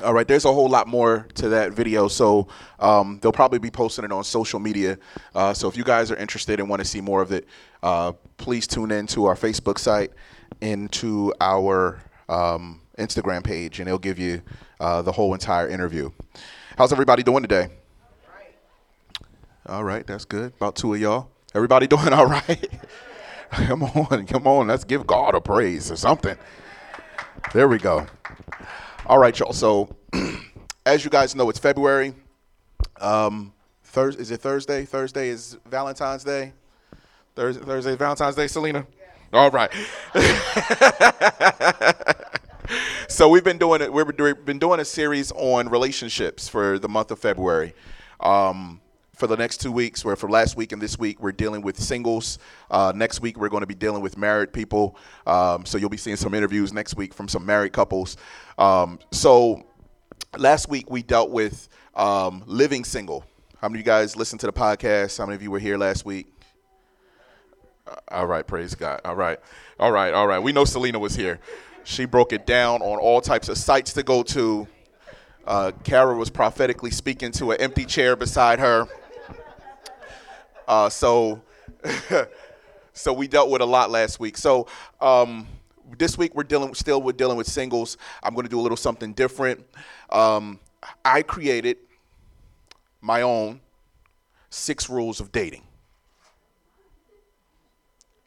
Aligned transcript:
All 0.00 0.14
right, 0.14 0.28
there's 0.28 0.44
a 0.44 0.52
whole 0.52 0.68
lot 0.68 0.86
more 0.86 1.26
to 1.34 1.48
that 1.48 1.72
video, 1.72 2.06
so 2.06 2.46
um, 2.78 3.18
they'll 3.20 3.32
probably 3.32 3.58
be 3.58 3.70
posting 3.70 4.04
it 4.04 4.12
on 4.12 4.22
social 4.22 4.60
media. 4.60 4.96
Uh, 5.34 5.52
so 5.52 5.66
if 5.66 5.76
you 5.76 5.82
guys 5.82 6.12
are 6.12 6.16
interested 6.16 6.60
and 6.60 6.68
want 6.68 6.80
to 6.80 6.86
see 6.86 7.00
more 7.00 7.20
of 7.20 7.32
it, 7.32 7.48
uh, 7.82 8.12
please 8.36 8.68
tune 8.68 8.92
in 8.92 9.08
to 9.08 9.24
our 9.24 9.34
Facebook 9.34 9.76
site, 9.76 10.12
into 10.60 11.34
our 11.40 12.00
um, 12.28 12.80
Instagram 12.96 13.42
page, 13.42 13.80
and 13.80 13.88
it'll 13.88 13.98
give 13.98 14.20
you 14.20 14.40
uh, 14.78 15.02
the 15.02 15.10
whole 15.10 15.34
entire 15.34 15.68
interview. 15.68 16.10
How's 16.76 16.92
everybody 16.92 17.24
doing 17.24 17.42
today? 17.42 17.68
All 19.66 19.82
right, 19.82 20.06
that's 20.06 20.24
good. 20.24 20.52
About 20.56 20.76
two 20.76 20.94
of 20.94 21.00
y'all. 21.00 21.28
Everybody 21.56 21.86
doing 21.88 22.12
all 22.12 22.26
right? 22.26 22.68
come 23.50 23.82
on, 23.82 24.26
come 24.26 24.46
on. 24.46 24.68
Let's 24.68 24.84
give 24.84 25.08
God 25.08 25.34
a 25.34 25.40
praise 25.40 25.90
or 25.90 25.96
something. 25.96 26.36
There 27.52 27.66
we 27.66 27.78
go. 27.78 28.06
All 29.08 29.18
right, 29.18 29.36
y'all. 29.38 29.54
So, 29.54 29.88
as 30.86 31.02
you 31.02 31.08
guys 31.08 31.34
know, 31.34 31.48
it's 31.48 31.58
February. 31.58 32.12
Um, 33.00 33.54
Thursday 33.82 34.20
is 34.20 34.30
it 34.30 34.42
Thursday? 34.42 34.84
Thursday 34.84 35.30
is 35.30 35.56
Valentine's 35.64 36.24
Day. 36.24 36.52
Thursday, 37.34 37.64
Thursday 37.64 37.92
is 37.92 37.96
Valentine's 37.96 38.36
Day, 38.36 38.48
Selena. 38.48 38.86
Yeah. 39.32 39.38
All 39.38 39.50
right. 39.50 39.72
so 43.08 43.30
we've 43.30 43.44
been 43.44 43.56
doing 43.56 43.80
it. 43.80 43.90
We've 43.90 44.44
been 44.44 44.58
doing 44.58 44.78
a 44.78 44.84
series 44.84 45.32
on 45.32 45.70
relationships 45.70 46.46
for 46.46 46.78
the 46.78 46.90
month 46.90 47.10
of 47.10 47.18
February. 47.18 47.72
Um, 48.20 48.82
for 49.18 49.26
the 49.26 49.36
next 49.36 49.60
two 49.60 49.72
weeks, 49.72 50.04
where 50.04 50.14
for 50.14 50.30
last 50.30 50.56
week 50.56 50.70
and 50.70 50.80
this 50.80 50.96
week, 50.96 51.20
we're 51.20 51.32
dealing 51.32 51.60
with 51.60 51.78
singles. 51.78 52.38
Uh, 52.70 52.92
next 52.94 53.20
week, 53.20 53.36
we're 53.36 53.48
going 53.48 53.62
to 53.62 53.66
be 53.66 53.74
dealing 53.74 54.00
with 54.00 54.16
married 54.16 54.52
people. 54.52 54.96
Um, 55.26 55.66
so 55.66 55.76
you'll 55.76 55.90
be 55.90 55.96
seeing 55.96 56.16
some 56.16 56.34
interviews 56.34 56.72
next 56.72 56.96
week 56.96 57.12
from 57.12 57.26
some 57.26 57.44
married 57.44 57.72
couples. 57.72 58.16
Um, 58.58 59.00
so 59.10 59.66
last 60.38 60.68
week, 60.68 60.88
we 60.88 61.02
dealt 61.02 61.30
with 61.30 61.68
um, 61.96 62.44
living 62.46 62.84
single. 62.84 63.24
How 63.60 63.68
many 63.68 63.80
of 63.80 63.86
you 63.86 63.90
guys 63.90 64.14
listened 64.14 64.38
to 64.40 64.46
the 64.46 64.52
podcast? 64.52 65.18
How 65.18 65.26
many 65.26 65.34
of 65.34 65.42
you 65.42 65.50
were 65.50 65.58
here 65.58 65.76
last 65.76 66.04
week? 66.04 66.28
Uh, 67.88 67.96
all 68.08 68.26
right, 68.26 68.46
praise 68.46 68.76
God. 68.76 69.00
All 69.04 69.16
right, 69.16 69.40
all 69.80 69.90
right, 69.90 70.14
all 70.14 70.28
right. 70.28 70.38
We 70.38 70.52
know 70.52 70.64
Selena 70.64 71.00
was 71.00 71.16
here. 71.16 71.40
She 71.82 72.04
broke 72.04 72.32
it 72.32 72.46
down 72.46 72.82
on 72.82 73.00
all 73.00 73.20
types 73.20 73.48
of 73.48 73.58
sites 73.58 73.92
to 73.94 74.04
go 74.04 74.22
to. 74.22 74.68
Uh, 75.44 75.72
Kara 75.82 76.14
was 76.14 76.30
prophetically 76.30 76.92
speaking 76.92 77.32
to 77.32 77.50
an 77.50 77.60
empty 77.60 77.84
chair 77.84 78.14
beside 78.14 78.60
her. 78.60 78.86
Uh, 80.68 80.90
so, 80.90 81.40
so 82.92 83.12
we 83.14 83.26
dealt 83.26 83.48
with 83.50 83.62
a 83.62 83.66
lot 83.66 83.90
last 83.90 84.20
week. 84.20 84.36
So 84.36 84.66
um, 85.00 85.48
this 85.96 86.18
week 86.18 86.34
we're 86.34 86.44
dealing 86.44 86.74
still 86.74 87.00
with 87.00 87.16
dealing 87.16 87.38
with 87.38 87.46
singles. 87.48 87.96
I'm 88.22 88.34
going 88.34 88.44
to 88.44 88.50
do 88.50 88.60
a 88.60 88.62
little 88.62 88.76
something 88.76 89.14
different. 89.14 89.64
Um, 90.10 90.60
I 91.04 91.22
created 91.22 91.78
my 93.00 93.22
own 93.22 93.60
six 94.50 94.90
rules 94.90 95.20
of 95.20 95.32
dating. 95.32 95.62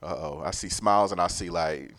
Uh 0.02 0.08
oh, 0.08 0.42
I 0.44 0.50
see 0.50 0.70
smiles 0.70 1.12
and 1.12 1.22
I 1.22 1.28
see 1.28 1.52
like. 1.52 1.94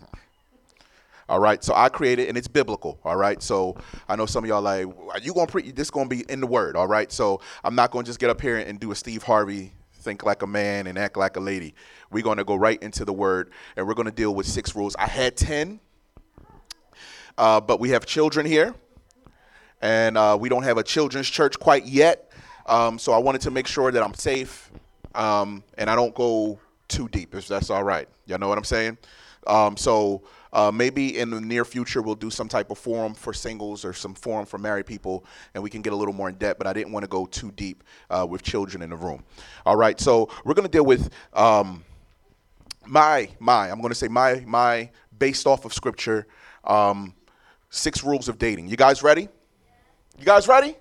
All 1.29 1.39
right, 1.39 1.63
so 1.63 1.73
I 1.75 1.89
created, 1.89 2.29
and 2.29 2.37
it's 2.37 2.49
biblical. 2.49 2.99
All 3.05 3.17
right, 3.17 3.41
so 3.41 3.77
I 4.09 4.17
know 4.17 4.27
some 4.27 4.43
of 4.43 4.49
y'all 4.49 4.61
like, 4.61 4.87
are 4.87 5.21
you 5.21 5.33
gonna 5.33 5.47
pre? 5.47 5.71
This 5.71 5.89
gonna 5.89 6.09
be 6.09 6.25
in 6.29 6.41
the 6.41 6.49
Word. 6.49 6.75
All 6.75 6.89
right, 6.89 7.13
so 7.13 7.41
I'm 7.63 7.77
not 7.77 7.93
gonna 7.93 8.05
just 8.05 8.19
get 8.19 8.29
up 8.29 8.41
here 8.41 8.59
and 8.59 8.81
do 8.81 8.91
a 8.91 8.95
Steve 8.97 9.23
Harvey 9.23 9.73
think 10.03 10.25
like 10.25 10.43
a 10.43 10.47
man 10.47 10.87
and 10.87 10.99
act 10.99 11.17
like 11.17 11.37
a 11.37 11.41
lady. 11.41 11.75
We're 12.11 12.23
going 12.23 12.39
to 12.39 12.45
go 12.45 12.57
right 12.57 12.83
into 12.83 13.05
the 13.05 13.13
word 13.13 13.51
and 13.77 13.87
we're 13.87 13.95
going 13.95 14.07
to 14.07 14.13
deal 14.13 14.35
with 14.35 14.47
six 14.47 14.75
rules. 14.75 14.95
I 14.97 15.07
had 15.07 15.37
10, 15.37 15.81
uh, 17.39 17.61
but 17.61 17.81
we 17.81 17.91
have 17.91 18.05
children 18.05 18.45
here 18.45 18.75
and 19.81 20.19
uh, 20.19 20.37
we 20.39 20.49
don't 20.49 20.65
have 20.65 20.79
a 20.79 20.83
children's 20.83 21.29
church 21.31 21.59
quite 21.59 21.87
yet. 21.87 22.31
Um, 22.67 22.99
so 22.99 23.13
I 23.13 23.19
wanted 23.19 23.41
to 23.43 23.51
make 23.51 23.67
sure 23.67 23.91
that 23.91 24.03
I'm 24.03 24.15
safe 24.15 24.71
um, 25.15 25.65
and 25.79 25.89
I 25.89 25.97
don't 25.97 26.15
go 26.15 26.59
too 26.89 27.09
deep, 27.09 27.35
if 27.35 27.49
that's 27.49 27.71
all 27.71 27.83
right. 27.85 28.09
Y'all 28.27 28.39
know 28.39 28.49
what 28.49 28.59
I'm 28.59 28.65
saying? 28.65 28.99
Um, 29.47 29.77
so 29.77 30.23
uh, 30.53 30.71
maybe 30.73 31.19
in 31.19 31.31
the 31.31 31.41
near 31.41 31.65
future, 31.65 32.03
we'll 32.03 32.15
do 32.15 32.31
some 32.31 32.49
type 32.49 32.71
of 32.71 32.79
forum 32.79 33.15
for 33.15 33.33
singles 33.33 33.85
or 33.85 33.93
some 33.93 34.15
forum 34.15 34.47
for 34.47 34.59
married 34.59 34.87
people, 34.87 35.25
and 35.55 35.63
we 35.63 35.71
can 35.71 35.83
get 35.83 35.93
a 35.93 35.97
little 35.97 36.15
more 36.15 36.29
in 36.29 36.35
depth. 36.35 36.59
But 36.59 36.67
I 36.67 36.73
didn't 36.73 36.93
want 36.93 37.05
to 37.05 37.09
go 37.09 37.27
too 37.27 37.51
deep 37.53 37.83
uh, 38.11 38.27
with 38.29 38.43
children 38.43 38.83
in 38.83 38.91
the 38.91 38.97
room. 38.97 39.25
All 39.65 39.77
right, 39.77 39.99
so 39.99 40.29
we're 40.45 40.55
going 40.55 40.67
to 40.67 40.71
deal 40.71 40.85
with 40.85 41.11
um, 41.33 41.85
my 42.87 43.29
my. 43.39 43.71
I'm 43.71 43.81
going 43.81 43.91
to 43.93 43.97
say 43.99 44.09
my 44.09 44.43
my 44.47 44.91
based 45.19 45.47
off 45.47 45.65
of 45.65 45.73
scripture. 45.73 46.27
Um, 46.65 47.15
six 47.71 48.05
rules 48.05 48.29
of 48.29 48.39
dating. 48.39 48.69
You 48.69 48.77
guys 48.77 49.03
ready? 49.03 49.29
You 50.19 50.25
guys 50.25 50.47
ready? 50.47 50.77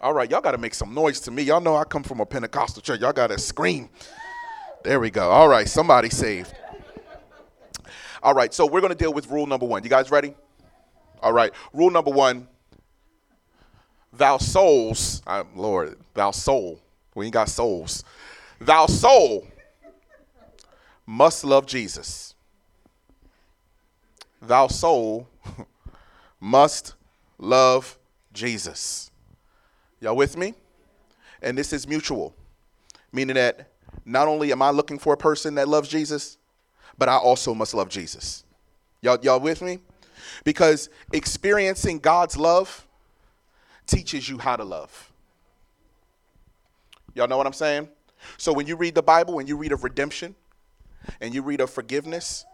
All 0.00 0.12
right, 0.12 0.30
y'all 0.30 0.40
got 0.40 0.52
to 0.52 0.58
make 0.58 0.74
some 0.74 0.94
noise 0.94 1.20
to 1.20 1.30
me. 1.30 1.42
Y'all 1.42 1.60
know 1.60 1.76
I 1.76 1.84
come 1.84 2.02
from 2.02 2.20
a 2.20 2.26
Pentecostal 2.26 2.82
church. 2.82 3.00
Y'all 3.00 3.12
got 3.12 3.28
to 3.28 3.38
scream. 3.38 3.90
There 4.82 4.98
we 4.98 5.10
go. 5.10 5.30
All 5.30 5.46
right, 5.46 5.68
somebody 5.68 6.08
saved. 6.08 6.54
All 8.22 8.34
right, 8.34 8.52
so 8.52 8.66
we're 8.66 8.80
going 8.80 8.92
to 8.92 8.98
deal 8.98 9.12
with 9.12 9.30
rule 9.30 9.46
number 9.46 9.66
one. 9.66 9.82
You 9.82 9.90
guys 9.90 10.10
ready? 10.10 10.34
All 11.22 11.32
right, 11.32 11.52
rule 11.72 11.90
number 11.90 12.10
one 12.10 12.48
thou 14.12 14.38
souls, 14.38 15.22
Lord, 15.54 15.96
thou 16.14 16.30
soul, 16.30 16.80
we 17.14 17.26
ain't 17.26 17.32
got 17.32 17.48
souls, 17.48 18.04
thou 18.60 18.86
soul 18.86 19.46
must 21.06 21.44
love 21.44 21.66
Jesus. 21.66 22.34
Thou 24.42 24.68
soul 24.68 25.28
must 26.40 26.94
love 27.38 27.98
Jesus. 28.32 29.10
Y'all 30.00 30.16
with 30.16 30.36
me? 30.36 30.54
And 31.42 31.56
this 31.58 31.72
is 31.72 31.86
mutual, 31.86 32.34
meaning 33.12 33.34
that 33.34 33.68
not 34.04 34.28
only 34.28 34.52
am 34.52 34.62
I 34.62 34.70
looking 34.70 34.98
for 34.98 35.12
a 35.12 35.16
person 35.16 35.56
that 35.56 35.68
loves 35.68 35.88
Jesus, 35.88 36.38
but 37.00 37.08
I 37.08 37.16
also 37.16 37.54
must 37.54 37.72
love 37.72 37.88
Jesus. 37.88 38.44
Y'all, 39.00 39.18
y'all 39.22 39.40
with 39.40 39.62
me? 39.62 39.78
Because 40.44 40.90
experiencing 41.14 41.98
God's 41.98 42.36
love 42.36 42.86
teaches 43.86 44.28
you 44.28 44.36
how 44.36 44.54
to 44.54 44.64
love. 44.64 45.10
Y'all 47.14 47.26
know 47.26 47.38
what 47.38 47.46
I'm 47.46 47.54
saying? 47.54 47.88
So 48.36 48.52
when 48.52 48.66
you 48.66 48.76
read 48.76 48.94
the 48.94 49.02
Bible, 49.02 49.34
when 49.34 49.46
you 49.46 49.56
read 49.56 49.72
of 49.72 49.82
redemption, 49.82 50.34
and 51.22 51.34
you 51.34 51.40
read 51.40 51.62
of 51.62 51.70
forgiveness, 51.70 52.44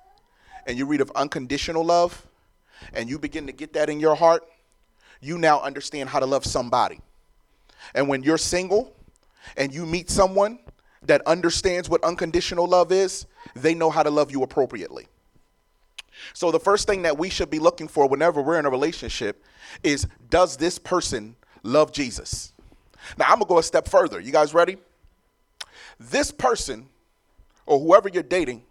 and 0.64 0.78
you 0.78 0.86
read 0.86 1.00
of 1.00 1.10
unconditional 1.16 1.84
love, 1.84 2.24
and 2.94 3.10
you 3.10 3.18
begin 3.18 3.48
to 3.48 3.52
get 3.52 3.72
that 3.72 3.90
in 3.90 3.98
your 3.98 4.14
heart, 4.14 4.44
you 5.20 5.38
now 5.38 5.60
understand 5.60 6.08
how 6.08 6.20
to 6.20 6.26
love 6.26 6.44
somebody. 6.44 7.00
And 7.96 8.08
when 8.08 8.22
you're 8.22 8.38
single 8.38 8.94
and 9.56 9.74
you 9.74 9.86
meet 9.86 10.08
someone 10.08 10.60
that 11.06 11.22
understands 11.26 11.88
what 11.88 12.02
unconditional 12.04 12.66
love 12.66 12.92
is, 12.92 13.26
they 13.54 13.74
know 13.74 13.90
how 13.90 14.02
to 14.02 14.10
love 14.10 14.30
you 14.30 14.42
appropriately. 14.42 15.06
So, 16.32 16.50
the 16.50 16.60
first 16.60 16.86
thing 16.86 17.02
that 17.02 17.18
we 17.18 17.28
should 17.28 17.50
be 17.50 17.58
looking 17.58 17.88
for 17.88 18.08
whenever 18.08 18.40
we're 18.40 18.58
in 18.58 18.66
a 18.66 18.70
relationship 18.70 19.44
is 19.82 20.06
does 20.30 20.56
this 20.56 20.78
person 20.78 21.36
love 21.62 21.92
Jesus? 21.92 22.52
Now, 23.16 23.26
I'm 23.26 23.38
gonna 23.38 23.46
go 23.46 23.58
a 23.58 23.62
step 23.62 23.88
further. 23.88 24.20
You 24.20 24.32
guys 24.32 24.54
ready? 24.54 24.78
This 25.98 26.30
person 26.30 26.88
or 27.64 27.78
whoever 27.78 28.08
you're 28.08 28.22
dating 28.22 28.62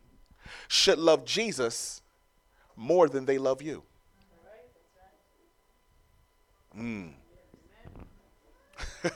should 0.67 0.99
love 0.99 1.25
Jesus 1.25 2.01
more 2.75 3.07
than 3.07 3.25
they 3.25 3.37
love 3.37 3.61
you. 3.61 3.83
Mm. 6.77 7.11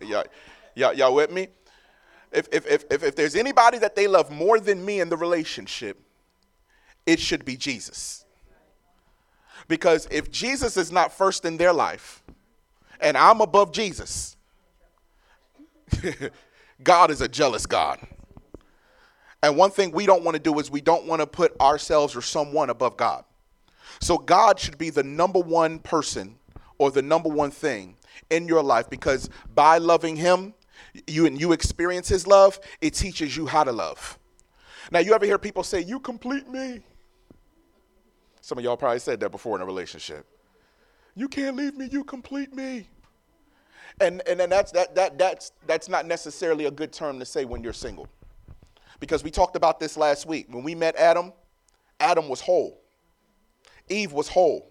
yeah, 0.00 0.22
yeah, 0.74 0.92
y'all 0.92 1.14
with 1.14 1.30
me? 1.30 1.48
If, 2.32 2.48
if, 2.52 2.66
if, 2.66 3.02
if, 3.02 3.16
there's 3.16 3.34
anybody 3.34 3.78
that 3.78 3.96
they 3.96 4.06
love 4.06 4.30
more 4.30 4.60
than 4.60 4.84
me 4.84 5.00
in 5.00 5.08
the 5.08 5.16
relationship, 5.16 6.00
it 7.06 7.18
should 7.18 7.44
be 7.44 7.56
Jesus. 7.56 8.24
Because 9.68 10.06
if 10.10 10.30
Jesus 10.30 10.76
is 10.76 10.92
not 10.92 11.12
first 11.12 11.44
in 11.44 11.56
their 11.56 11.72
life 11.72 12.22
and 13.00 13.16
I'm 13.16 13.40
above 13.40 13.72
Jesus, 13.72 14.36
God 16.82 17.10
is 17.10 17.20
a 17.20 17.28
jealous 17.28 17.66
God. 17.66 18.00
And 19.42 19.56
one 19.56 19.70
thing 19.70 19.90
we 19.90 20.06
don't 20.06 20.22
want 20.22 20.36
to 20.36 20.42
do 20.42 20.58
is 20.58 20.70
we 20.70 20.80
don't 20.80 21.06
want 21.06 21.20
to 21.20 21.26
put 21.26 21.58
ourselves 21.60 22.14
or 22.14 22.20
someone 22.20 22.70
above 22.70 22.96
God. 22.96 23.24
So 24.00 24.18
God 24.18 24.58
should 24.58 24.78
be 24.78 24.90
the 24.90 25.02
number 25.02 25.40
one 25.40 25.78
person 25.78 26.36
or 26.78 26.90
the 26.90 27.02
number 27.02 27.28
one 27.28 27.50
thing 27.50 27.96
in 28.28 28.46
your 28.46 28.62
life 28.62 28.88
because 28.88 29.28
by 29.54 29.78
loving 29.78 30.16
Him, 30.16 30.54
you 31.06 31.26
and 31.26 31.40
you 31.40 31.52
experience 31.52 32.08
his 32.08 32.26
love, 32.26 32.58
it 32.80 32.94
teaches 32.94 33.36
you 33.36 33.46
how 33.46 33.64
to 33.64 33.72
love. 33.72 34.18
Now, 34.90 34.98
you 34.98 35.14
ever 35.14 35.24
hear 35.24 35.38
people 35.38 35.62
say, 35.62 35.80
You 35.80 36.00
complete 36.00 36.48
me? 36.48 36.80
Some 38.40 38.58
of 38.58 38.64
y'all 38.64 38.76
probably 38.76 38.98
said 38.98 39.20
that 39.20 39.30
before 39.30 39.56
in 39.56 39.62
a 39.62 39.66
relationship. 39.66 40.26
You 41.14 41.28
can't 41.28 41.56
leave 41.56 41.76
me, 41.76 41.88
you 41.90 42.04
complete 42.04 42.54
me. 42.54 42.88
And 44.00 44.22
and 44.26 44.40
then 44.40 44.48
that's 44.48 44.72
that 44.72 44.94
that 44.94 45.18
that's 45.18 45.52
that's 45.66 45.88
not 45.88 46.06
necessarily 46.06 46.64
a 46.64 46.70
good 46.70 46.92
term 46.92 47.18
to 47.18 47.24
say 47.24 47.44
when 47.44 47.62
you're 47.62 47.72
single. 47.72 48.08
Because 48.98 49.22
we 49.24 49.30
talked 49.30 49.56
about 49.56 49.80
this 49.80 49.96
last 49.96 50.26
week. 50.26 50.46
When 50.48 50.62
we 50.62 50.74
met 50.74 50.96
Adam, 50.96 51.32
Adam 51.98 52.28
was 52.28 52.40
whole. 52.40 52.80
Eve 53.88 54.12
was 54.12 54.28
whole. 54.28 54.70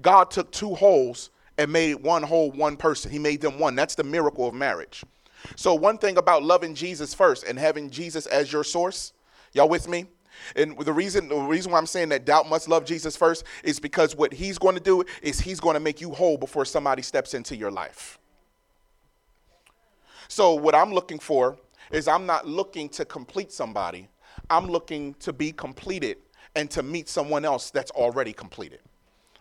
God 0.00 0.30
took 0.30 0.50
two 0.52 0.74
holes 0.74 1.30
and 1.58 1.72
made 1.72 1.94
one 1.94 2.22
whole 2.22 2.50
one 2.52 2.76
person. 2.76 3.10
He 3.10 3.18
made 3.18 3.40
them 3.40 3.58
one. 3.58 3.74
That's 3.74 3.94
the 3.94 4.04
miracle 4.04 4.46
of 4.46 4.54
marriage. 4.54 5.04
So, 5.54 5.74
one 5.74 5.98
thing 5.98 6.16
about 6.16 6.42
loving 6.42 6.74
Jesus 6.74 7.14
first 7.14 7.44
and 7.44 7.58
having 7.58 7.90
Jesus 7.90 8.26
as 8.26 8.52
your 8.52 8.64
source, 8.64 9.12
y'all 9.52 9.68
with 9.68 9.88
me? 9.88 10.06
And 10.54 10.78
the 10.78 10.92
reason 10.92 11.28
the 11.28 11.36
reason 11.36 11.72
why 11.72 11.78
I'm 11.78 11.86
saying 11.86 12.10
that 12.10 12.24
doubt 12.24 12.48
must 12.48 12.68
love 12.68 12.84
Jesus 12.84 13.16
first 13.16 13.44
is 13.62 13.80
because 13.80 14.14
what 14.14 14.32
he's 14.32 14.58
going 14.58 14.74
to 14.74 14.82
do 14.82 15.04
is 15.22 15.40
he's 15.40 15.60
going 15.60 15.74
to 15.74 15.80
make 15.80 16.00
you 16.00 16.10
whole 16.12 16.36
before 16.36 16.64
somebody 16.64 17.02
steps 17.02 17.34
into 17.34 17.56
your 17.56 17.70
life. 17.70 18.18
So 20.28 20.54
what 20.54 20.74
I'm 20.74 20.92
looking 20.92 21.18
for 21.18 21.56
is 21.90 22.08
I'm 22.08 22.26
not 22.26 22.46
looking 22.46 22.88
to 22.90 23.04
complete 23.04 23.52
somebody. 23.52 24.08
I'm 24.50 24.66
looking 24.66 25.14
to 25.20 25.32
be 25.32 25.52
completed 25.52 26.18
and 26.54 26.70
to 26.70 26.82
meet 26.82 27.08
someone 27.08 27.44
else 27.44 27.70
that's 27.70 27.90
already 27.92 28.32
completed. 28.32 28.80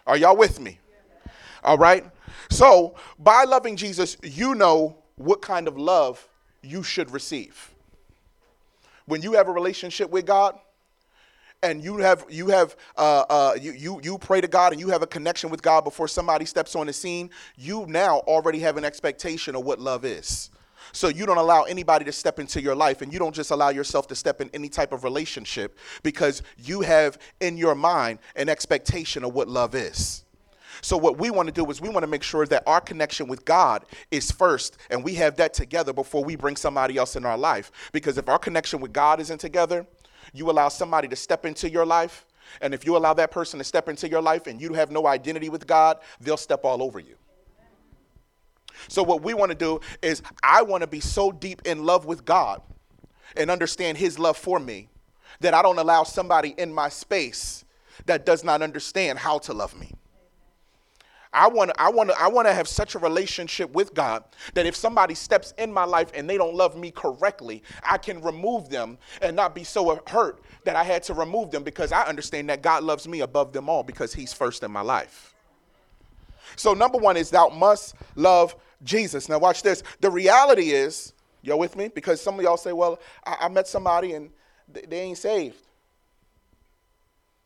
Are 0.06 0.18
y'all 0.18 0.38
with 0.38 0.60
me? 0.60 0.80
All 1.64 1.78
right? 1.78 2.06
So, 2.50 2.96
by 3.18 3.44
loving 3.46 3.76
Jesus, 3.76 4.18
you 4.22 4.54
know 4.54 4.98
what 5.18 5.42
kind 5.42 5.68
of 5.68 5.78
love 5.78 6.28
you 6.62 6.84
should 6.84 7.12
receive. 7.12 7.72
When 9.06 9.22
you 9.22 9.34
have 9.34 9.48
a 9.48 9.52
relationship 9.52 10.10
with 10.10 10.26
God, 10.26 10.58
and 11.64 11.84
you 11.84 11.98
have 11.98 12.26
you 12.30 12.48
have 12.48 12.76
uh, 12.98 13.24
uh, 13.30 13.56
you, 13.60 13.72
you 13.72 14.00
you 14.04 14.18
pray 14.18 14.42
to 14.42 14.48
God 14.48 14.72
and 14.72 14.80
you 14.80 14.90
have 14.90 15.02
a 15.02 15.08
connection 15.08 15.50
with 15.50 15.62
God 15.62 15.84
before 15.84 16.08
somebody 16.08 16.46
steps 16.46 16.76
on 16.76 16.88
the 16.88 16.94
scene, 16.94 17.30
you 17.56 17.86
now 17.88 18.20
already 18.20 18.60
have 18.60 18.78
an 18.78 18.86
expectation 18.86 19.56
of 19.56 19.64
what 19.64 19.80
love 19.80 20.06
is. 20.06 20.52
So 20.92 21.08
you 21.08 21.26
don't 21.26 21.38
allow 21.38 21.64
anybody 21.64 22.06
to 22.06 22.12
step 22.12 22.40
into 22.40 22.62
your 22.62 22.76
life 22.76 23.02
and 23.02 23.12
you 23.12 23.20
don't 23.20 23.34
just 23.34 23.52
allow 23.52 23.70
yourself 23.70 24.08
to 24.10 24.16
step 24.16 24.42
in 24.42 24.50
any 24.54 24.70
type 24.70 24.94
of 24.94 25.04
relationship 25.04 25.78
because 26.04 26.44
you 26.58 26.82
have 26.82 27.18
in 27.40 27.58
your 27.58 27.76
mind 27.76 28.20
an 28.36 28.48
expectation 28.48 29.24
of 29.24 29.34
what 29.34 29.48
love 29.48 29.76
is. 29.76 30.25
So 30.82 30.98
what 30.98 31.18
we 31.18 31.30
want 31.32 31.48
to 31.48 31.54
do 31.54 31.70
is 31.70 31.82
we 31.82 31.90
want 31.90 32.04
to 32.04 32.08
make 32.08 32.24
sure 32.24 32.46
that 32.48 32.64
our 32.66 32.82
connection 32.82 33.28
with 33.28 33.46
God 33.46 33.86
is 34.12 34.32
first 34.32 34.78
and 34.90 35.04
we 35.04 35.16
have 35.16 35.36
that 35.38 35.54
together 35.54 35.94
before 35.94 36.24
we 36.24 36.36
bring 36.36 36.56
somebody 36.56 36.98
else 36.98 37.16
in 37.16 37.26
our 37.26 37.38
life. 37.38 37.72
Because 37.92 38.18
if 38.18 38.30
our 38.30 38.40
connection 38.40 38.82
with 38.82 38.94
God 38.94 39.20
isn't 39.20 39.40
together, 39.40 39.86
you 40.34 40.50
allow 40.50 40.70
somebody 40.70 41.08
to 41.08 41.16
step 41.16 41.46
into 41.46 41.70
your 41.70 41.86
life, 41.86 42.26
and 42.62 42.74
if 42.74 42.86
you 42.86 42.98
allow 42.98 43.14
that 43.14 43.32
person 43.32 43.58
to 43.60 43.64
step 43.64 43.90
into 43.90 44.10
your 44.10 44.22
life 44.22 44.48
and 44.48 44.62
you 44.62 44.74
have 44.74 44.92
no 44.92 45.08
identity 45.08 45.50
with 45.50 45.66
God, 45.66 45.98
they'll 46.20 46.38
step 46.38 46.64
all 46.64 46.82
over 46.82 47.00
you. 47.00 47.16
So, 48.88 49.04
what 49.04 49.22
we 49.22 49.34
want 49.34 49.52
to 49.52 49.58
do 49.58 49.80
is, 50.02 50.22
I 50.44 50.62
want 50.62 50.82
to 50.82 50.88
be 50.88 51.00
so 51.00 51.32
deep 51.32 51.62
in 51.66 51.86
love 51.86 52.06
with 52.06 52.26
God 52.26 52.62
and 53.36 53.50
understand 53.50 53.98
His 53.98 54.20
love 54.20 54.38
for 54.38 54.60
me 54.60 54.90
that 55.40 55.54
I 55.54 55.62
don't 55.62 55.80
allow 55.80 56.04
somebody 56.04 56.54
in 56.58 56.74
my 56.74 56.90
space 56.90 57.66
that 58.06 58.26
does 58.26 58.44
not 58.44 58.62
understand 58.62 59.20
how 59.20 59.40
to 59.40 59.54
love 59.54 59.78
me. 59.80 59.94
I 61.36 61.50
want 61.50 61.72
to 61.72 61.82
I 61.82 61.90
want 61.90 62.12
I 62.12 62.30
want 62.30 62.48
to 62.48 62.54
have 62.54 62.68
such 62.68 62.96
a 62.96 63.00
relationship 63.00 63.70
with 63.74 63.94
God 63.94 64.24
that 64.54 64.66
if 64.66 64.74
somebody 64.74 65.14
steps 65.14 65.54
in 65.58 65.72
my 65.72 65.84
life 65.84 66.10
and 66.16 66.30
they 66.30 66.38
don't 66.38 66.56
love 66.56 66.78
me 66.78 66.92
correctly, 66.92 67.62
I 67.84 67.98
can 67.98 68.22
remove 68.22 68.70
them 68.70 68.98
and 69.22 69.36
not 69.36 69.54
be 69.54 69.66
so 69.66 70.02
hurt 70.08 70.42
that 70.64 70.78
I 70.78 70.84
had 70.84 71.04
to 71.04 71.14
remove 71.14 71.52
them 71.52 71.64
because 71.64 71.92
I 71.92 72.04
understand 72.04 72.50
that 72.50 72.62
God 72.62 72.84
loves 72.84 73.06
me 73.06 73.20
above 73.20 73.52
them 73.52 73.68
all 73.68 73.84
because 73.84 74.14
he's 74.14 74.32
first 74.32 74.64
in 74.64 74.72
my 74.72 74.82
life. 74.82 75.36
So 76.56 76.74
number 76.74 76.98
1 76.98 77.18
is 77.18 77.30
thou 77.30 77.50
must 77.50 77.96
love 78.16 78.56
Jesus. 78.84 79.28
Now 79.28 79.38
watch 79.38 79.62
this. 79.62 79.84
The 80.00 80.10
reality 80.10 80.72
is, 80.72 81.12
y'all 81.42 81.60
with 81.60 81.76
me? 81.76 81.90
Because 81.90 82.22
some 82.22 82.40
of 82.40 82.44
y'all 82.44 82.56
say, 82.56 82.72
"Well, 82.72 82.98
I, 83.26 83.38
I 83.42 83.48
met 83.50 83.68
somebody 83.68 84.14
and 84.14 84.30
they, 84.72 84.84
they 84.84 85.00
ain't 85.02 85.18
saved. 85.18 85.58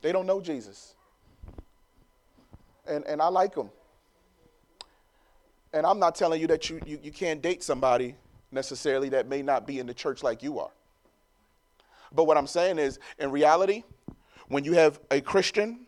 They 0.03 0.11
don't 0.11 0.27
know 0.27 0.41
Jesus." 0.41 0.93
And, 2.85 3.03
and 3.05 3.19
I 3.19 3.27
like 3.27 3.55
them. 3.55 3.69
And 5.73 5.85
I'm 5.85 5.99
not 5.99 6.15
telling 6.15 6.41
you 6.41 6.47
that 6.47 6.69
you, 6.69 6.79
you, 6.85 6.99
you 7.03 7.11
can't 7.11 7.41
date 7.41 7.63
somebody 7.63 8.15
necessarily 8.51 9.09
that 9.09 9.27
may 9.27 9.41
not 9.41 9.67
be 9.67 9.79
in 9.79 9.85
the 9.85 9.93
church 9.93 10.23
like 10.23 10.41
you 10.41 10.59
are. 10.59 10.71
But 12.11 12.25
what 12.25 12.37
I'm 12.37 12.47
saying 12.47 12.79
is, 12.79 12.99
in 13.19 13.31
reality, 13.31 13.83
when 14.47 14.63
you 14.63 14.73
have 14.73 14.99
a 15.11 15.21
Christian 15.21 15.85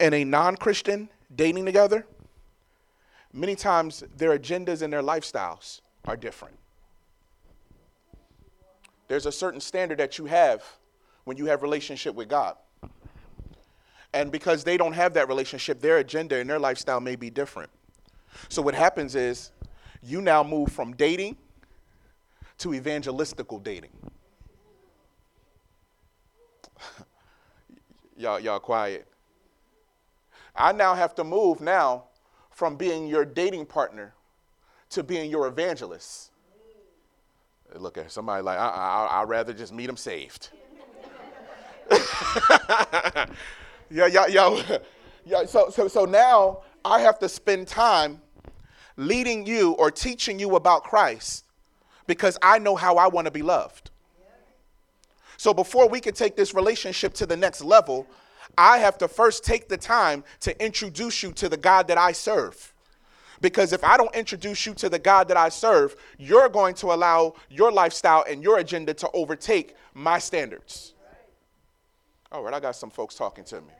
and 0.00 0.14
a 0.14 0.24
non 0.24 0.56
Christian 0.56 1.08
dating 1.34 1.64
together, 1.64 2.06
many 3.32 3.56
times 3.56 4.04
their 4.16 4.38
agendas 4.38 4.82
and 4.82 4.92
their 4.92 5.02
lifestyles 5.02 5.80
are 6.04 6.16
different. 6.16 6.56
There's 9.08 9.26
a 9.26 9.32
certain 9.32 9.60
standard 9.60 9.98
that 9.98 10.16
you 10.18 10.26
have 10.26 10.62
when 11.24 11.36
you 11.36 11.46
have 11.46 11.62
relationship 11.62 12.14
with 12.14 12.28
God. 12.28 12.56
And 14.14 14.30
because 14.30 14.62
they 14.62 14.76
don't 14.76 14.92
have 14.92 15.14
that 15.14 15.28
relationship, 15.28 15.80
their 15.80 15.98
agenda 15.98 16.36
and 16.36 16.48
their 16.48 16.58
lifestyle 16.58 17.00
may 17.00 17.16
be 17.16 17.30
different. 17.30 17.70
So 18.48 18.62
what 18.62 18.74
happens 18.74 19.14
is 19.14 19.52
you 20.02 20.20
now 20.20 20.42
move 20.42 20.72
from 20.72 20.94
dating 20.94 21.36
to 22.58 22.68
evangelistical 22.70 23.62
dating. 23.62 23.92
y'all, 28.16 28.40
y'all 28.40 28.60
quiet. 28.60 29.06
I 30.54 30.72
now 30.72 30.94
have 30.94 31.14
to 31.16 31.24
move 31.24 31.60
now 31.60 32.04
from 32.50 32.76
being 32.76 33.06
your 33.06 33.24
dating 33.24 33.66
partner 33.66 34.14
to 34.90 35.02
being 35.02 35.30
your 35.30 35.48
evangelist. 35.48 36.30
Look 37.74 37.98
at 37.98 38.12
somebody 38.12 38.42
like, 38.42 38.58
uh-uh, 38.58 39.08
I, 39.10 39.20
would 39.20 39.28
rather 39.30 39.52
just 39.52 39.72
meet 39.72 39.86
them 39.86 39.96
saved. 39.96 40.50
yeah, 43.90 44.06
yeah, 44.06 44.26
yeah, 44.28 44.78
yeah. 45.24 45.44
So, 45.46 45.70
so, 45.70 45.88
so 45.88 46.04
now 46.04 46.62
I 46.84 47.00
have 47.00 47.18
to 47.18 47.28
spend 47.28 47.66
time 47.66 48.21
leading 48.96 49.46
you 49.46 49.72
or 49.72 49.90
teaching 49.90 50.38
you 50.38 50.56
about 50.56 50.84
Christ 50.84 51.44
because 52.06 52.38
I 52.42 52.58
know 52.58 52.76
how 52.76 52.96
I 52.96 53.08
want 53.08 53.26
to 53.26 53.30
be 53.30 53.42
loved. 53.42 53.90
So 55.36 55.52
before 55.52 55.88
we 55.88 56.00
can 56.00 56.14
take 56.14 56.36
this 56.36 56.54
relationship 56.54 57.14
to 57.14 57.26
the 57.26 57.36
next 57.36 57.64
level, 57.64 58.06
I 58.56 58.78
have 58.78 58.98
to 58.98 59.08
first 59.08 59.44
take 59.44 59.68
the 59.68 59.76
time 59.76 60.24
to 60.40 60.64
introduce 60.64 61.22
you 61.22 61.32
to 61.32 61.48
the 61.48 61.56
God 61.56 61.88
that 61.88 61.98
I 61.98 62.12
serve. 62.12 62.72
Because 63.40 63.72
if 63.72 63.82
I 63.82 63.96
don't 63.96 64.14
introduce 64.14 64.66
you 64.66 64.74
to 64.74 64.88
the 64.88 65.00
God 65.00 65.26
that 65.28 65.36
I 65.36 65.48
serve, 65.48 65.96
you're 66.16 66.48
going 66.48 66.74
to 66.76 66.92
allow 66.92 67.34
your 67.50 67.72
lifestyle 67.72 68.24
and 68.28 68.42
your 68.42 68.58
agenda 68.58 68.94
to 68.94 69.10
overtake 69.12 69.74
my 69.94 70.18
standards. 70.18 70.94
All 72.30 72.42
right, 72.42 72.54
I 72.54 72.60
got 72.60 72.76
some 72.76 72.90
folks 72.90 73.16
talking 73.16 73.44
to 73.44 73.60
me. 73.60 73.72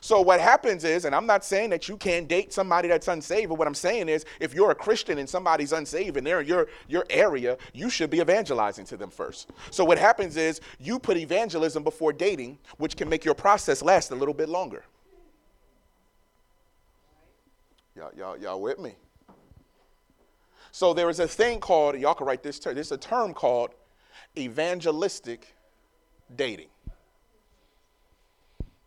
So 0.00 0.20
what 0.20 0.40
happens 0.40 0.84
is, 0.84 1.04
and 1.04 1.14
I'm 1.14 1.26
not 1.26 1.44
saying 1.44 1.70
that 1.70 1.88
you 1.88 1.96
can't 1.96 2.28
date 2.28 2.52
somebody 2.52 2.88
that's 2.88 3.08
unsaved, 3.08 3.48
but 3.48 3.58
what 3.58 3.66
I'm 3.66 3.74
saying 3.74 4.08
is 4.08 4.24
if 4.40 4.54
you're 4.54 4.70
a 4.70 4.74
Christian 4.74 5.18
and 5.18 5.28
somebody's 5.28 5.72
unsaved 5.72 6.16
and 6.16 6.26
they're 6.26 6.40
in 6.40 6.46
your, 6.46 6.68
your 6.86 7.04
area, 7.10 7.56
you 7.72 7.90
should 7.90 8.10
be 8.10 8.20
evangelizing 8.20 8.84
to 8.86 8.96
them 8.96 9.10
first. 9.10 9.50
So 9.70 9.84
what 9.84 9.98
happens 9.98 10.36
is 10.36 10.60
you 10.78 10.98
put 10.98 11.16
evangelism 11.16 11.82
before 11.82 12.12
dating, 12.12 12.58
which 12.78 12.96
can 12.96 13.08
make 13.08 13.24
your 13.24 13.34
process 13.34 13.82
last 13.82 14.10
a 14.10 14.14
little 14.14 14.34
bit 14.34 14.48
longer. 14.48 14.84
Y'all, 17.96 18.12
y'all, 18.16 18.38
y'all 18.38 18.60
with 18.60 18.78
me? 18.78 18.94
So 20.70 20.94
there 20.94 21.10
is 21.10 21.18
a 21.18 21.26
thing 21.26 21.58
called, 21.58 21.98
y'all 21.98 22.14
can 22.14 22.26
write 22.26 22.42
this 22.42 22.58
term, 22.58 22.74
there's 22.74 22.92
a 22.92 22.96
term 22.96 23.34
called 23.34 23.70
evangelistic 24.36 25.54
dating. 26.36 26.68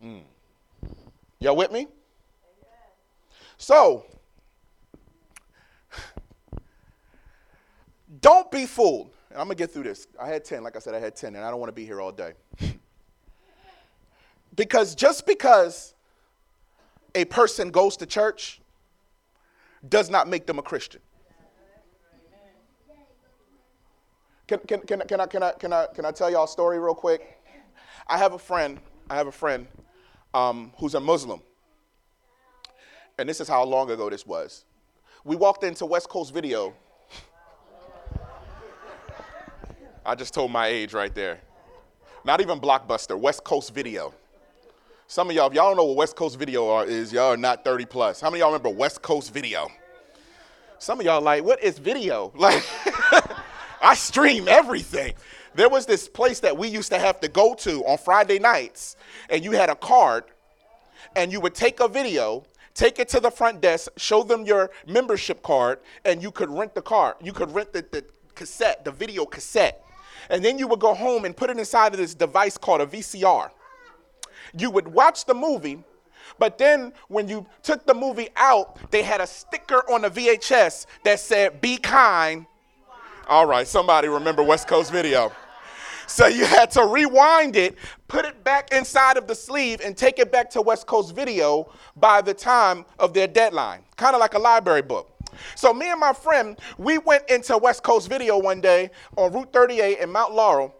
Mm. 0.03 0.21
Y'all 1.41 1.55
with 1.55 1.71
me? 1.71 1.87
So, 3.57 4.05
don't 8.21 8.49
be 8.51 8.67
fooled. 8.67 9.11
I'm 9.31 9.47
going 9.47 9.49
to 9.49 9.55
get 9.55 9.71
through 9.71 9.83
this. 9.83 10.07
I 10.19 10.27
had 10.27 10.45
10, 10.45 10.63
like 10.63 10.75
I 10.75 10.79
said, 10.79 10.93
I 10.93 10.99
had 10.99 11.15
10, 11.15 11.35
and 11.35 11.43
I 11.43 11.49
don't 11.49 11.59
want 11.59 11.69
to 11.69 11.73
be 11.73 11.83
here 11.83 11.99
all 11.99 12.11
day. 12.11 12.33
because 14.55 14.93
just 14.93 15.25
because 15.25 15.95
a 17.15 17.25
person 17.25 17.71
goes 17.71 17.97
to 17.97 18.05
church 18.05 18.61
does 19.89 20.11
not 20.11 20.27
make 20.27 20.45
them 20.45 20.59
a 20.59 20.63
Christian. 20.63 21.01
Can, 24.45 24.59
can, 24.67 24.81
can, 24.81 24.99
can, 25.07 25.21
I, 25.21 25.25
can, 25.25 25.41
I, 25.41 25.51
can, 25.53 25.73
I, 25.73 25.87
can 25.87 26.05
I 26.05 26.11
tell 26.11 26.29
y'all 26.29 26.43
a 26.43 26.47
story 26.47 26.77
real 26.77 26.93
quick? 26.93 27.39
I 28.07 28.19
have 28.19 28.33
a 28.33 28.39
friend, 28.39 28.79
I 29.09 29.15
have 29.15 29.25
a 29.25 29.31
friend 29.31 29.67
um, 30.33 30.71
who's 30.77 30.95
a 30.95 30.99
Muslim. 30.99 31.41
And 33.17 33.27
this 33.27 33.39
is 33.39 33.47
how 33.47 33.63
long 33.63 33.91
ago 33.91 34.09
this 34.09 34.25
was. 34.25 34.65
We 35.23 35.35
walked 35.35 35.63
into 35.63 35.85
West 35.85 36.09
Coast 36.09 36.33
Video. 36.33 36.73
I 40.05 40.15
just 40.15 40.33
told 40.33 40.51
my 40.51 40.67
age 40.67 40.93
right 40.93 41.13
there. 41.13 41.39
Not 42.25 42.41
even 42.41 42.59
Blockbuster, 42.59 43.19
West 43.19 43.43
Coast 43.43 43.73
Video. 43.73 44.13
Some 45.07 45.29
of 45.29 45.35
y'all, 45.35 45.47
if 45.47 45.53
y'all 45.53 45.69
don't 45.69 45.77
know 45.77 45.85
what 45.85 45.97
West 45.97 46.15
Coast 46.15 46.39
Video 46.39 46.69
are, 46.69 46.85
is, 46.85 47.11
y'all 47.11 47.33
are 47.33 47.37
not 47.37 47.63
30 47.63 47.85
plus. 47.85 48.21
How 48.21 48.29
many 48.29 48.39
y'all 48.39 48.49
remember 48.49 48.69
West 48.69 49.01
Coast 49.01 49.33
Video? 49.33 49.67
Some 50.79 50.99
of 50.99 51.05
y'all 51.05 51.21
like, 51.21 51.43
what 51.43 51.61
is 51.61 51.77
video? 51.77 52.31
Like, 52.37 52.63
I 53.81 53.93
stream 53.95 54.47
everything. 54.47 55.13
There 55.53 55.69
was 55.69 55.85
this 55.85 56.07
place 56.07 56.39
that 56.41 56.57
we 56.57 56.67
used 56.67 56.91
to 56.91 56.99
have 56.99 57.19
to 57.21 57.27
go 57.27 57.53
to 57.55 57.83
on 57.85 57.97
Friday 57.97 58.39
nights, 58.39 58.95
and 59.29 59.43
you 59.43 59.51
had 59.51 59.69
a 59.69 59.75
card, 59.75 60.23
and 61.15 61.31
you 61.31 61.41
would 61.41 61.55
take 61.55 61.81
a 61.81 61.87
video, 61.87 62.43
take 62.73 62.99
it 62.99 63.09
to 63.09 63.19
the 63.19 63.29
front 63.29 63.59
desk, 63.59 63.91
show 63.97 64.23
them 64.23 64.45
your 64.45 64.71
membership 64.87 65.43
card, 65.43 65.79
and 66.05 66.23
you 66.23 66.31
could 66.31 66.49
rent 66.49 66.73
the 66.73 66.81
car. 66.81 67.17
You 67.21 67.33
could 67.33 67.53
rent 67.53 67.73
the, 67.73 67.85
the 67.91 68.05
cassette, 68.33 68.85
the 68.85 68.91
video 68.91 69.25
cassette. 69.25 69.83
And 70.29 70.45
then 70.45 70.57
you 70.57 70.67
would 70.67 70.79
go 70.79 70.93
home 70.93 71.25
and 71.25 71.35
put 71.35 71.49
it 71.49 71.57
inside 71.57 71.93
of 71.93 71.99
this 71.99 72.13
device 72.13 72.57
called 72.57 72.79
a 72.79 72.85
VCR. 72.85 73.49
You 74.57 74.69
would 74.71 74.87
watch 74.87 75.25
the 75.25 75.33
movie, 75.33 75.83
but 76.39 76.57
then 76.57 76.93
when 77.09 77.27
you 77.27 77.45
took 77.61 77.85
the 77.85 77.93
movie 77.93 78.29
out, 78.37 78.77
they 78.91 79.03
had 79.03 79.19
a 79.19 79.27
sticker 79.27 79.79
on 79.91 80.03
the 80.03 80.09
VHS 80.09 80.85
that 81.03 81.19
said, 81.19 81.59
Be 81.59 81.77
kind. 81.77 82.45
All 83.27 83.45
right, 83.45 83.67
somebody 83.67 84.07
remember 84.07 84.43
West 84.43 84.67
Coast 84.67 84.91
Video. 84.91 85.31
So 86.11 86.27
you 86.27 86.43
had 86.43 86.69
to 86.71 86.85
rewind 86.85 87.55
it, 87.55 87.77
put 88.09 88.25
it 88.25 88.43
back 88.43 88.73
inside 88.73 89.15
of 89.15 89.27
the 89.27 89.33
sleeve, 89.33 89.79
and 89.79 89.95
take 89.95 90.19
it 90.19 90.29
back 90.29 90.49
to 90.49 90.61
West 90.61 90.85
Coast 90.85 91.15
Video 91.15 91.71
by 91.95 92.21
the 92.21 92.33
time 92.33 92.83
of 92.99 93.13
their 93.13 93.27
deadline. 93.27 93.79
Kind 93.95 94.13
of 94.13 94.19
like 94.19 94.33
a 94.33 94.39
library 94.39 94.81
book. 94.81 95.09
So 95.55 95.73
me 95.73 95.89
and 95.89 96.01
my 96.01 96.11
friend, 96.11 96.59
we 96.77 96.97
went 96.97 97.29
into 97.29 97.57
West 97.57 97.81
Coast 97.81 98.09
Video 98.09 98.37
one 98.37 98.59
day 98.59 98.89
on 99.15 99.31
Route 99.31 99.53
38 99.53 99.99
in 99.99 100.11
Mount 100.11 100.33
Laurel, 100.33 100.75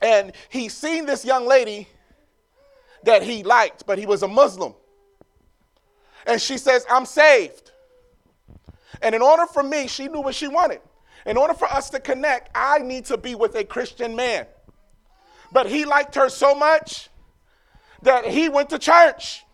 and 0.00 0.32
he 0.50 0.68
seen 0.68 1.04
this 1.04 1.24
young 1.24 1.48
lady 1.48 1.88
that 3.02 3.24
he 3.24 3.42
liked, 3.42 3.84
but 3.86 3.98
he 3.98 4.06
was 4.06 4.22
a 4.22 4.28
Muslim. 4.28 4.74
And 6.28 6.40
she 6.40 6.56
says, 6.56 6.86
I'm 6.88 7.06
saved. 7.06 7.72
And 9.02 9.16
in 9.16 9.20
order 9.20 9.46
for 9.46 9.64
me, 9.64 9.88
she 9.88 10.06
knew 10.06 10.20
what 10.20 10.36
she 10.36 10.46
wanted. 10.46 10.80
In 11.26 11.36
order 11.36 11.54
for 11.54 11.66
us 11.66 11.90
to 11.90 11.98
connect, 11.98 12.50
I 12.54 12.78
need 12.78 13.04
to 13.06 13.16
be 13.16 13.34
with 13.34 13.56
a 13.56 13.64
Christian 13.64 14.14
man. 14.14 14.46
But 15.52 15.66
he 15.68 15.84
liked 15.84 16.14
her 16.14 16.28
so 16.28 16.54
much 16.54 17.08
that 18.02 18.26
he 18.26 18.48
went 18.48 18.70
to 18.70 18.78
church. 18.78 19.44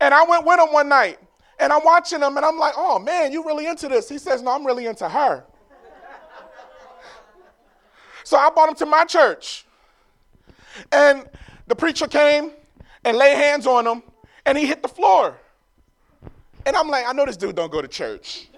And 0.00 0.12
I 0.12 0.24
went 0.24 0.44
with 0.46 0.60
him 0.60 0.72
one 0.72 0.88
night. 0.88 1.18
And 1.58 1.72
I'm 1.72 1.84
watching 1.84 2.20
him 2.20 2.36
and 2.36 2.44
I'm 2.44 2.58
like, 2.58 2.74
oh 2.76 2.98
man, 2.98 3.32
you 3.32 3.44
really 3.44 3.66
into 3.66 3.88
this? 3.88 4.08
He 4.08 4.18
says, 4.18 4.42
no, 4.42 4.50
I'm 4.50 4.66
really 4.66 4.86
into 4.86 5.08
her. 5.08 5.44
so 8.24 8.36
I 8.36 8.50
brought 8.50 8.68
him 8.68 8.74
to 8.76 8.86
my 8.86 9.04
church. 9.04 9.64
And 10.90 11.28
the 11.66 11.76
preacher 11.76 12.06
came 12.06 12.50
and 13.04 13.16
laid 13.16 13.36
hands 13.36 13.66
on 13.66 13.86
him 13.86 14.02
and 14.44 14.58
he 14.58 14.66
hit 14.66 14.82
the 14.82 14.88
floor. 14.88 15.38
And 16.66 16.76
I'm 16.76 16.88
like, 16.88 17.06
I 17.06 17.12
know 17.12 17.24
this 17.24 17.36
dude 17.36 17.56
don't 17.56 17.70
go 17.70 17.80
to 17.80 17.88
church. 17.88 18.48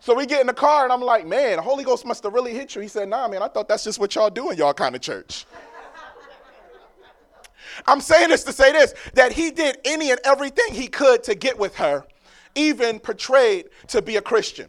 So 0.00 0.14
we 0.14 0.26
get 0.26 0.40
in 0.40 0.46
the 0.46 0.54
car 0.54 0.84
and 0.84 0.92
I'm 0.92 1.00
like, 1.00 1.26
man, 1.26 1.56
the 1.56 1.62
Holy 1.62 1.84
Ghost 1.84 2.06
must 2.06 2.22
have 2.22 2.32
really 2.32 2.54
hit 2.54 2.74
you. 2.74 2.80
He 2.80 2.88
said, 2.88 3.08
nah, 3.08 3.28
man, 3.28 3.42
I 3.42 3.48
thought 3.48 3.68
that's 3.68 3.84
just 3.84 3.98
what 3.98 4.14
y'all 4.14 4.30
do 4.30 4.50
in 4.50 4.58
y'all 4.58 4.74
kind 4.74 4.94
of 4.94 5.00
church. 5.00 5.44
I'm 7.86 8.00
saying 8.00 8.28
this 8.30 8.44
to 8.44 8.52
say 8.52 8.72
this 8.72 8.94
that 9.14 9.32
he 9.32 9.50
did 9.50 9.78
any 9.84 10.10
and 10.10 10.20
everything 10.24 10.72
he 10.72 10.88
could 10.88 11.22
to 11.24 11.34
get 11.34 11.58
with 11.58 11.76
her, 11.76 12.04
even 12.54 12.98
portrayed 12.98 13.68
to 13.88 14.02
be 14.02 14.16
a 14.16 14.22
Christian. 14.22 14.68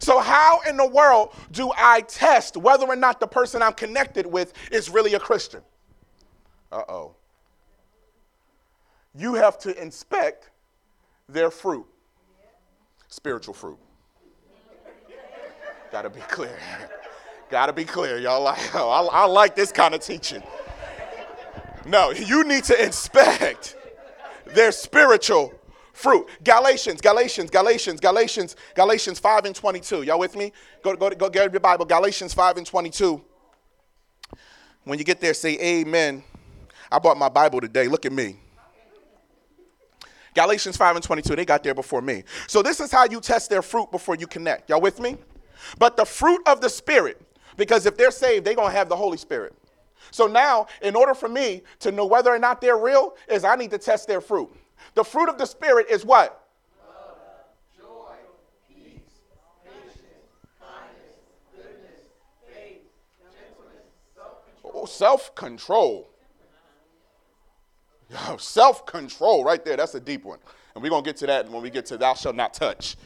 So, 0.00 0.20
how 0.20 0.60
in 0.68 0.76
the 0.76 0.86
world 0.86 1.34
do 1.52 1.70
I 1.76 2.02
test 2.02 2.56
whether 2.56 2.86
or 2.86 2.96
not 2.96 3.20
the 3.20 3.26
person 3.26 3.62
I'm 3.62 3.72
connected 3.72 4.26
with 4.26 4.52
is 4.70 4.88
really 4.90 5.14
a 5.14 5.20
Christian? 5.20 5.62
Uh 6.70 6.82
oh. 6.88 7.14
You 9.14 9.34
have 9.34 9.58
to 9.60 9.80
inspect 9.80 10.50
their 11.28 11.50
fruit, 11.50 11.86
spiritual 13.08 13.54
fruit. 13.54 13.78
Gotta 15.90 16.10
be 16.10 16.20
clear. 16.20 16.56
Gotta 17.50 17.72
be 17.72 17.84
clear, 17.84 18.18
y'all. 18.18 18.42
Like, 18.42 18.74
I, 18.74 18.80
I 18.80 19.24
like 19.24 19.56
this 19.56 19.72
kind 19.72 19.94
of 19.94 20.00
teaching. 20.00 20.42
No, 21.86 22.10
you 22.10 22.44
need 22.44 22.64
to 22.64 22.84
inspect 22.84 23.76
their 24.46 24.72
spiritual 24.72 25.54
fruit. 25.94 26.28
Galatians, 26.44 27.00
Galatians, 27.00 27.50
Galatians, 27.50 28.00
Galatians, 28.00 28.56
Galatians 28.74 29.18
5 29.18 29.46
and 29.46 29.54
22. 29.54 30.02
Y'all 30.02 30.18
with 30.18 30.36
me? 30.36 30.52
Go, 30.82 30.94
go, 30.96 31.10
go 31.10 31.30
get 31.30 31.50
your 31.50 31.60
Bible. 31.60 31.86
Galatians 31.86 32.34
5 32.34 32.58
and 32.58 32.66
22. 32.66 33.22
When 34.84 34.98
you 34.98 35.04
get 35.04 35.20
there, 35.20 35.34
say 35.34 35.58
amen. 35.58 36.22
I 36.90 36.98
bought 36.98 37.16
my 37.18 37.28
Bible 37.28 37.60
today. 37.60 37.88
Look 37.88 38.06
at 38.06 38.12
me. 38.12 38.38
Galatians 40.34 40.76
5 40.76 40.96
and 40.96 41.04
22, 41.04 41.34
they 41.34 41.44
got 41.44 41.64
there 41.64 41.74
before 41.74 42.00
me. 42.00 42.22
So 42.46 42.62
this 42.62 42.80
is 42.80 42.92
how 42.92 43.06
you 43.06 43.20
test 43.20 43.50
their 43.50 43.62
fruit 43.62 43.90
before 43.90 44.14
you 44.14 44.26
connect. 44.26 44.70
Y'all 44.70 44.80
with 44.80 45.00
me? 45.00 45.16
But 45.78 45.96
the 45.96 46.04
fruit 46.04 46.40
of 46.46 46.60
the 46.60 46.68
Spirit, 46.68 47.20
because 47.56 47.86
if 47.86 47.96
they're 47.96 48.10
saved, 48.10 48.44
they're 48.44 48.54
going 48.54 48.70
to 48.70 48.76
have 48.76 48.88
the 48.88 48.96
Holy 48.96 49.18
Spirit. 49.18 49.54
So 50.10 50.26
now, 50.26 50.68
in 50.80 50.94
order 50.96 51.14
for 51.14 51.28
me 51.28 51.62
to 51.80 51.92
know 51.92 52.06
whether 52.06 52.30
or 52.30 52.38
not 52.38 52.60
they're 52.60 52.78
real, 52.78 53.14
is 53.28 53.44
I 53.44 53.56
need 53.56 53.70
to 53.72 53.78
test 53.78 54.08
their 54.08 54.20
fruit. 54.20 54.48
The 54.94 55.04
fruit 55.04 55.28
of 55.28 55.38
the 55.38 55.46
Spirit 55.46 55.86
is 55.90 56.04
what? 56.04 56.48
Love, 56.86 57.16
joy, 57.76 58.14
peace, 58.68 59.20
patience, 59.64 60.00
kindness, 60.60 61.16
goodness, 61.54 62.00
faith, 62.46 62.82
gentleness, 63.20 63.84
self-control. 64.14 64.82
Oh, 64.82 64.86
self-control. 64.86 66.08
self-control 68.38 69.44
right 69.44 69.64
there. 69.64 69.76
That's 69.76 69.94
a 69.94 70.00
deep 70.00 70.24
one. 70.24 70.38
And 70.74 70.82
we're 70.82 70.90
going 70.90 71.02
to 71.02 71.08
get 71.08 71.16
to 71.18 71.26
that 71.26 71.50
when 71.50 71.62
we 71.62 71.70
get 71.70 71.86
to 71.86 71.98
thou 71.98 72.14
shalt 72.14 72.36
not 72.36 72.54
touch. 72.54 72.96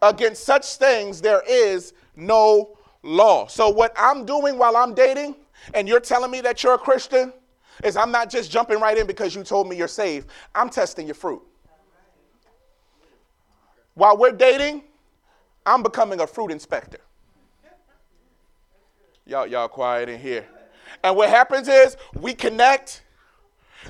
Against 0.00 0.44
such 0.44 0.76
things 0.76 1.20
there 1.20 1.42
is 1.48 1.92
no 2.16 2.76
law. 3.02 3.46
So, 3.46 3.68
what 3.68 3.92
I'm 3.96 4.24
doing 4.24 4.58
while 4.58 4.76
I'm 4.76 4.94
dating, 4.94 5.36
and 5.74 5.88
you're 5.88 6.00
telling 6.00 6.30
me 6.30 6.40
that 6.42 6.62
you're 6.62 6.74
a 6.74 6.78
Christian, 6.78 7.32
is 7.84 7.96
I'm 7.96 8.10
not 8.10 8.30
just 8.30 8.50
jumping 8.50 8.80
right 8.80 8.96
in 8.96 9.06
because 9.06 9.34
you 9.34 9.42
told 9.42 9.68
me 9.68 9.76
you're 9.76 9.88
saved. 9.88 10.28
I'm 10.54 10.68
testing 10.70 11.06
your 11.06 11.14
fruit. 11.14 11.42
While 13.94 14.16
we're 14.16 14.32
dating, 14.32 14.84
I'm 15.66 15.82
becoming 15.82 16.20
a 16.20 16.26
fruit 16.26 16.50
inspector. 16.50 17.00
Y'all, 19.26 19.46
y'all 19.46 19.68
quiet 19.68 20.08
in 20.08 20.20
here. 20.20 20.46
And 21.04 21.16
what 21.16 21.28
happens 21.28 21.68
is 21.68 21.96
we 22.14 22.34
connect 22.34 23.02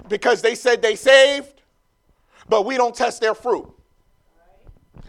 because 0.09 0.43
they 0.43 0.55
said 0.55 0.83
they 0.83 0.97
saved, 0.97 1.63
but 2.49 2.67
we 2.67 2.77
don't 2.77 2.95
test 2.95 3.21
their 3.21 3.35
fruit. 3.35 3.73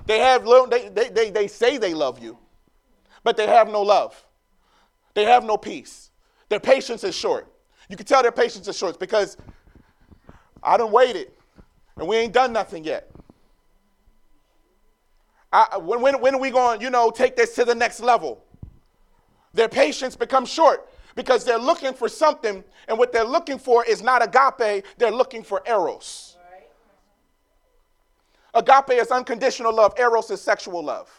They 0.06 0.20
have 0.20 0.46
they, 0.70 0.90
they, 0.90 1.10
they, 1.10 1.30
they 1.30 1.48
say 1.48 1.78
they 1.78 1.94
love 1.94 2.22
you, 2.22 2.38
but 3.24 3.38
they 3.38 3.48
have 3.48 3.70
no 3.70 3.82
love. 3.82 4.26
They 5.14 5.26
have 5.26 5.44
no 5.44 5.58
peace. 5.58 6.12
Their 6.50 6.60
patience 6.60 7.04
is 7.04 7.16
short. 7.16 7.52
You 7.90 7.98
can 7.98 8.06
tell 8.06 8.22
their 8.22 8.32
patience 8.32 8.68
is 8.68 8.78
short 8.78 9.00
because 9.00 9.38
I 10.64 10.78
done 10.78 10.92
waited 10.92 11.32
and 11.98 12.08
we 12.08 12.18
ain't 12.18 12.34
done 12.34 12.54
nothing 12.54 12.84
yet. 12.84 13.12
I, 15.52 15.78
when, 15.78 16.02
when, 16.02 16.22
when 16.22 16.36
are 16.36 16.40
we 16.40 16.52
going 16.52 16.82
you 16.82 16.90
know, 16.90 17.10
take 17.10 17.36
this 17.36 17.56
to 17.56 17.66
the 17.66 17.76
next 17.76 18.00
level? 18.00 18.44
Their 19.54 19.70
patience 19.70 20.16
becomes 20.16 20.50
short 20.50 20.88
because 21.16 21.44
they're 21.44 21.58
looking 21.58 21.94
for 21.94 22.08
something, 22.08 22.64
and 22.88 22.98
what 22.98 23.12
they're 23.12 23.24
looking 23.24 23.58
for 23.58 23.84
is 23.84 24.02
not 24.02 24.24
agape, 24.24 24.86
they're 24.98 25.12
looking 25.12 25.44
for 25.44 25.62
eros. 25.68 26.29
Agape 28.54 28.92
is 28.92 29.12
unconditional 29.12 29.74
love, 29.74 29.94
eros 29.98 30.32
is 30.32 30.42
sexual 30.42 30.84
love. 30.84 31.10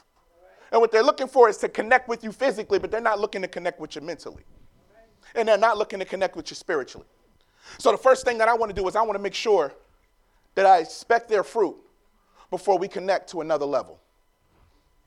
And 0.73 0.81
what 0.81 0.93
they're 0.93 1.03
looking 1.03 1.27
for 1.27 1.49
is 1.49 1.57
to 1.59 1.69
connect 1.69 2.09
with 2.09 2.23
you 2.23 2.33
physically, 2.33 2.79
but 2.79 2.91
they're 2.91 3.01
not 3.01 3.19
looking 3.19 3.43
to 3.43 3.49
connect 3.49 3.81
with 3.81 3.95
you 3.97 4.03
mentally. 4.03 4.45
And 5.35 5.49
they're 5.49 5.59
not 5.59 5.79
looking 5.79 5.99
to 5.99 6.05
connect 6.05 6.37
with 6.37 6.51
you 6.51 6.57
spiritually. 6.57 7.07
So 7.79 7.93
the 7.93 7.99
first 7.99 8.25
thing 8.25 8.39
that 8.39 8.49
I 8.49 8.55
want 8.55 8.75
to 8.75 8.81
do 8.81 8.87
is 8.89 8.97
I 8.97 9.03
want 9.03 9.15
to 9.15 9.23
make 9.23 9.35
sure 9.35 9.73
that 10.55 10.67
I 10.67 10.79
expect 10.79 11.29
their 11.29 11.45
fruit 11.45 11.77
before 12.51 12.79
we 12.79 12.89
connect 12.89 13.31
to 13.31 13.41
another 13.41 13.67
level. 13.67 14.01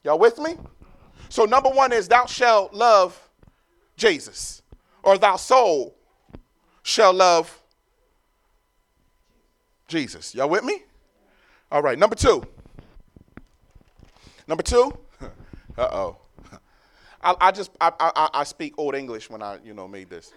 Y'all 0.03 0.20
with 0.20 0.38
me? 0.39 0.56
So 1.30 1.46
number 1.46 1.70
one 1.70 1.92
is 1.92 2.08
thou 2.08 2.25
shalt 2.25 2.74
love 2.74 3.30
Jesus, 3.96 4.62
or 5.01 5.18
thou 5.18 5.36
soul 5.36 5.96
shall 6.84 7.13
love 7.13 7.62
Jesus. 9.88 10.34
Y'all 10.36 10.50
with 10.50 10.63
me? 10.63 10.84
All 11.74 11.82
right, 11.82 11.98
number 11.98 12.15
two. 12.15 12.44
Number 14.48 14.62
two, 14.62 14.96
uh 15.77 15.82
oh. 15.92 16.18
I, 17.24 17.36
I, 17.42 17.51
just 17.51 17.72
I, 17.82 17.92
I, 18.00 18.30
I 18.32 18.44
speak 18.44 18.75
old 18.77 18.94
English 18.94 19.27
when 19.27 19.42
I 19.42 19.58
you 19.65 19.74
know 19.74 19.88
made 19.88 20.08
this. 20.08 20.32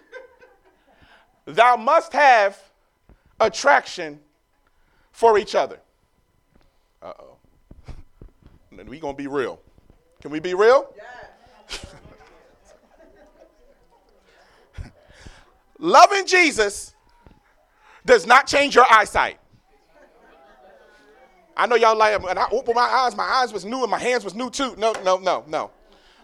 Thou 1.45 1.75
must 1.75 2.11
have 2.13 2.59
attraction 3.39 4.19
for 5.11 5.37
each 5.37 5.53
other. 5.53 5.79
Uh 7.03 7.13
oh. 7.19 7.37
Then 8.71 8.87
We 8.87 8.99
gonna 8.99 9.15
be 9.15 9.27
real. 9.27 9.61
Can 10.21 10.31
we 10.31 10.39
be 10.39 10.55
real? 10.55 10.91
Yeah. 10.97 11.03
Loving 15.77 16.25
Jesus 16.25 16.95
does 18.07 18.25
not 18.25 18.47
change 18.47 18.73
your 18.73 18.85
eyesight. 18.89 19.37
I 21.57 21.65
know 21.65 21.75
y'all 21.75 21.97
like, 21.97 22.21
and 22.23 22.37
I 22.39 22.47
opened 22.51 22.75
my 22.75 22.81
eyes, 22.81 23.15
my 23.15 23.23
eyes 23.23 23.51
was 23.51 23.65
new 23.65 23.81
and 23.81 23.89
my 23.89 23.99
hands 23.99 24.23
was 24.23 24.35
new 24.35 24.49
too. 24.49 24.75
No, 24.77 24.93
no, 25.03 25.17
no, 25.17 25.43
no. 25.47 25.71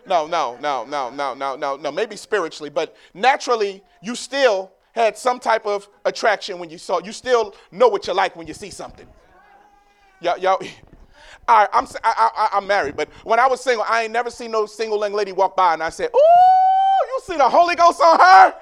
No, 0.06 0.28
no, 0.28 0.58
no, 0.62 0.86
no, 0.86 1.10
no, 1.10 1.34
no, 1.34 1.56
no, 1.56 1.76
no. 1.78 1.92
Maybe 1.92 2.16
spiritually, 2.16 2.70
but 2.70 2.96
naturally, 3.14 3.82
you 4.02 4.16
still 4.16 4.72
had 4.92 5.18
some 5.18 5.40
type 5.40 5.66
of 5.66 5.88
attraction 6.06 6.60
when 6.60 6.70
you 6.70 6.78
saw. 6.78 7.00
You 7.00 7.12
still 7.12 7.56
know 7.72 7.88
what 7.88 8.06
you 8.06 8.14
like 8.14 8.36
when 8.36 8.46
you 8.46 8.54
see 8.54 8.70
something. 8.70 9.08
Y'all, 10.22 10.38
y'all. 10.38 10.62
All 11.48 11.60
right, 11.60 11.70
I'm, 11.74 11.86
I, 12.04 12.30
I, 12.36 12.50
I'm 12.54 12.68
married, 12.68 12.96
but 12.96 13.10
when 13.24 13.40
I 13.40 13.48
was 13.48 13.62
single, 13.62 13.86
I 13.88 14.04
ain't 14.04 14.14
never 14.14 14.30
seen 14.30 14.52
no 14.52 14.66
single 14.66 15.00
young 15.00 15.14
lady 15.14 15.34
walk 15.34 15.58
by 15.58 15.74
and 15.74 15.84
I 15.84 15.90
said, 15.90 16.10
Ooh, 16.16 17.08
you 17.08 17.20
see 17.24 17.36
the 17.36 17.50
Holy 17.50 17.76
Ghost 17.76 18.00
on 18.00 18.20
her? 18.20 18.56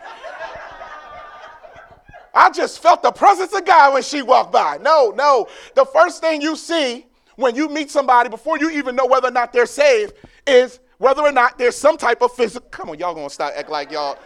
I 2.33 2.49
just 2.49 2.79
felt 2.79 3.03
the 3.03 3.11
presence 3.11 3.53
of 3.53 3.65
God 3.65 3.93
when 3.93 4.03
she 4.03 4.21
walked 4.21 4.53
by. 4.53 4.77
No, 4.81 5.13
no. 5.15 5.47
The 5.75 5.85
first 5.85 6.21
thing 6.21 6.41
you 6.41 6.55
see 6.55 7.05
when 7.35 7.55
you 7.55 7.67
meet 7.67 7.91
somebody 7.91 8.29
before 8.29 8.57
you 8.57 8.69
even 8.69 8.95
know 8.95 9.05
whether 9.05 9.27
or 9.27 9.31
not 9.31 9.51
they're 9.51 9.65
saved 9.65 10.13
is 10.47 10.79
whether 10.97 11.21
or 11.21 11.31
not 11.31 11.57
there's 11.57 11.75
some 11.75 11.97
type 11.97 12.21
of 12.21 12.31
physical. 12.33 12.69
Come 12.69 12.89
on, 12.89 12.99
y'all 12.99 13.15
gonna 13.15 13.29
stop 13.29 13.53
act 13.55 13.69
like 13.69 13.91
y'all. 13.91 14.17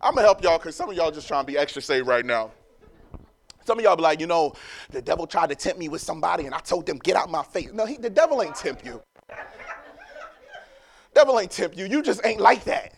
I'm 0.00 0.14
gonna 0.14 0.26
help 0.26 0.42
y'all 0.42 0.58
because 0.58 0.76
some 0.76 0.90
of 0.90 0.96
y'all 0.96 1.10
just 1.10 1.26
trying 1.26 1.44
to 1.44 1.46
be 1.46 1.58
extra 1.58 1.82
saved 1.82 2.06
right 2.06 2.24
now. 2.24 2.50
Some 3.64 3.78
of 3.78 3.84
y'all 3.84 3.96
be 3.96 4.02
like, 4.02 4.20
you 4.20 4.26
know, 4.26 4.54
the 4.90 5.02
devil 5.02 5.26
tried 5.26 5.50
to 5.50 5.54
tempt 5.54 5.78
me 5.78 5.88
with 5.88 6.00
somebody 6.00 6.46
and 6.46 6.54
I 6.54 6.58
told 6.60 6.86
them, 6.86 6.98
get 6.98 7.16
out 7.16 7.30
my 7.30 7.42
face. 7.42 7.70
No, 7.72 7.84
he, 7.84 7.96
the 7.96 8.08
devil 8.10 8.42
ain't 8.42 8.54
tempt 8.54 8.84
you. 8.84 9.02
devil 11.14 11.38
ain't 11.38 11.50
tempt 11.50 11.76
you. 11.76 11.84
You 11.84 12.02
just 12.02 12.24
ain't 12.24 12.40
like 12.40 12.64
that. 12.64 12.94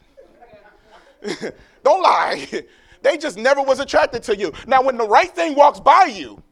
Don't 1.85 2.03
lie. 2.03 2.47
they 3.03 3.17
just 3.17 3.37
never 3.37 3.63
was 3.63 3.81
attracted 3.81 4.23
to 4.25 4.37
you. 4.37 4.53
Now, 4.67 4.83
when 4.83 4.97
the 4.97 5.07
right 5.07 5.31
thing 5.31 5.55
walks 5.55 5.81
by 5.81 6.05
you, 6.05 6.43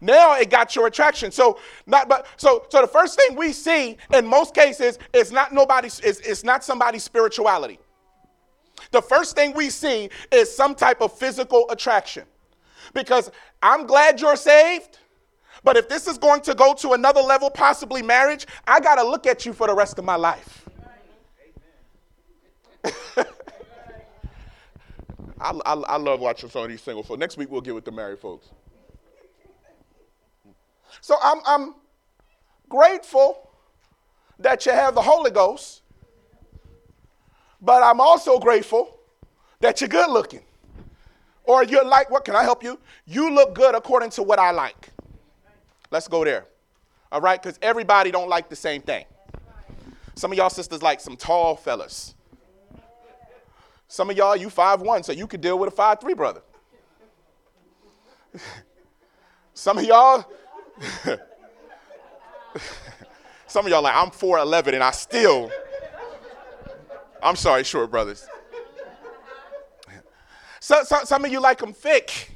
now 0.00 0.36
it 0.36 0.50
got 0.50 0.76
your 0.76 0.86
attraction. 0.86 1.30
So 1.30 1.58
not 1.86 2.08
but 2.08 2.26
so 2.36 2.66
so 2.68 2.80
the 2.80 2.86
first 2.86 3.18
thing 3.18 3.36
we 3.36 3.52
see 3.52 3.96
in 4.12 4.26
most 4.26 4.54
cases 4.54 4.98
is 5.12 5.32
not 5.32 5.52
nobody's 5.52 6.00
is 6.00 6.20
it's 6.20 6.44
not 6.44 6.62
somebody's 6.62 7.02
spirituality. 7.02 7.78
The 8.90 9.00
first 9.00 9.34
thing 9.34 9.54
we 9.54 9.70
see 9.70 10.10
is 10.30 10.54
some 10.54 10.74
type 10.74 11.00
of 11.00 11.16
physical 11.16 11.66
attraction. 11.70 12.24
Because 12.92 13.30
I'm 13.62 13.86
glad 13.86 14.20
you're 14.20 14.36
saved, 14.36 14.98
but 15.64 15.76
if 15.76 15.88
this 15.88 16.06
is 16.06 16.18
going 16.18 16.40
to 16.42 16.54
go 16.54 16.72
to 16.74 16.92
another 16.92 17.20
level, 17.20 17.50
possibly 17.50 18.02
marriage, 18.02 18.46
I 18.66 18.80
got 18.80 18.96
to 18.96 19.04
look 19.04 19.26
at 19.26 19.44
you 19.44 19.52
for 19.52 19.66
the 19.66 19.74
rest 19.74 19.98
of 19.98 20.04
my 20.04 20.16
life. 20.16 20.64
I, 25.40 25.50
I, 25.66 25.74
I, 25.74 25.96
love 25.96 26.20
watching 26.20 26.48
some 26.48 26.62
of 26.62 26.68
these 26.68 26.80
single 26.80 27.02
folks. 27.02 27.20
Next 27.20 27.36
week 27.36 27.50
we'll 27.50 27.60
get 27.60 27.74
with 27.74 27.84
the 27.84 27.92
married 27.92 28.18
folks. 28.18 28.48
So 31.00 31.16
I'm, 31.22 31.40
I'm 31.46 31.74
grateful 32.68 33.50
that 34.38 34.64
you 34.66 34.72
have 34.72 34.94
the 34.94 35.02
Holy 35.02 35.30
Ghost, 35.30 35.82
but 37.60 37.82
I'm 37.82 38.00
also 38.00 38.38
grateful 38.38 38.98
that 39.60 39.80
you're 39.80 39.88
good 39.88 40.10
looking. 40.10 40.42
Or 41.44 41.62
you're 41.62 41.84
like, 41.84 42.10
what 42.10 42.24
can 42.24 42.34
I 42.34 42.42
help 42.42 42.64
you? 42.64 42.78
You 43.06 43.32
look 43.32 43.54
good 43.54 43.74
according 43.74 44.10
to 44.10 44.22
what 44.22 44.38
I 44.38 44.50
like. 44.50 44.90
Let's 45.90 46.08
go 46.08 46.24
there. 46.24 46.46
All 47.12 47.20
right, 47.20 47.40
because 47.40 47.58
everybody 47.62 48.10
don't 48.10 48.28
like 48.28 48.48
the 48.48 48.56
same 48.56 48.82
thing. 48.82 49.04
Some 50.16 50.32
of 50.32 50.38
y'all 50.38 50.50
sisters 50.50 50.82
like 50.82 51.00
some 51.00 51.16
tall 51.16 51.54
fellas. 51.54 52.15
Some 53.88 54.10
of 54.10 54.16
y'all, 54.16 54.36
you 54.36 54.50
five 54.50 54.80
one, 54.80 55.02
so 55.02 55.12
you 55.12 55.26
could 55.26 55.40
deal 55.40 55.58
with 55.58 55.72
a 55.72 55.76
five 55.76 56.00
three 56.00 56.14
brother. 56.14 56.42
Some 59.54 59.78
of 59.78 59.84
y'all, 59.84 60.22
some 63.46 63.64
of 63.64 63.72
y'all 63.72 63.80
like, 63.80 63.96
I'm 63.96 64.10
4'11 64.10 64.74
and 64.74 64.82
I 64.82 64.90
still, 64.90 65.50
I'm 67.22 67.36
sorry, 67.36 67.64
short 67.64 67.90
brothers. 67.90 68.28
So, 70.60 70.82
so, 70.82 71.04
some 71.04 71.24
of 71.24 71.32
you 71.32 71.40
like 71.40 71.58
them 71.58 71.72
thick. 71.72 72.32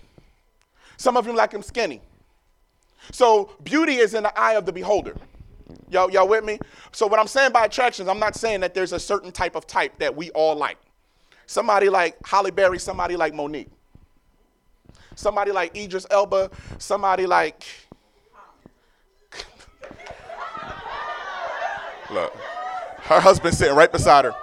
Some 0.97 1.19
of 1.19 1.27
you 1.27 1.35
like 1.35 1.51
them 1.51 1.63
skinny. 1.63 2.01
So 3.13 3.51
beauty 3.63 3.97
is 3.97 4.15
in 4.15 4.23
the 4.23 4.39
eye 4.39 4.55
of 4.55 4.65
the 4.65 4.73
beholder. 4.73 5.15
Y'all, 5.91 6.11
y'all 6.11 6.27
with 6.27 6.45
me? 6.45 6.59
So 6.93 7.07
what 7.07 7.21
I'm 7.21 7.27
saying 7.27 7.53
by 7.53 7.67
attractions, 7.67 8.09
I'm 8.09 8.19
not 8.19 8.35
saying 8.35 8.61
that 8.61 8.73
there's 8.73 8.93
a 8.93 9.01
certain 9.01 9.31
type 9.31 9.57
of 9.57 9.67
type 9.67 9.99
that 9.99 10.17
we 10.17 10.31
all 10.31 10.57
like. 10.57 10.79
Somebody 11.51 11.89
like 11.89 12.17
Halle 12.25 12.53
Berry, 12.53 12.79
somebody 12.79 13.17
like 13.17 13.35
Monique. 13.35 13.73
Somebody 15.17 15.51
like 15.51 15.77
Idris 15.77 16.07
Elba, 16.09 16.49
somebody 16.79 17.27
like. 17.27 17.65
Look, 22.13 22.37
her 22.37 23.19
husband 23.19 23.57
sitting 23.57 23.75
right 23.75 23.91
beside 23.91 24.27
her. 24.27 24.35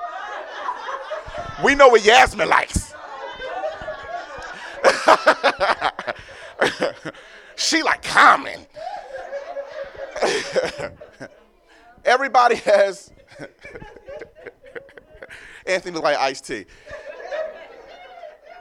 We 1.63 1.76
know 1.76 1.88
what 1.88 2.04
Yasmin 2.04 2.50
likes. 2.50 2.93
she 7.56 7.82
like 7.84 8.04
Common. 8.04 8.65
Everybody 12.04 12.56
has 12.56 13.13
Anthony 15.67 15.93
looks 15.93 16.03
like 16.06 16.17
Ice-T. 16.17 16.65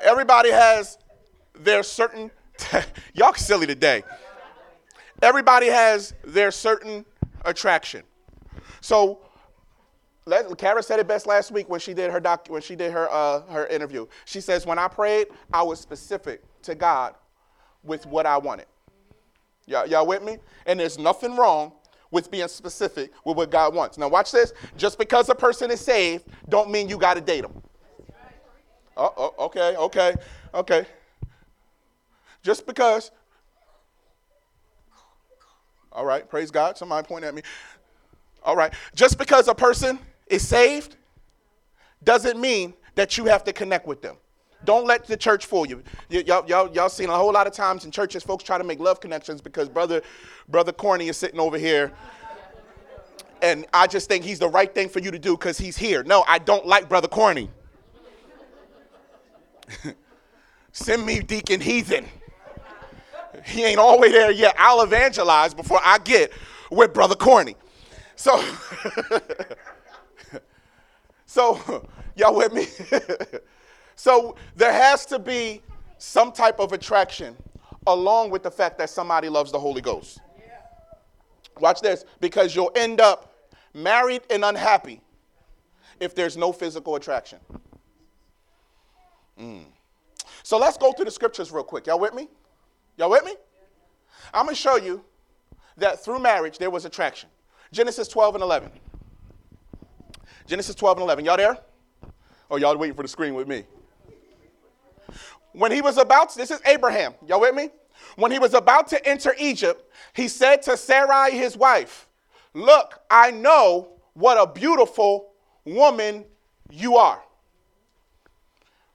Everybody 0.03 0.51
has 0.51 0.99
their 1.55 1.83
certain, 1.83 2.31
y'all 3.15 3.35
silly 3.35 3.67
today. 3.67 4.03
Everybody 5.23 5.67
has 5.67 6.15
their 6.25 6.51
certain 6.51 7.05
attraction. 7.45 8.03
So, 8.81 9.21
let, 10.27 10.59
Kara 10.59 10.83
said 10.83 10.99
it 10.99 11.07
best 11.07 11.27
last 11.27 11.53
week 11.53 11.69
when 11.69 11.81
she 11.81 11.95
did 11.95 12.11
her 12.11 12.21
doc, 12.21 12.47
when 12.49 12.61
she 12.61 12.75
did 12.75 12.93
her 12.93 13.09
uh, 13.11 13.43
her 13.43 13.67
interview. 13.69 14.07
She 14.25 14.41
says, 14.41 14.67
"When 14.67 14.79
I 14.79 14.89
prayed, 14.89 15.29
I 15.53 15.63
was 15.63 15.79
specific 15.79 16.43
to 16.63 16.75
God 16.75 17.15
with 17.85 18.07
what 18.07 18.27
I 18.27 18.37
wanted." 18.37 18.67
Y'all, 19.67 19.87
y'all 19.87 20.07
with 20.07 20.23
me? 20.23 20.39
And 20.67 20.79
there's 20.79 20.99
nothing 20.99 21.37
wrong 21.37 21.73
with 22.17 22.31
being 22.31 22.49
specific 22.49 23.13
with 23.27 23.37
what 23.37 23.51
God 23.51 23.75
wants. 23.75 23.99
Now, 23.99 24.09
watch 24.09 24.33
this. 24.33 24.55
Just 24.79 24.99
because 24.99 25.29
a 25.29 25.35
person 25.35 25.71
is 25.71 25.81
saved, 25.83 26.25
don't 26.49 26.71
mean 26.71 26.89
you 26.89 26.97
got 26.97 27.15
to 27.15 27.21
date 27.21 27.43
them. 27.43 27.63
Oh, 28.97 29.13
oh, 29.19 29.45
okay, 29.45 29.77
okay, 29.77 30.15
okay. 30.55 30.87
Just 32.43 32.67
because. 32.67 33.11
All 35.93 36.07
right, 36.07 36.27
praise 36.29 36.51
God. 36.51 36.79
Somebody 36.79 37.07
point 37.07 37.23
at 37.23 37.35
me. 37.35 37.43
All 38.43 38.57
right. 38.57 38.73
Just 38.95 39.19
because 39.19 39.47
a 39.49 39.55
person 39.55 39.99
is 40.27 40.47
saved 40.47 40.97
doesn't 42.03 42.41
mean 42.41 42.73
that 42.95 43.19
you 43.19 43.27
have 43.27 43.45
to 43.45 43.53
connect 43.53 43.87
with 43.87 44.01
them. 44.01 44.17
Don't 44.65 44.87
let 44.87 45.07
the 45.07 45.17
church 45.17 45.47
fool 45.47 45.67
you. 45.67 45.83
y- 46.11 46.25
y'all, 46.27 46.45
y'all, 46.49 46.73
y'all 46.73 46.89
seen 46.89 47.09
a 47.09 47.17
whole 47.17 47.33
lot 47.33 47.47
of 47.47 47.53
times 47.53 47.85
in 47.85 47.91
churches, 47.91 48.23
folks 48.23 48.43
try 48.43 48.59
to 48.59 48.65
make 48.65 48.81
love 48.81 49.01
connections 49.01 49.41
because 49.41 49.69
brother, 49.69 50.03
brother 50.49 50.73
Corny 50.73 51.09
is 51.09 51.17
sitting 51.17 51.39
over 51.39 51.59
here, 51.59 51.93
and 53.43 53.67
I 53.73 53.87
just 53.87 54.09
think 54.09 54.25
he's 54.25 54.39
the 54.39 54.49
right 54.49 54.75
thing 54.75 54.89
for 54.89 54.99
you 55.01 55.11
to 55.11 55.19
do 55.19 55.37
because 55.37 55.59
he's 55.59 55.77
here. 55.77 56.03
No, 56.03 56.25
I 56.27 56.39
don't 56.39 56.67
like 56.67 56.89
brother 56.89 57.09
Corny. 57.09 57.51
Send 60.73 61.05
me 61.07 61.21
Deacon 61.21 61.61
Heathen. 61.61 62.07
He 63.45 63.65
ain't 63.65 63.79
all 63.79 63.97
the 63.97 64.03
way 64.03 64.11
there 64.11 64.31
yet. 64.31 64.55
I'll 64.59 64.83
evangelize 64.83 65.55
before 65.55 65.81
I 65.85 65.99
get 65.99 66.33
with 66.71 66.93
brother 66.93 67.15
Corny. 67.15 67.57
So, 68.17 68.43
so 71.27 71.87
y'all 72.17 72.35
with 72.35 72.53
me? 72.53 72.67
So 73.97 74.37
there 74.55 74.73
has 74.73 75.07
to 75.07 75.19
be 75.19 75.63
some 75.99 76.31
type 76.31 76.61
of 76.61 76.73
attraction 76.73 77.35
along 77.87 78.31
with 78.31 78.43
the 78.43 78.51
fact 78.51 78.79
that 78.79 78.91
somebody 78.91 79.29
loves 79.29 79.51
the 79.51 79.59
Holy 79.59 79.81
Ghost. 79.81 80.21
Watch 81.59 81.81
this, 81.81 82.05
because 82.21 82.55
you'll 82.55 82.73
end 82.77 83.01
up 83.01 83.33
married 83.73 84.23
and 84.29 84.45
unhappy 84.45 85.01
if 85.99 86.15
there's 86.15 86.37
no 86.37 86.53
physical 86.53 86.97
attraction. 86.97 87.39
Mm. 89.41 89.65
So 90.43 90.59
let's 90.59 90.77
go 90.77 90.93
through 90.93 91.07
the 91.07 91.11
scriptures 91.11 91.51
real 91.51 91.65
quick. 91.65 91.87
Y'all 91.87 91.99
with 91.99 92.13
me? 92.13 92.29
Y'all 92.99 93.11
with 93.11 93.25
me? 93.25 93.35
I'm 94.35 94.45
going 94.45 94.55
to 94.55 94.61
show 94.61 94.77
you 94.77 95.03
that 95.79 96.05
through 96.05 96.19
marriage 96.19 96.59
there 96.59 96.71
was 96.71 96.85
attraction. 96.85 97.31
Genesis 97.73 98.09
12 98.09 98.35
and 98.35 98.43
11. 98.43 98.71
Genesis 100.47 100.75
12 100.75 100.99
and 100.99 101.05
11. 101.05 101.25
Y'all 101.25 101.37
there? 101.39 101.59
Oh, 102.51 102.57
y'all 102.57 102.77
waiting 102.77 102.95
for 102.95 103.03
the 103.03 103.09
screen 103.09 103.35
with 103.35 103.49
me 103.49 103.65
when 105.57 105.73
he 105.73 105.81
was 105.81 105.97
about 105.97 106.29
to, 106.31 106.39
this 106.39 106.51
is 106.51 106.61
Abraham, 106.67 107.15
y'all 107.27 107.41
with 107.41 107.55
me? 107.55 107.71
When 108.17 108.31
he 108.31 108.39
was 108.39 108.53
about 108.53 108.89
to 108.89 109.09
enter 109.09 109.35
Egypt, 109.39 109.91
he 110.15 110.29
said 110.29 110.61
to 110.63 110.77
Sarai, 110.77 111.31
his 111.31 111.57
wife, 111.57 112.09
Look, 112.53 113.01
I 113.11 113.31
know 113.31 113.89
what 114.13 114.37
a 114.37 114.53
beautiful 114.53 115.33
woman 115.65 116.27
you 116.71 116.97
are. 116.97 117.23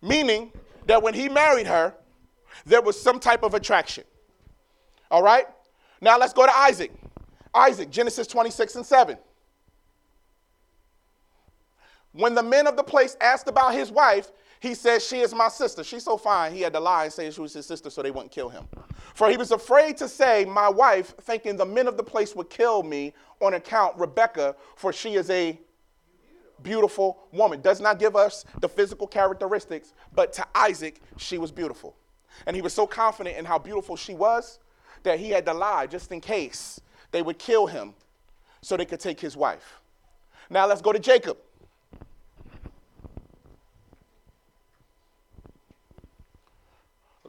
Meaning 0.03 0.51
that 0.85 1.01
when 1.01 1.15
he 1.15 1.29
married 1.29 1.65
her, 1.65 1.95
there 2.65 2.81
was 2.81 2.99
some 2.99 3.19
type 3.19 3.41
of 3.41 3.55
attraction. 3.55 4.03
All 5.09 5.23
right? 5.23 5.47
Now 5.99 6.19
let's 6.19 6.33
go 6.33 6.45
to 6.45 6.55
Isaac. 6.55 6.91
Isaac, 7.55 7.89
Genesis 7.89 8.27
26 8.27 8.75
and 8.75 8.85
7. 8.85 9.17
When 12.13 12.35
the 12.35 12.43
men 12.43 12.67
of 12.67 12.75
the 12.75 12.83
place 12.83 13.17
asked 13.19 13.47
about 13.47 13.73
his 13.73 13.91
wife, 13.91 14.31
he 14.61 14.75
said, 14.75 15.01
She 15.01 15.21
is 15.21 15.33
my 15.33 15.49
sister. 15.49 15.83
She's 15.83 16.03
so 16.03 16.17
fine. 16.17 16.53
He 16.53 16.61
had 16.61 16.73
to 16.73 16.79
lie 16.79 17.05
and 17.05 17.13
say 17.13 17.29
she 17.31 17.41
was 17.41 17.53
his 17.53 17.65
sister 17.65 17.89
so 17.89 18.03
they 18.03 18.11
wouldn't 18.11 18.31
kill 18.31 18.47
him. 18.47 18.67
For 19.15 19.27
he 19.29 19.35
was 19.35 19.51
afraid 19.51 19.97
to 19.97 20.07
say, 20.07 20.45
My 20.45 20.69
wife, 20.69 21.15
thinking 21.21 21.57
the 21.57 21.65
men 21.65 21.87
of 21.87 21.97
the 21.97 22.03
place 22.03 22.35
would 22.35 22.49
kill 22.49 22.83
me 22.83 23.13
on 23.41 23.55
account 23.55 23.97
Rebecca, 23.97 24.55
for 24.75 24.93
she 24.93 25.15
is 25.15 25.31
a 25.31 25.59
beautiful 26.61 27.23
woman. 27.33 27.59
Does 27.59 27.81
not 27.81 27.97
give 27.97 28.15
us 28.15 28.45
the 28.59 28.69
physical 28.69 29.07
characteristics, 29.07 29.93
but 30.13 30.31
to 30.33 30.45
Isaac, 30.53 31.01
she 31.17 31.39
was 31.39 31.51
beautiful. 31.51 31.95
And 32.45 32.55
he 32.55 32.61
was 32.61 32.71
so 32.71 32.85
confident 32.85 33.37
in 33.37 33.45
how 33.45 33.57
beautiful 33.57 33.95
she 33.95 34.13
was 34.13 34.59
that 35.01 35.19
he 35.19 35.31
had 35.31 35.43
to 35.47 35.53
lie 35.55 35.87
just 35.87 36.11
in 36.11 36.21
case 36.21 36.79
they 37.09 37.23
would 37.23 37.39
kill 37.39 37.65
him 37.65 37.95
so 38.61 38.77
they 38.77 38.85
could 38.85 38.99
take 38.99 39.19
his 39.19 39.35
wife. 39.35 39.81
Now 40.51 40.67
let's 40.67 40.81
go 40.81 40.93
to 40.93 40.99
Jacob. 40.99 41.37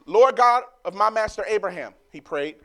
Lord 0.05 0.35
God 0.35 0.63
of 0.85 0.93
my 0.93 1.09
master 1.09 1.45
Abraham, 1.47 1.93
he 2.09 2.19
prayed, 2.19 2.55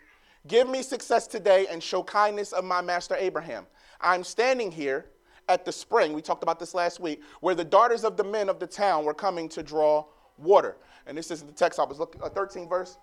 give 0.46 0.68
me 0.68 0.82
success 0.82 1.26
today 1.26 1.66
and 1.70 1.82
show 1.82 2.02
kindness 2.02 2.52
of 2.52 2.64
my 2.64 2.80
master 2.80 3.16
Abraham. 3.16 3.66
I'm 4.00 4.24
standing 4.24 4.70
here 4.70 5.06
at 5.48 5.64
the 5.64 5.72
spring, 5.72 6.12
we 6.12 6.20
talked 6.20 6.42
about 6.42 6.58
this 6.60 6.74
last 6.74 7.00
week, 7.00 7.22
where 7.40 7.54
the 7.54 7.64
daughters 7.64 8.04
of 8.04 8.16
the 8.16 8.24
men 8.24 8.48
of 8.48 8.58
the 8.58 8.66
town 8.66 9.04
were 9.04 9.14
coming 9.14 9.48
to 9.50 9.62
draw 9.62 10.04
water. 10.36 10.76
And 11.06 11.16
this 11.16 11.30
is 11.30 11.42
the 11.42 11.52
text 11.52 11.80
I 11.80 11.84
was 11.84 11.98
looking, 11.98 12.20
a 12.22 12.28
13 12.28 12.68
verse. 12.68 12.98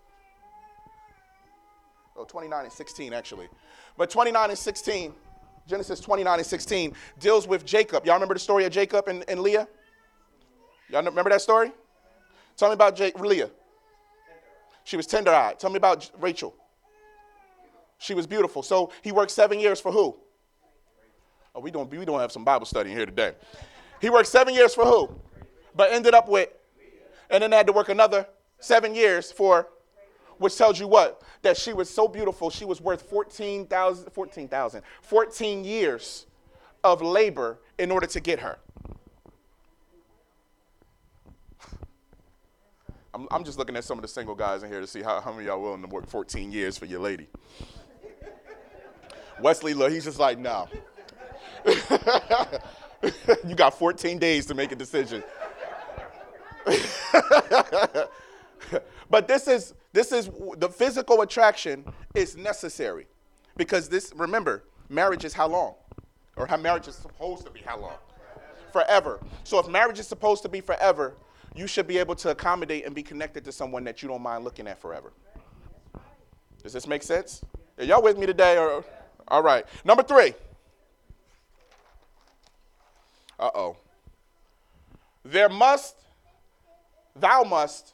Oh, 2.15 2.24
29 2.24 2.63
and 2.63 2.71
16, 2.71 3.13
actually. 3.13 3.50
But 3.98 4.10
29 4.10 4.50
and 4.50 4.58
16, 4.58 5.13
Genesis 5.67 6.00
29 6.00 6.39
and 6.39 6.45
16, 6.45 6.93
deals 7.19 7.48
with 7.48 7.65
Jacob. 7.65 8.06
Y'all 8.06 8.13
remember 8.13 8.36
the 8.36 8.39
story 8.39 8.63
of 8.65 8.71
Jacob 8.71 9.08
and, 9.08 9.26
and 9.28 9.39
Leah? 9.39 9.67
Y'all 10.89 11.04
remember 11.04 11.32
that 11.32 11.41
story? 11.41 11.71
Tell 12.56 12.69
me 12.69 12.74
about 12.74 12.95
J- 12.95 13.12
Leah. 13.17 13.50
She 14.86 14.95
was 14.95 15.08
tender 15.08 15.34
eyed. 15.34 15.60
Tell 15.60 15.71
me 15.71 15.78
about 15.78 16.10
Rachel. 16.19 16.56
She 17.98 18.13
was 18.13 18.28
beautiful. 18.28 18.62
So 18.63 18.91
he 19.02 19.12
worked 19.12 19.32
seven 19.32 19.60
years 19.60 19.82
for 19.82 19.91
who? 19.91 20.15
Oh, 21.54 21.60
we 21.60 21.71
don't, 21.71 21.89
we 21.89 22.06
don't 22.06 22.19
have 22.19 22.32
some 22.32 22.45
Bible 22.45 22.65
study 22.65 22.91
here 22.91 23.06
today. 23.06 23.34
He 24.00 24.10
worked 24.10 24.28
seven 24.28 24.54
years 24.54 24.76
for 24.76 24.86
who? 24.86 25.10
But 25.76 25.91
ended 25.91 26.13
up 26.13 26.30
with, 26.30 26.50
and 27.30 27.41
then 27.41 27.52
had 27.52 27.65
to 27.67 27.74
work 27.74 27.89
another 27.89 28.28
seven 28.60 28.93
years 28.93 29.32
for, 29.32 29.69
which 30.38 30.56
tells 30.56 30.80
you 30.80 30.88
what? 30.88 31.21
That 31.41 31.58
she 31.58 31.74
was 31.74 31.89
so 31.89 32.08
beautiful, 32.08 32.50
she 32.50 32.65
was 32.65 32.80
worth 32.80 33.02
14,000, 33.04 34.12
14,000, 34.12 34.82
14 35.02 35.63
years 35.63 36.28
of 36.84 37.02
labor 37.02 37.58
in 37.80 37.89
order 37.89 38.06
to 38.08 38.19
get 38.19 38.39
her. 38.39 38.60
I'm, 43.15 43.28
I'm 43.32 43.43
just 43.45 43.58
looking 43.58 43.78
at 43.78 43.86
some 43.86 43.97
of 43.97 44.01
the 44.01 44.10
single 44.10 44.36
guys 44.36 44.62
in 44.63 44.69
here 44.69 44.82
to 44.82 44.88
see 44.88 45.01
how, 45.01 45.21
how 45.21 45.32
many 45.32 45.45
y'all 45.45 45.62
willing 45.62 45.82
to 45.82 45.88
work 45.88 46.06
14 46.06 46.51
years 46.51 46.78
for 46.78 46.84
your 46.86 46.99
lady. 46.99 47.28
Wesley, 49.39 49.73
look, 49.73 49.93
he's 49.93 50.04
just 50.04 50.19
like, 50.19 50.38
no. 50.38 50.67
you 53.47 53.56
got 53.56 53.80
14 53.80 54.19
days 54.19 54.45
to 54.47 54.54
make 54.54 54.73
a 54.73 54.75
decision. 54.75 55.23
but 59.10 59.30
this 59.30 59.47
is 59.47 59.73
this 59.93 60.12
is 60.12 60.30
the 60.58 60.67
physical 60.67 61.21
attraction 61.21 61.86
is 62.15 62.36
necessary 62.36 63.08
because 63.56 63.88
this 63.88 64.12
remember 64.15 64.65
marriage 64.89 65.23
is 65.23 65.32
how 65.32 65.47
long 65.47 65.75
or 66.36 66.47
how 66.47 66.58
marriage 66.58 66.88
is 66.88 66.95
supposed 66.95 67.45
to 67.45 67.51
be 67.51 67.62
how 67.62 67.80
long 67.80 67.93
forever 68.73 69.19
so 69.43 69.60
if 69.60 69.67
marriage 69.67 69.99
is 69.99 70.08
supposed 70.08 70.41
to 70.41 70.49
be 70.49 70.60
forever 70.60 71.13
you 71.56 71.68
should 71.68 71.88
be 71.88 71.98
able 71.98 72.15
to 72.15 72.30
accommodate 72.30 72.86
and 72.86 72.94
be 72.94 73.04
connected 73.04 73.46
to 73.46 73.52
someone 73.52 73.84
that 73.86 74.02
you 74.02 74.10
don't 74.10 74.22
mind 74.22 74.44
looking 74.44 74.68
at 74.68 74.80
forever. 74.80 75.13
Does 76.62 76.74
this 76.74 76.88
make 76.88 77.04
sense? 77.04 77.41
Are 77.78 77.84
y'all 77.84 78.02
with 78.02 78.18
me 78.18 78.26
today? 78.26 78.58
Or 78.58 78.84
all 79.28 79.41
right. 79.41 79.65
Number 79.84 80.04
three. 80.04 80.34
Uh 83.39 83.50
oh. 83.54 83.78
There 85.24 85.50
must, 85.50 85.96
thou 87.15 87.44
must 87.44 87.94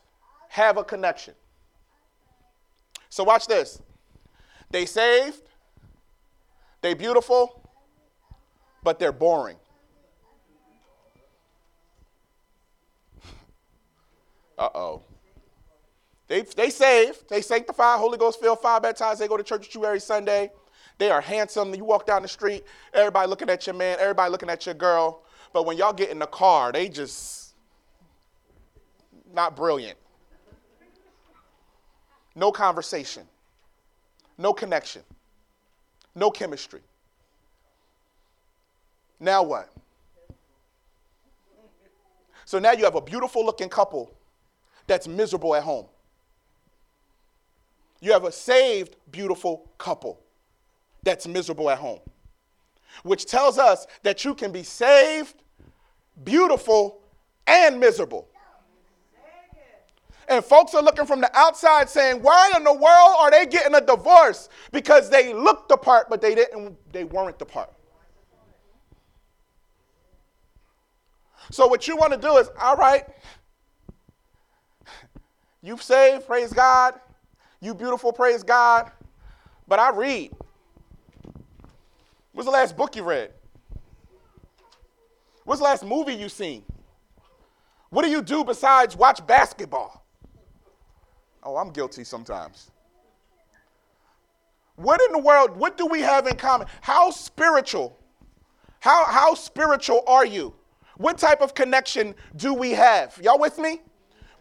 have 0.49 0.77
a 0.77 0.83
connection. 0.83 1.33
So 3.09 3.23
watch 3.23 3.47
this. 3.47 3.81
They 4.69 4.85
saved, 4.85 5.41
they 6.81 6.93
beautiful, 6.93 7.69
but 8.83 8.99
they're 8.99 9.11
boring. 9.11 9.57
Uh 14.61 14.69
oh. 14.75 15.01
They, 16.27 16.43
they 16.43 16.69
saved, 16.69 17.27
they 17.29 17.41
sanctified, 17.41 17.99
Holy 17.99 18.19
Ghost 18.19 18.39
filled, 18.39 18.59
fire 18.59 18.79
baptized, 18.79 19.19
they 19.19 19.27
go 19.27 19.35
to 19.35 19.43
church 19.43 19.61
with 19.61 19.73
you 19.73 19.85
every 19.85 19.99
Sunday. 19.99 20.51
They 20.99 21.09
are 21.09 21.19
handsome. 21.19 21.73
You 21.73 21.83
walk 21.83 22.05
down 22.05 22.21
the 22.21 22.27
street, 22.27 22.63
everybody 22.93 23.27
looking 23.27 23.49
at 23.49 23.65
your 23.65 23.73
man, 23.73 23.97
everybody 23.99 24.29
looking 24.29 24.51
at 24.51 24.67
your 24.67 24.75
girl. 24.75 25.23
But 25.51 25.65
when 25.65 25.77
y'all 25.77 25.93
get 25.93 26.11
in 26.11 26.19
the 26.19 26.27
car, 26.27 26.71
they 26.71 26.89
just 26.89 27.55
not 29.33 29.55
brilliant. 29.55 29.97
No 32.35 32.51
conversation, 32.51 33.23
no 34.37 34.53
connection, 34.53 35.01
no 36.13 36.29
chemistry. 36.29 36.81
Now 39.19 39.41
what? 39.41 39.73
So 42.45 42.59
now 42.59 42.73
you 42.73 42.83
have 42.83 42.95
a 42.95 43.01
beautiful 43.01 43.43
looking 43.43 43.67
couple 43.67 44.13
that's 44.91 45.07
miserable 45.07 45.55
at 45.55 45.63
home. 45.63 45.85
You 48.01 48.11
have 48.11 48.25
a 48.25 48.31
saved, 48.31 48.97
beautiful 49.09 49.71
couple 49.77 50.19
that's 51.01 51.25
miserable 51.25 51.69
at 51.69 51.77
home, 51.77 52.01
which 53.03 53.25
tells 53.25 53.57
us 53.57 53.87
that 54.03 54.25
you 54.25 54.35
can 54.35 54.51
be 54.51 54.63
saved, 54.63 55.43
beautiful, 56.25 56.99
and 57.47 57.79
miserable. 57.79 58.27
And 60.27 60.43
folks 60.43 60.73
are 60.73 60.83
looking 60.83 61.05
from 61.05 61.21
the 61.21 61.31
outside 61.37 61.89
saying, 61.89 62.21
why 62.21 62.51
in 62.57 62.65
the 62.65 62.73
world 62.73 63.15
are 63.17 63.31
they 63.31 63.45
getting 63.45 63.75
a 63.75 63.81
divorce? 63.81 64.49
Because 64.73 65.09
they 65.09 65.33
looked 65.33 65.69
the 65.69 65.77
part, 65.77 66.09
but 66.09 66.19
they 66.19 66.35
didn't, 66.35 66.75
they 66.91 67.05
weren't 67.05 67.39
the 67.39 67.45
part. 67.45 67.71
So 71.49 71.65
what 71.67 71.87
you 71.87 71.95
want 71.95 72.11
to 72.11 72.19
do 72.19 72.35
is, 72.37 72.49
all 72.59 72.75
right, 72.75 73.05
you 75.61 75.77
saved, 75.77 76.25
praise 76.25 76.51
God. 76.51 76.95
You 77.59 77.73
beautiful, 77.73 78.11
praise 78.11 78.43
God. 78.43 78.91
But 79.67 79.79
I 79.79 79.91
read. 79.91 80.31
What's 82.33 82.45
the 82.45 82.51
last 82.51 82.75
book 82.75 82.95
you 82.95 83.03
read? 83.03 83.31
What's 85.43 85.59
the 85.59 85.65
last 85.65 85.85
movie 85.85 86.13
you 86.13 86.29
seen? 86.29 86.63
What 87.89 88.03
do 88.03 88.09
you 88.09 88.21
do 88.21 88.43
besides 88.43 88.95
watch 88.95 89.25
basketball? 89.27 90.05
Oh, 91.43 91.57
I'm 91.57 91.71
guilty 91.71 92.03
sometimes. 92.03 92.71
What 94.75 95.01
in 95.01 95.11
the 95.11 95.19
world, 95.19 95.57
what 95.57 95.77
do 95.77 95.85
we 95.85 96.01
have 96.01 96.25
in 96.25 96.37
common? 96.37 96.67
How 96.81 97.11
spiritual? 97.11 97.97
How, 98.79 99.05
how 99.05 99.35
spiritual 99.35 100.03
are 100.07 100.25
you? 100.25 100.55
What 100.97 101.17
type 101.17 101.41
of 101.41 101.53
connection 101.53 102.15
do 102.35 102.53
we 102.53 102.71
have? 102.71 103.19
Y'all 103.21 103.39
with 103.39 103.57
me? 103.59 103.81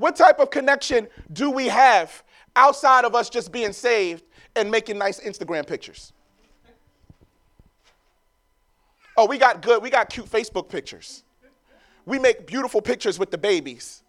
What 0.01 0.17
type 0.17 0.41
of 0.41 0.49
connection 0.49 1.09
do 1.31 1.51
we 1.51 1.69
have 1.69 2.23
outside 2.57 3.05
of 3.05 3.15
us 3.15 3.29
just 3.29 3.53
being 3.53 3.75
saved 3.75 4.25
and 4.57 4.71
making 4.71 4.97
nice 4.97 5.21
Instagram 5.21 5.67
pictures? 5.67 6.15
Oh, 9.15 9.27
we 9.27 9.37
got 9.37 9.61
good, 9.61 9.83
we 9.83 9.91
got 9.91 10.09
cute 10.09 10.25
Facebook 10.25 10.71
pictures. 10.71 11.23
We 12.07 12.19
make 12.19 12.47
beautiful 12.47 12.81
pictures 12.81 13.19
with 13.19 13.31
the 13.31 13.37
babies, 13.37 14.03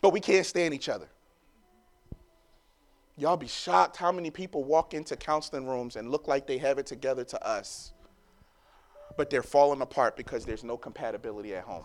but 0.00 0.12
we 0.12 0.20
can't 0.20 0.46
stand 0.46 0.74
each 0.74 0.88
other. 0.88 1.08
Y'all 3.16 3.36
be 3.36 3.48
shocked 3.48 3.96
how 3.96 4.12
many 4.12 4.30
people 4.30 4.62
walk 4.62 4.94
into 4.94 5.16
counseling 5.16 5.66
rooms 5.66 5.96
and 5.96 6.08
look 6.08 6.28
like 6.28 6.46
they 6.46 6.58
have 6.58 6.78
it 6.78 6.86
together 6.86 7.24
to 7.24 7.44
us, 7.44 7.92
but 9.16 9.28
they're 9.28 9.42
falling 9.42 9.80
apart 9.80 10.16
because 10.16 10.44
there's 10.44 10.62
no 10.62 10.76
compatibility 10.76 11.52
at 11.56 11.64
home. 11.64 11.82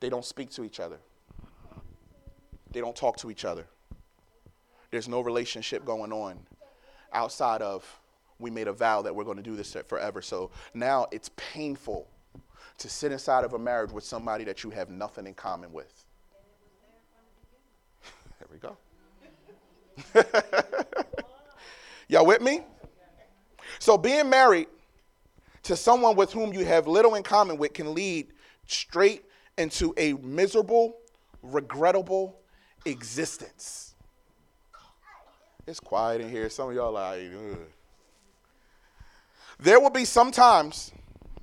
They 0.00 0.08
don't 0.08 0.24
speak 0.24 0.48
to 0.52 0.64
each 0.64 0.80
other. 0.80 0.96
They 2.72 2.80
don't 2.80 2.96
talk 2.96 3.16
to 3.18 3.30
each 3.30 3.44
other. 3.44 3.66
There's 4.90 5.08
no 5.08 5.20
relationship 5.20 5.84
going 5.84 6.12
on 6.12 6.38
outside 7.12 7.62
of 7.62 8.00
we 8.38 8.50
made 8.50 8.66
a 8.66 8.72
vow 8.72 9.02
that 9.02 9.14
we're 9.14 9.24
going 9.24 9.36
to 9.36 9.42
do 9.42 9.56
this 9.56 9.76
forever. 9.86 10.20
So 10.20 10.50
now 10.74 11.06
it's 11.12 11.30
painful 11.36 12.08
to 12.78 12.88
sit 12.88 13.12
inside 13.12 13.44
of 13.44 13.52
a 13.52 13.58
marriage 13.58 13.92
with 13.92 14.04
somebody 14.04 14.44
that 14.44 14.64
you 14.64 14.70
have 14.70 14.90
nothing 14.90 15.26
in 15.26 15.34
common 15.34 15.72
with. 15.72 16.04
there 18.38 18.48
we 18.50 18.58
go. 18.58 18.76
Y'all 22.08 22.26
with 22.26 22.42
me? 22.42 22.62
So 23.78 23.96
being 23.96 24.28
married 24.28 24.66
to 25.62 25.76
someone 25.76 26.16
with 26.16 26.32
whom 26.32 26.52
you 26.52 26.64
have 26.64 26.88
little 26.88 27.14
in 27.14 27.22
common 27.22 27.56
with 27.56 27.72
can 27.72 27.94
lead 27.94 28.32
straight 28.66 29.24
into 29.58 29.94
a 29.96 30.14
miserable, 30.14 30.96
regrettable 31.42 32.41
existence. 32.84 33.94
It's 35.66 35.80
quiet 35.80 36.20
in 36.20 36.30
here. 36.30 36.48
Some 36.50 36.70
of 36.70 36.74
y'all 36.74 36.92
like, 36.92 37.30
Ugh. 37.34 37.58
there 39.60 39.80
will 39.80 39.90
be 39.90 40.04
some 40.04 40.32
times, 40.32 40.92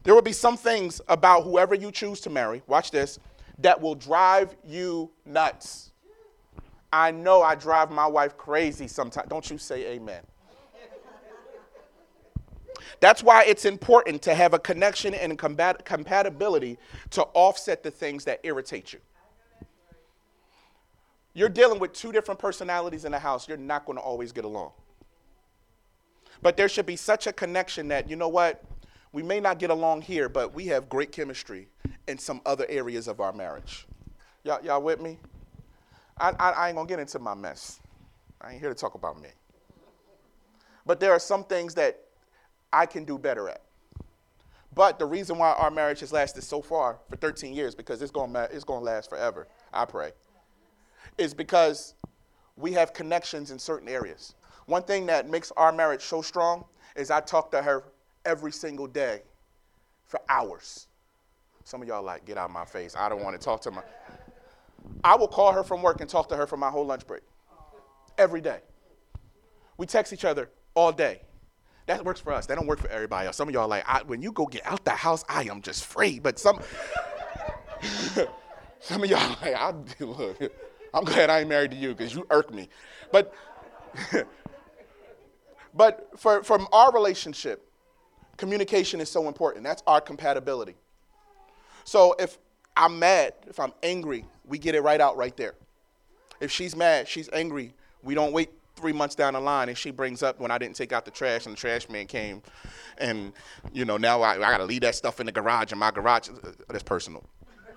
there 0.04 0.14
will 0.14 0.22
be 0.22 0.34
some 0.34 0.58
things 0.58 1.02
about 1.08 1.44
whoever 1.44 1.74
you 1.74 1.92
choose 1.92 2.20
to 2.22 2.30
marry. 2.30 2.62
Watch 2.68 2.92
this, 2.92 3.20
that 3.60 3.80
will 3.82 3.96
drive 3.96 4.56
you 4.66 5.12
nuts. 5.26 5.92
I 6.92 7.12
know 7.12 7.42
I 7.42 7.56
drive 7.56 7.92
my 7.92 8.08
wife 8.08 8.38
crazy 8.38 8.88
sometimes. 8.88 9.30
Don't 9.30 9.50
you 9.50 9.58
say 9.58 9.86
amen. 9.94 10.24
That's 13.00 13.24
why 13.24 13.46
it's 13.46 13.66
important 13.66 14.22
to 14.24 14.36
have 14.36 14.54
a 14.54 14.60
connection 14.60 15.14
and 15.14 15.38
compatibility 15.38 16.78
to 17.12 17.24
offset 17.34 17.84
the 17.84 17.92
things 17.92 18.26
that 18.26 18.42
irritate 18.44 18.92
you. 18.92 19.00
You're 21.40 21.48
dealing 21.48 21.80
with 21.80 21.94
two 21.94 22.12
different 22.12 22.38
personalities 22.38 23.06
in 23.06 23.14
the 23.14 23.20
house, 23.20 23.48
you're 23.48 23.56
not 23.56 23.86
going 23.86 23.98
to 23.98 24.02
always 24.02 24.34
get 24.34 24.44
along. 24.44 24.74
But 26.42 26.58
there 26.58 26.68
should 26.68 26.86
be 26.86 26.98
such 26.98 27.28
a 27.28 27.32
connection 27.32 27.88
that, 27.88 28.10
you 28.10 28.18
know 28.18 28.28
what, 28.28 28.62
we 29.14 29.24
may 29.24 29.40
not 29.40 29.58
get 29.58 29.70
along 29.70 30.02
here, 30.02 30.28
but 30.28 30.54
we 30.54 30.66
have 30.66 30.90
great 30.90 31.14
chemistry 31.14 31.70
in 32.10 32.18
some 32.18 32.42
other 32.46 32.66
areas 32.68 33.08
of 33.08 33.22
our 33.22 33.32
marriage. 33.32 33.88
Y'all, 34.44 34.62
y'all 34.66 34.82
with 34.82 35.00
me? 35.00 35.18
I, 36.18 36.32
I, 36.38 36.50
I 36.50 36.68
ain't 36.68 36.76
going 36.76 36.88
to 36.88 36.92
get 36.92 37.00
into 37.00 37.20
my 37.20 37.36
mess. 37.36 37.80
I 38.42 38.52
ain't 38.52 38.60
here 38.60 38.68
to 38.68 38.76
talk 38.76 38.96
about 38.96 39.22
me. 39.22 39.30
But 40.86 41.00
there 41.00 41.14
are 41.14 41.20
some 41.20 41.46
things 41.46 41.74
that 41.76 42.02
I 42.74 42.86
can 42.86 43.06
do 43.06 43.18
better 43.18 43.48
at. 43.48 43.62
But 44.76 45.00
the 45.00 45.06
reason 45.06 45.38
why 45.38 45.54
our 45.54 45.72
marriage 45.72 46.02
has 46.02 46.12
lasted 46.12 46.44
so 46.44 46.62
far 46.62 47.00
for 47.10 47.16
13 47.16 47.54
years, 47.54 47.76
because 47.76 48.02
it's 48.02 48.12
going 48.12 48.36
it's 48.36 48.66
going 48.66 48.82
to 48.82 48.86
last 48.86 49.10
forever, 49.10 49.48
I 49.72 49.86
pray, 49.86 50.12
is 51.20 51.34
because 51.34 51.94
we 52.56 52.74
have 52.74 52.94
connections 52.94 53.52
in 53.52 53.60
certain 53.60 53.88
areas. 53.88 54.36
One 54.66 54.84
thing 54.84 55.06
that 55.08 55.30
makes 55.30 55.52
our 55.58 55.72
marriage 55.72 56.04
so 56.04 56.22
strong 56.22 56.66
is 56.96 57.12
I 57.12 57.22
talk 57.22 57.52
to 57.52 57.62
her 57.62 57.84
every 58.26 58.52
single 58.52 58.88
day 58.88 59.22
for 60.04 60.20
hours. 60.30 60.88
Some 61.64 61.82
of 61.82 61.88
y'all 61.88 62.04
like, 62.04 62.26
get 62.26 62.38
out 62.38 62.46
of 62.46 62.52
my 62.52 62.66
face. 62.66 62.96
I 62.98 63.10
don't 63.10 63.24
want 63.24 63.40
to 63.40 63.44
talk 63.44 63.62
to 63.62 63.72
my. 63.72 63.82
I 65.04 65.16
will 65.16 65.28
call 65.28 65.52
her 65.54 65.64
from 65.64 65.82
work 65.82 66.02
and 66.02 66.10
talk 66.10 66.30
to 66.30 66.36
her 66.36 66.48
for 66.48 66.58
my 66.58 66.70
whole 66.70 66.86
lunch 66.86 67.06
break. 67.06 67.22
Every 68.18 68.42
day. 68.42 68.60
We 69.78 69.86
text 69.86 70.12
each 70.12 70.26
other 70.26 70.50
all 70.74 70.92
day. 70.92 71.22
That 71.86 72.06
works 72.06 72.20
for 72.20 72.34
us. 72.34 72.46
That 72.46 72.56
don't 72.56 72.68
work 72.68 72.80
for 72.80 72.90
everybody 72.90 73.28
else. 73.28 73.38
Some 73.38 73.48
of 73.48 73.54
y'all 73.54 73.68
like, 73.68 73.84
when 74.08 74.22
you 74.22 74.32
go 74.32 74.46
get 74.46 74.66
out 74.66 74.84
the 74.84 74.92
house, 74.92 75.24
I 75.28 75.44
am 75.44 75.62
just 75.62 75.86
free. 75.86 76.20
But 76.20 76.38
some, 76.38 76.60
some 78.80 79.04
of 79.04 79.10
y'all 79.10 79.36
like, 79.42 79.56
I, 79.56 79.74
look, 80.04 80.52
I'm 80.94 81.04
glad 81.04 81.30
I 81.30 81.40
ain't 81.40 81.50
married 81.50 81.72
to 81.72 81.78
you 81.78 81.90
because 81.90 82.14
you 82.14 82.26
irk 82.30 82.54
me. 82.54 82.70
But, 83.12 83.34
but 85.74 86.10
for, 86.18 86.44
from 86.44 86.68
our 86.72 86.92
relationship, 86.92 87.68
communication 88.38 89.02
is 89.02 89.10
so 89.10 89.28
important. 89.28 89.64
That's 89.64 89.84
our 89.86 90.02
compatibility. 90.02 90.76
So 91.84 92.16
if 92.20 92.38
I'm 92.76 93.00
mad, 93.00 93.34
if 93.48 93.60
I'm 93.60 93.74
angry, 93.84 94.26
we 94.46 94.58
get 94.58 94.76
it 94.76 94.82
right 94.82 95.02
out 95.02 95.18
right 95.18 95.36
there. 95.36 95.56
If 96.40 96.52
she's 96.52 96.76
mad, 96.76 97.08
she's 97.08 97.30
angry, 97.34 97.74
we 98.04 98.16
don't 98.16 98.32
wait 98.32 98.50
three 98.80 98.94
months 98.94 99.16
down 99.16 99.34
the 99.34 99.40
line 99.40 99.68
and 99.68 99.78
she 99.78 99.92
brings 99.92 100.24
up 100.24 100.40
when 100.40 100.52
I 100.52 100.58
didn't 100.58 100.76
take 100.76 100.94
out 100.94 101.04
the 101.04 101.12
trash 101.12 101.46
and 101.46 101.54
the 101.54 101.60
trash 101.60 101.90
man 101.90 102.08
came 102.08 102.42
and 102.98 103.34
you 103.74 103.84
know 103.84 103.98
now 103.98 104.22
I, 104.22 104.36
I 104.36 104.38
gotta 104.38 104.64
leave 104.64 104.80
that 104.82 104.96
stuff 104.96 105.20
in 105.20 105.26
the 105.26 105.34
garage 105.34 105.74
in 105.74 105.78
my 105.78 105.92
garage 105.92 106.30
that's 106.70 106.84
personal 106.84 107.26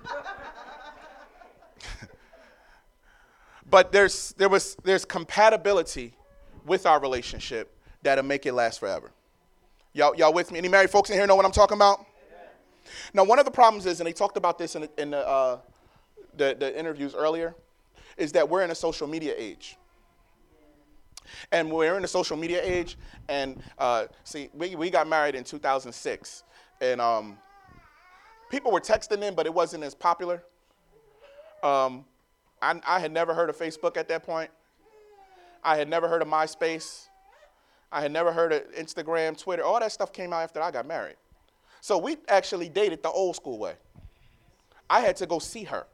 but 3.72 3.90
there's 3.90 4.32
there 4.35 4.48
was 4.48 4.76
there's 4.85 5.04
compatibility 5.04 6.14
with 6.64 6.87
our 6.87 7.00
relationship 7.00 7.76
that'll 8.02 8.24
make 8.24 8.46
it 8.46 8.52
last 8.52 8.78
forever 8.78 9.11
y'all 9.92 10.14
y'all 10.14 10.32
with 10.32 10.52
me 10.52 10.58
any 10.58 10.68
married 10.68 10.90
folks 10.90 11.11
in 11.11 11.16
here 11.16 11.26
know 11.26 11.35
what 11.35 11.44
I'm 11.44 11.50
talking 11.50 11.76
about 11.76 12.06
now 13.12 13.24
one 13.24 13.40
of 13.40 13.44
the 13.44 13.50
problems 13.50 13.87
is 13.87 13.98
and 13.98 14.06
they 14.06 14.12
talked 14.12 14.37
about 14.37 14.58
this 14.58 14.76
in, 14.76 14.88
in 14.98 15.11
the, 15.11 15.26
uh, 15.26 15.58
the, 16.37 16.56
the 16.58 16.78
interviews 16.78 17.14
earlier 17.16 17.56
is 18.16 18.30
that 18.32 18.48
we're 18.48 18.62
in 18.62 18.70
a 18.70 18.74
social 18.74 19.08
media 19.08 19.35
age 19.37 19.76
and 21.50 21.70
we're 21.70 21.96
in 21.96 22.04
a 22.04 22.08
social 22.08 22.37
media 22.37 22.61
age. 22.62 22.96
And 23.28 23.62
uh, 23.78 24.06
see, 24.24 24.50
we, 24.54 24.74
we 24.76 24.90
got 24.90 25.08
married 25.08 25.35
in 25.35 25.44
2006. 25.44 26.44
And 26.80 27.00
um, 27.00 27.38
people 28.50 28.72
were 28.72 28.80
texting 28.80 29.22
in, 29.22 29.35
but 29.35 29.46
it 29.46 29.54
wasn't 29.54 29.85
as 29.85 29.94
popular. 29.94 30.42
Um, 31.62 32.04
I, 32.62 32.81
I 32.87 33.01
had 33.01 33.12
never 33.12 33.35
heard 33.35 33.51
of 33.51 33.59
Facebook 33.59 33.96
at 33.96 34.09
that 34.09 34.25
point. 34.25 34.51
I 35.64 35.77
had 35.77 35.88
never 35.88 36.09
heard 36.09 36.22
of 36.22 36.29
MySpace. 36.29 37.09
I 37.90 38.01
had 38.01 38.12
never 38.12 38.33
heard 38.33 38.53
of 38.53 38.62
Instagram, 38.72 39.37
Twitter. 39.37 39.64
All 39.64 39.79
that 39.81 39.92
stuff 39.92 40.12
came 40.12 40.33
out 40.33 40.42
after 40.42 40.62
I 40.62 40.70
got 40.70 40.87
married. 40.87 41.16
So 41.81 41.98
we 41.98 42.16
actually 42.29 42.68
dated 42.68 43.03
the 43.03 43.11
old 43.11 43.37
school 43.37 43.59
way. 43.59 43.75
I 44.88 45.01
had 45.01 45.16
to 45.16 45.27
go 45.27 45.38
see 45.38 45.64
her. 45.64 45.87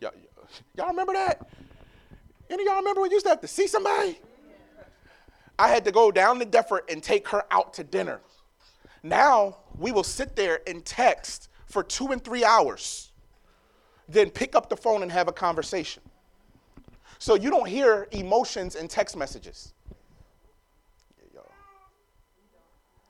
Y'all, 0.00 0.12
y'all 0.76 0.88
remember 0.88 1.12
that? 1.12 1.46
Any 2.48 2.62
of 2.62 2.66
y'all 2.66 2.76
remember 2.76 3.00
when 3.00 3.10
you 3.10 3.16
used 3.16 3.26
to 3.26 3.30
have 3.30 3.40
to 3.40 3.48
see 3.48 3.66
somebody? 3.66 4.20
I 5.58 5.68
had 5.68 5.84
to 5.86 5.92
go 5.92 6.10
down 6.10 6.38
to 6.38 6.46
Deptford 6.46 6.90
and 6.90 7.02
take 7.02 7.28
her 7.28 7.44
out 7.50 7.74
to 7.74 7.84
dinner. 7.84 8.20
Now 9.02 9.58
we 9.78 9.90
will 9.90 10.04
sit 10.04 10.36
there 10.36 10.60
and 10.66 10.84
text 10.84 11.48
for 11.66 11.82
two 11.82 12.08
and 12.08 12.22
three 12.22 12.44
hours, 12.44 13.10
then 14.08 14.30
pick 14.30 14.54
up 14.54 14.68
the 14.68 14.76
phone 14.76 15.02
and 15.02 15.10
have 15.10 15.28
a 15.28 15.32
conversation. 15.32 16.02
So 17.18 17.34
you 17.34 17.50
don't 17.50 17.66
hear 17.66 18.08
emotions 18.12 18.74
in 18.74 18.88
text 18.88 19.16
messages. 19.16 19.72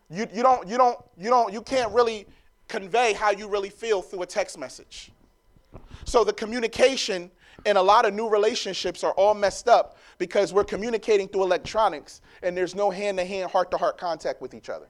You, 0.09 0.29
you 0.33 0.43
don't 0.43 0.69
you 0.69 0.79
don't 0.79 0.99
you 1.19 1.31
don't 1.31 1.53
you 1.53 1.61
can't 1.61 1.93
really 1.93 2.27
convey 2.69 3.13
how 3.13 3.31
you 3.31 3.49
really 3.49 3.71
feel 3.71 4.03
through 4.03 4.23
a 4.23 4.27
text 4.27 4.57
message. 4.57 5.11
So 6.05 6.23
the 6.23 6.33
communication 6.33 7.31
and 7.65 7.77
a 7.77 7.83
lot 7.83 8.07
of 8.07 8.15
new 8.15 8.29
relationships 8.29 9.03
are 9.03 9.13
all 9.13 9.35
messed 9.35 9.69
up 9.69 9.97
because 10.19 10.53
we're 10.53 10.65
communicating 10.65 11.27
through 11.27 11.43
electronics 11.43 12.21
and 12.43 12.57
there's 12.57 12.75
no 12.75 12.91
hand 12.91 13.19
to 13.19 13.25
hand, 13.25 13.51
heart 13.51 13.71
to 13.73 13.77
heart 13.77 13.99
contact 13.99 14.41
with 14.41 14.55
each 14.55 14.69
other. 14.69 14.87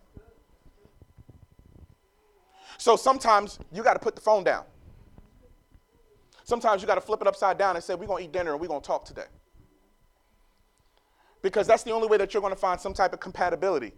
So 2.77 2.97
sometimes 2.97 3.59
you 3.73 3.83
got 3.83 3.95
to 3.95 3.99
put 3.99 4.14
the 4.14 4.21
phone 4.21 4.45
down. 4.45 4.64
Sometimes 6.47 6.81
you 6.81 6.87
got 6.87 6.95
to 6.95 7.01
flip 7.01 7.21
it 7.21 7.27
upside 7.27 7.59
down 7.59 7.75
and 7.75 7.85
say, 7.85 7.97
We're 7.97 8.07
going 8.07 8.23
to 8.23 8.29
eat 8.29 8.33
dinner 8.33 8.53
and 8.53 8.61
we're 8.61 8.69
going 8.69 8.81
to 8.81 8.87
talk 8.87 9.05
today. 9.05 9.27
Because 11.43 11.67
that's 11.67 11.83
the 11.83 11.91
only 11.91 12.07
way 12.07 12.17
that 12.19 12.33
you're 12.33 12.41
going 12.41 12.53
to 12.53 12.59
find 12.59 12.81
some 12.81 12.95
type 12.95 13.13
of 13.13 13.19
compatibility, 13.19 13.93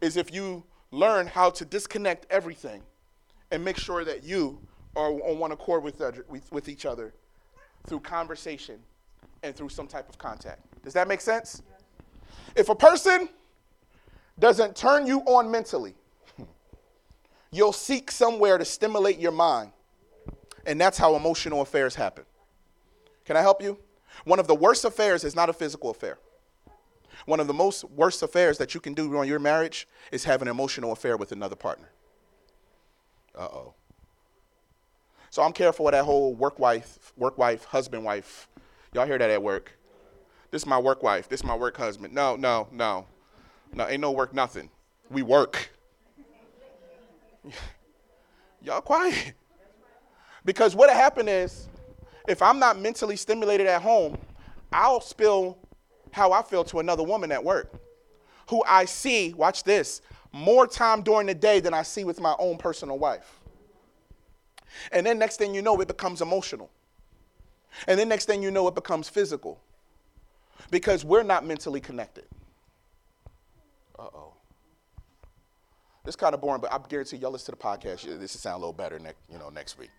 is 0.00 0.16
if 0.16 0.32
you 0.32 0.62
learn 0.92 1.26
how 1.26 1.50
to 1.50 1.64
disconnect 1.64 2.26
everything 2.30 2.80
and 3.50 3.64
make 3.64 3.76
sure 3.76 4.04
that 4.04 4.22
you 4.22 4.60
are 4.94 5.10
on 5.10 5.40
one 5.40 5.50
accord 5.50 5.82
with, 5.82 6.00
with, 6.28 6.52
with 6.52 6.68
each 6.68 6.86
other 6.86 7.12
through 7.88 8.00
conversation 8.00 8.78
and 9.42 9.56
through 9.56 9.68
some 9.68 9.88
type 9.88 10.08
of 10.08 10.18
contact. 10.18 10.60
Does 10.84 10.92
that 10.92 11.08
make 11.08 11.20
sense? 11.20 11.62
If 12.54 12.68
a 12.68 12.74
person 12.74 13.28
doesn't 14.38 14.76
turn 14.76 15.08
you 15.08 15.20
on 15.22 15.50
mentally, 15.50 15.94
you'll 17.50 17.72
seek 17.72 18.12
somewhere 18.12 18.58
to 18.58 18.64
stimulate 18.64 19.18
your 19.18 19.32
mind. 19.32 19.72
And 20.66 20.80
that's 20.80 20.98
how 20.98 21.16
emotional 21.16 21.60
affairs 21.60 21.94
happen. 21.94 22.24
Can 23.24 23.36
I 23.36 23.40
help 23.40 23.62
you? 23.62 23.78
One 24.24 24.38
of 24.38 24.46
the 24.46 24.54
worst 24.54 24.84
affairs 24.84 25.24
is 25.24 25.34
not 25.34 25.48
a 25.48 25.52
physical 25.52 25.90
affair. 25.90 26.18
One 27.26 27.40
of 27.40 27.46
the 27.46 27.54
most 27.54 27.84
worst 27.84 28.22
affairs 28.22 28.58
that 28.58 28.74
you 28.74 28.80
can 28.80 28.94
do 28.94 29.16
on 29.16 29.28
your 29.28 29.38
marriage 29.38 29.86
is 30.10 30.24
have 30.24 30.42
an 30.42 30.48
emotional 30.48 30.92
affair 30.92 31.16
with 31.16 31.32
another 31.32 31.56
partner. 31.56 31.90
Uh 33.36 33.44
oh. 33.44 33.74
So 35.30 35.42
I'm 35.42 35.52
careful 35.52 35.86
with 35.86 35.92
that 35.92 36.04
whole 36.04 36.34
work 36.34 36.58
wife, 36.58 37.12
work 37.16 37.38
wife, 37.38 37.64
husband 37.64 38.04
wife. 38.04 38.48
Y'all 38.92 39.06
hear 39.06 39.18
that 39.18 39.30
at 39.30 39.42
work? 39.42 39.72
This 40.50 40.62
is 40.62 40.66
my 40.66 40.78
work 40.78 41.02
wife. 41.02 41.28
This 41.28 41.40
is 41.40 41.44
my 41.44 41.56
work 41.56 41.76
husband. 41.76 42.12
No, 42.12 42.36
no, 42.36 42.68
no. 42.70 43.06
No, 43.72 43.88
ain't 43.88 44.02
no 44.02 44.10
work 44.10 44.34
nothing. 44.34 44.68
We 45.10 45.22
work. 45.22 45.70
Y'all 48.62 48.82
quiet. 48.82 49.32
Because 50.44 50.74
what 50.74 50.90
happened 50.90 51.28
is, 51.28 51.68
if 52.28 52.42
I'm 52.42 52.58
not 52.58 52.78
mentally 52.78 53.16
stimulated 53.16 53.66
at 53.66 53.82
home, 53.82 54.18
I'll 54.72 55.00
spill 55.00 55.58
how 56.10 56.32
I 56.32 56.42
feel 56.42 56.64
to 56.64 56.80
another 56.80 57.02
woman 57.02 57.32
at 57.32 57.42
work 57.42 57.72
who 58.48 58.62
I 58.66 58.84
see, 58.84 59.32
watch 59.34 59.64
this, 59.64 60.02
more 60.32 60.66
time 60.66 61.02
during 61.02 61.26
the 61.26 61.34
day 61.34 61.60
than 61.60 61.74
I 61.74 61.82
see 61.82 62.04
with 62.04 62.20
my 62.20 62.34
own 62.38 62.58
personal 62.58 62.98
wife. 62.98 63.40
And 64.90 65.06
then 65.06 65.18
next 65.18 65.36
thing 65.36 65.54
you 65.54 65.62
know, 65.62 65.80
it 65.80 65.88
becomes 65.88 66.20
emotional. 66.22 66.70
And 67.86 67.98
then 67.98 68.08
next 68.08 68.26
thing 68.26 68.42
you 68.42 68.50
know, 68.50 68.68
it 68.68 68.74
becomes 68.74 69.08
physical. 69.08 69.60
Because 70.70 71.04
we're 71.04 71.22
not 71.22 71.46
mentally 71.46 71.80
connected. 71.80 72.24
Uh 73.98 74.08
oh. 74.14 74.32
It's 76.04 76.16
kind 76.16 76.34
of 76.34 76.40
boring, 76.40 76.60
but 76.60 76.72
I 76.72 76.78
guarantee 76.88 77.16
y'all 77.16 77.30
listen 77.30 77.54
to 77.54 77.58
the 77.58 77.64
podcast. 77.64 78.02
This 78.18 78.34
will 78.34 78.40
sound 78.40 78.56
a 78.56 78.58
little 78.58 78.72
better 78.72 78.98
next, 78.98 79.18
you 79.30 79.38
know, 79.38 79.50
next 79.50 79.78
week. 79.78 79.90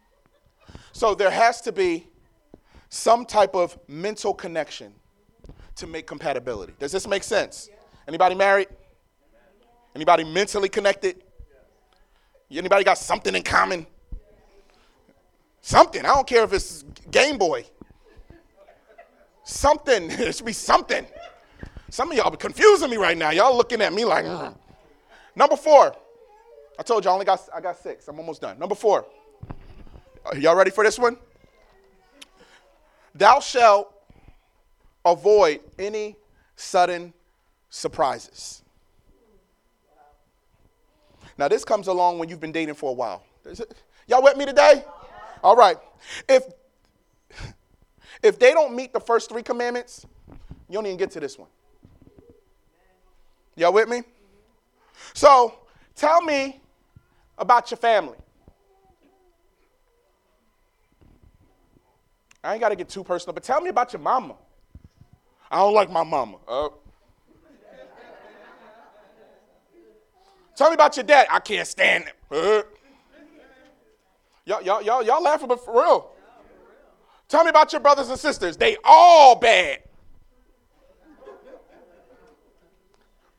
So 0.91 1.15
there 1.15 1.31
has 1.31 1.61
to 1.61 1.71
be 1.71 2.07
some 2.89 3.25
type 3.25 3.55
of 3.55 3.77
mental 3.87 4.33
connection 4.33 4.93
to 5.75 5.87
make 5.87 6.05
compatibility. 6.05 6.73
Does 6.79 6.91
this 6.91 7.07
make 7.07 7.23
sense? 7.23 7.69
Anybody 8.07 8.35
married? 8.35 8.67
Anybody 9.95 10.23
mentally 10.23 10.69
connected? 10.69 11.23
Anybody 12.51 12.83
got 12.83 12.97
something 12.97 13.33
in 13.35 13.43
common? 13.43 13.87
Something. 15.61 16.05
I 16.05 16.13
don't 16.13 16.27
care 16.27 16.43
if 16.43 16.53
it's 16.53 16.83
Game 17.09 17.37
Boy. 17.37 17.65
Something. 19.43 20.11
It 20.11 20.35
should 20.35 20.45
be 20.45 20.53
something. 20.53 21.05
Some 21.89 22.11
of 22.11 22.17
y'all 22.17 22.31
be 22.31 22.37
confusing 22.37 22.89
me 22.89 22.97
right 22.97 23.17
now. 23.17 23.31
Y'all 23.31 23.55
looking 23.55 23.81
at 23.81 23.93
me 23.93 24.05
like, 24.05 24.25
mm. 24.25 24.55
number 25.35 25.55
four. 25.55 25.95
I 26.77 26.83
told 26.83 27.05
you 27.05 27.11
I 27.11 27.13
only 27.13 27.25
got 27.25 27.47
I 27.53 27.61
got 27.61 27.77
six. 27.77 28.07
I'm 28.07 28.19
almost 28.19 28.41
done. 28.41 28.57
Number 28.59 28.75
four. 28.75 29.05
Are 30.25 30.37
y'all 30.37 30.55
ready 30.55 30.71
for 30.71 30.83
this 30.83 30.97
one? 30.97 31.17
Thou 33.13 33.39
shalt 33.39 33.93
avoid 35.03 35.59
any 35.77 36.15
sudden 36.55 37.13
surprises. 37.69 38.61
Now, 41.37 41.47
this 41.47 41.65
comes 41.65 41.87
along 41.87 42.19
when 42.19 42.29
you've 42.29 42.39
been 42.39 42.51
dating 42.51 42.75
for 42.75 42.91
a 42.91 42.93
while. 42.93 43.23
Y'all 44.07 44.23
with 44.23 44.37
me 44.37 44.45
today? 44.45 44.85
All 45.43 45.55
right. 45.55 45.77
If 46.29 46.43
if 48.21 48.39
they 48.39 48.53
don't 48.53 48.73
meet 48.73 48.93
the 48.93 48.99
first 49.01 49.29
three 49.29 49.43
commandments, 49.43 50.05
you 50.69 50.75
don't 50.75 50.85
even 50.85 50.97
get 50.97 51.11
to 51.11 51.19
this 51.19 51.37
one. 51.37 51.49
Y'all 53.55 53.73
with 53.73 53.89
me? 53.89 54.03
So, 55.13 55.53
tell 55.95 56.21
me 56.21 56.61
about 57.37 57.69
your 57.69 57.77
family. 57.77 58.17
I 62.43 62.53
ain't 62.53 62.61
got 62.61 62.69
to 62.69 62.75
get 62.75 62.89
too 62.89 63.03
personal, 63.03 63.33
but 63.33 63.43
tell 63.43 63.61
me 63.61 63.69
about 63.69 63.93
your 63.93 64.01
mama. 64.01 64.35
I 65.49 65.57
don't 65.57 65.73
like 65.73 65.89
my 65.89 66.03
mama. 66.03 66.37
Uh, 66.47 66.69
tell 70.55 70.69
me 70.69 70.73
about 70.73 70.97
your 70.97 71.05
dad. 71.05 71.27
I 71.31 71.39
can't 71.39 71.67
stand 71.67 72.05
him. 72.05 72.13
Uh, 72.29 72.61
y'all, 74.45 74.61
y'all, 74.61 74.81
y'all, 74.81 75.03
y'all 75.03 75.23
laughing, 75.23 75.47
but 75.47 75.63
for 75.63 75.73
real. 75.73 76.11
Tell 77.29 77.43
me 77.43 77.49
about 77.49 77.71
your 77.71 77.79
brothers 77.79 78.09
and 78.09 78.19
sisters. 78.19 78.57
They 78.57 78.77
all 78.83 79.35
bad. 79.35 79.79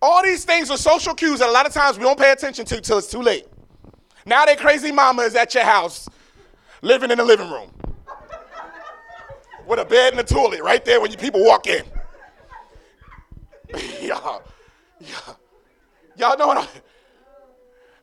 All 0.01 0.23
these 0.23 0.45
things 0.45 0.71
are 0.71 0.77
social 0.77 1.15
cues 1.15 1.41
that 1.41 1.49
a 1.49 1.53
lot 1.53 1.67
of 1.67 1.73
times 1.73 1.99
we 1.99 2.05
don't 2.05 2.19
pay 2.19 2.33
attention 2.33 2.65
to 2.67 2.81
till 2.81 2.99
it's 2.99 3.11
too 3.11 3.23
late. 3.23 3.47
Now 4.27 4.45
that 4.45 4.59
crazy 4.59 4.93
mama 4.93 5.23
is 5.23 5.35
at 5.35 5.55
your 5.55 5.65
house, 5.65 6.09
living 6.81 7.11
in 7.11 7.19
the 7.19 7.25
living 7.25 7.51
room 7.51 7.71
with 9.67 9.79
a 9.79 9.85
bed 9.85 10.13
and 10.13 10.21
a 10.21 10.25
toilet 10.25 10.63
right 10.63 10.85
there 10.85 11.01
when 11.01 11.11
you 11.11 11.17
people 11.17 11.45
walk 11.45 11.67
in. 11.67 11.85
y'all, 14.03 14.43
y'all, 15.01 15.39
y'all 16.17 16.39
know 16.39 16.47
what 16.49 16.59
I 16.59 16.69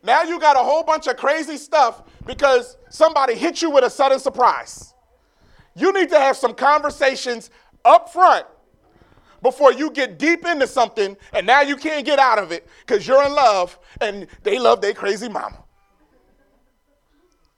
Now 0.03 0.23
you 0.23 0.39
got 0.39 0.55
a 0.55 0.59
whole 0.59 0.83
bunch 0.83 1.07
of 1.07 1.17
crazy 1.17 1.57
stuff 1.57 2.03
because 2.25 2.77
somebody 2.89 3.35
hit 3.35 3.61
you 3.61 3.69
with 3.69 3.83
a 3.83 3.89
sudden 3.89 4.19
surprise. 4.19 4.93
You 5.75 5.93
need 5.93 6.09
to 6.09 6.19
have 6.19 6.35
some 6.35 6.53
conversations 6.53 7.49
up 7.85 8.11
front 8.11 8.45
before 9.41 9.73
you 9.73 9.89
get 9.91 10.19
deep 10.19 10.45
into 10.45 10.67
something 10.67 11.17
and 11.33 11.47
now 11.47 11.61
you 11.61 11.75
can't 11.75 12.05
get 12.05 12.19
out 12.19 12.37
of 12.39 12.51
it 12.51 12.67
because 12.85 13.07
you're 13.07 13.23
in 13.25 13.33
love 13.33 13.79
and 13.99 14.27
they 14.43 14.59
love 14.59 14.81
their 14.81 14.93
crazy 14.93 15.29
mama. 15.29 15.63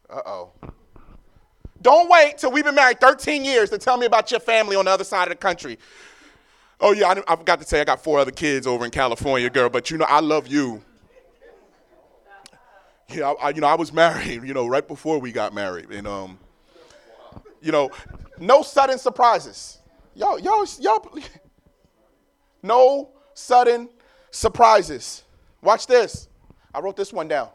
Uh 0.09 0.21
oh. 0.25 0.51
Don't 1.83 2.09
wait 2.09 2.37
till 2.37 2.51
we've 2.51 2.63
been 2.63 2.75
married 2.75 3.01
13 3.01 3.43
years 3.43 3.69
to 3.69 3.77
tell 3.77 3.97
me 3.97 4.05
about 4.05 4.31
your 4.31 4.39
family 4.39 4.75
on 4.77 4.85
the 4.85 4.91
other 4.91 5.03
side 5.03 5.23
of 5.23 5.29
the 5.29 5.35
country. 5.35 5.77
Oh, 6.79 6.93
yeah, 6.93 7.09
I, 7.09 7.33
I 7.33 7.35
forgot 7.35 7.59
to 7.59 7.67
say 7.67 7.81
I 7.81 7.83
got 7.83 8.01
four 8.01 8.19
other 8.19 8.31
kids 8.31 8.65
over 8.65 8.85
in 8.85 8.91
California, 8.91 9.49
girl, 9.49 9.69
but 9.69 9.91
you 9.91 9.97
know, 9.97 10.05
I 10.05 10.21
love 10.21 10.47
you. 10.47 10.81
Yeah, 13.09 13.31
I, 13.31 13.47
I, 13.47 13.49
you 13.49 13.59
know, 13.59 13.67
I 13.67 13.75
was 13.75 13.91
married, 13.93 14.43
you 14.43 14.53
know, 14.53 14.65
right 14.65 14.87
before 14.87 15.19
we 15.19 15.33
got 15.33 15.53
married. 15.53 15.91
And, 15.91 16.07
um, 16.07 16.39
you 17.61 17.73
know, 17.73 17.91
no 18.39 18.61
sudden 18.61 18.97
surprises. 18.97 19.79
Y'all, 20.15 20.39
y'all, 20.39 20.65
y'all, 20.79 21.05
no 22.63 23.09
sudden 23.33 23.89
surprises. 24.31 25.23
Watch 25.61 25.85
this. 25.85 26.29
I 26.73 26.79
wrote 26.79 26.95
this 26.95 27.11
one 27.11 27.27
down. 27.27 27.49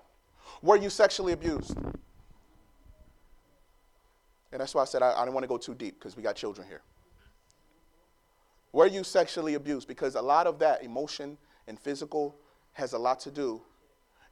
Were 0.60 0.76
you 0.76 0.90
sexually 0.90 1.32
abused? 1.32 1.74
And 4.52 4.60
that's 4.60 4.74
why 4.74 4.82
I 4.82 4.84
said 4.86 5.02
I, 5.02 5.12
I 5.12 5.20
didn't 5.20 5.34
want 5.34 5.44
to 5.44 5.48
go 5.48 5.58
too 5.58 5.74
deep 5.74 5.98
because 5.98 6.16
we 6.16 6.22
got 6.22 6.36
children 6.36 6.66
here. 6.66 6.82
Were 8.72 8.86
you 8.86 9.04
sexually 9.04 9.54
abused? 9.54 9.88
Because 9.88 10.14
a 10.14 10.22
lot 10.22 10.46
of 10.46 10.58
that 10.58 10.82
emotion 10.82 11.38
and 11.66 11.78
physical 11.78 12.36
has 12.72 12.92
a 12.92 12.98
lot 12.98 13.20
to 13.20 13.30
do 13.30 13.60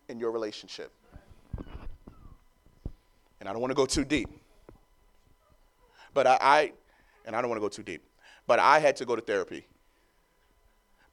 in 0.08 0.18
your 0.20 0.30
relationship. 0.30 0.92
And 3.40 3.48
I 3.48 3.52
don't 3.52 3.60
want 3.60 3.70
to 3.70 3.76
go 3.76 3.86
too 3.86 4.04
deep. 4.04 4.28
But 6.14 6.26
I, 6.26 6.38
I 6.40 6.72
and 7.26 7.34
I 7.34 7.40
don't 7.40 7.50
want 7.50 7.60
to 7.60 7.64
go 7.64 7.68
too 7.68 7.82
deep, 7.82 8.02
but 8.46 8.58
I 8.58 8.78
had 8.78 8.96
to 8.96 9.04
go 9.04 9.16
to 9.16 9.22
therapy 9.22 9.66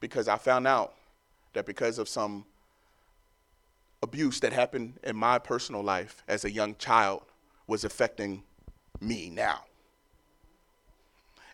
because 0.00 0.28
I 0.28 0.36
found 0.38 0.66
out 0.66 0.94
that 1.52 1.66
because 1.66 1.98
of 1.98 2.08
some 2.08 2.44
abuse 4.02 4.40
that 4.40 4.52
happened 4.52 4.98
in 5.02 5.16
my 5.16 5.38
personal 5.38 5.82
life 5.82 6.22
as 6.28 6.44
a 6.44 6.50
young 6.50 6.76
child 6.76 7.22
was 7.66 7.84
affecting 7.84 8.42
me 9.00 9.30
now. 9.30 9.60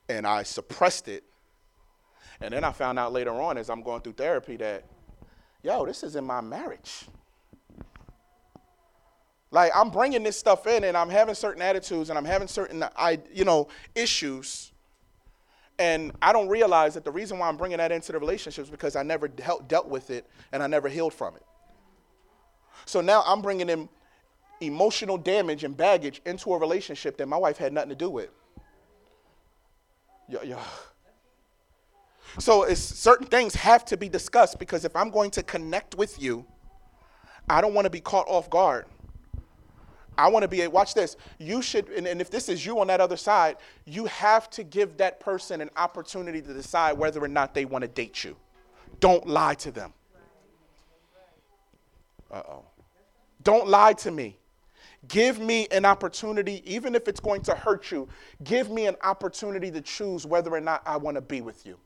And 0.09 0.27
I 0.27 0.43
suppressed 0.43 1.09
it. 1.09 1.25
And 2.41 2.55
then 2.55 2.65
I 2.65 2.73
found 2.73 2.99
out 2.99 3.13
later 3.13 3.33
on 3.33 3.59
as 3.59 3.69
I'm 3.69 3.83
going 3.83 4.01
through 4.01 4.15
therapy 4.15 4.57
that, 4.57 4.85
yo, 5.63 5.85
this 5.85 6.03
is 6.03 6.17
in 6.17 6.25
my 6.25 6.41
marriage. 6.41 7.05
Like 9.51 9.73
I'm 9.75 9.91
bringing 9.91 10.23
this 10.23 10.39
stuff 10.39 10.67
in 10.67 10.85
and 10.85 10.97
I'm 10.97 11.11
having 11.11 11.35
certain 11.35 11.61
attitudes 11.61 12.09
and 12.09 12.19
I'm 12.19 12.25
having 12.25 12.47
certain 12.47 12.85
I 12.97 13.19
you 13.33 13.45
know 13.45 13.67
issues 13.97 14.71
and 15.81 16.13
I 16.21 16.35
don't 16.35 16.49
realize 16.49 16.93
that 16.95 17.05
the 17.05 17.11
reason 17.11 17.39
why 17.39 17.49
I'm 17.49 17.57
bringing 17.57 17.79
that 17.79 17.91
into 17.91 18.13
the 18.13 18.19
relationship 18.19 18.65
is 18.65 18.71
because 18.71 18.97
I 18.97 19.03
never 19.03 19.27
dealt, 19.27 19.67
dealt 19.67 19.89
with 19.89 20.11
it 20.11 20.27
and 20.53 20.63
I 20.63 20.67
never 20.67 20.91
healed 20.91 21.15
from 21.15 21.37
it. 21.37 21.43
So 22.85 23.01
now 23.01 23.23
I'm 23.27 23.41
bringing 23.41 23.71
in 23.71 23.89
emotional 24.61 25.17
damage 25.17 25.65
and 25.65 25.77
baggage 25.77 26.21
into 26.27 26.53
a 26.53 26.59
relationship 26.59 27.17
that 27.17 27.27
my 27.27 27.37
wife 27.37 27.57
had 27.57 27.73
nothing 27.73 27.91
to 27.91 27.97
do 27.97 28.11
with. 28.11 28.31
Yeah, 30.29 30.43
yeah. 30.45 30.65
So 32.39 32.63
it's, 32.63 32.81
certain 32.81 33.27
things 33.27 33.55
have 33.57 33.85
to 33.87 33.97
be 33.97 34.09
discussed 34.09 34.59
because 34.59 34.85
if 34.85 34.95
I'm 34.95 35.11
going 35.11 35.31
to 35.33 35.43
connect 35.43 35.97
with 35.97 36.23
you, 36.23 36.45
I 37.49 37.61
don't 37.61 37.75
want 37.75 37.87
to 37.87 37.91
be 37.91 38.01
caught 38.01 38.29
off 38.29 38.49
guard. 38.49 38.87
I 40.17 40.29
want 40.29 40.43
to 40.43 40.49
be, 40.49 40.63
a 40.63 40.71
watch 40.71 40.95
this. 40.95 41.17
You 41.39 41.63
should, 41.63 41.89
and, 41.89 42.07
and, 42.07 42.21
if 42.21 42.31
this 42.31 42.49
is 42.49 42.65
you 42.65 42.79
on 42.81 42.89
that 42.89 43.01
other 43.01 43.17
side, 43.17 43.57
you 43.87 44.05
have 44.07 44.51
to 44.51 44.63
give 44.63 44.99
that 44.99 45.19
person 45.19 45.61
an 45.61 45.71
opportunity 45.77 46.43
to 46.43 46.53
decide 46.53 46.93
whether 46.99 47.23
or 47.23 47.29
not 47.29 47.55
they 47.55 47.65
want 47.65 47.83
to 47.83 47.89
date 47.89 48.23
you. 48.23 48.37
Don't 49.01 49.27
lie 49.27 49.55
to 49.55 49.71
them. 49.71 49.95
Uh 52.31 52.43
oh. 52.49 52.65
Don't 53.43 53.69
lie 53.69 53.95
to 53.95 54.11
me. 54.11 54.40
Give 55.09 55.39
me 55.39 55.67
an 55.71 55.85
opportunity, 55.85 56.63
even 56.67 56.95
if 56.95 57.09
it's 57.09 57.21
going 57.21 57.43
to 57.43 57.55
hurt 57.55 57.91
you, 57.91 58.09
give 58.45 58.71
me 58.71 58.87
an 58.87 58.97
opportunity 59.03 59.71
to 59.71 59.81
choose 59.81 60.27
whether 60.27 60.53
or 60.53 60.61
not 60.61 60.83
I 60.85 60.99
want 60.99 61.15
to 61.17 61.23
be 61.23 61.41
with 61.41 61.65
you. 61.65 61.79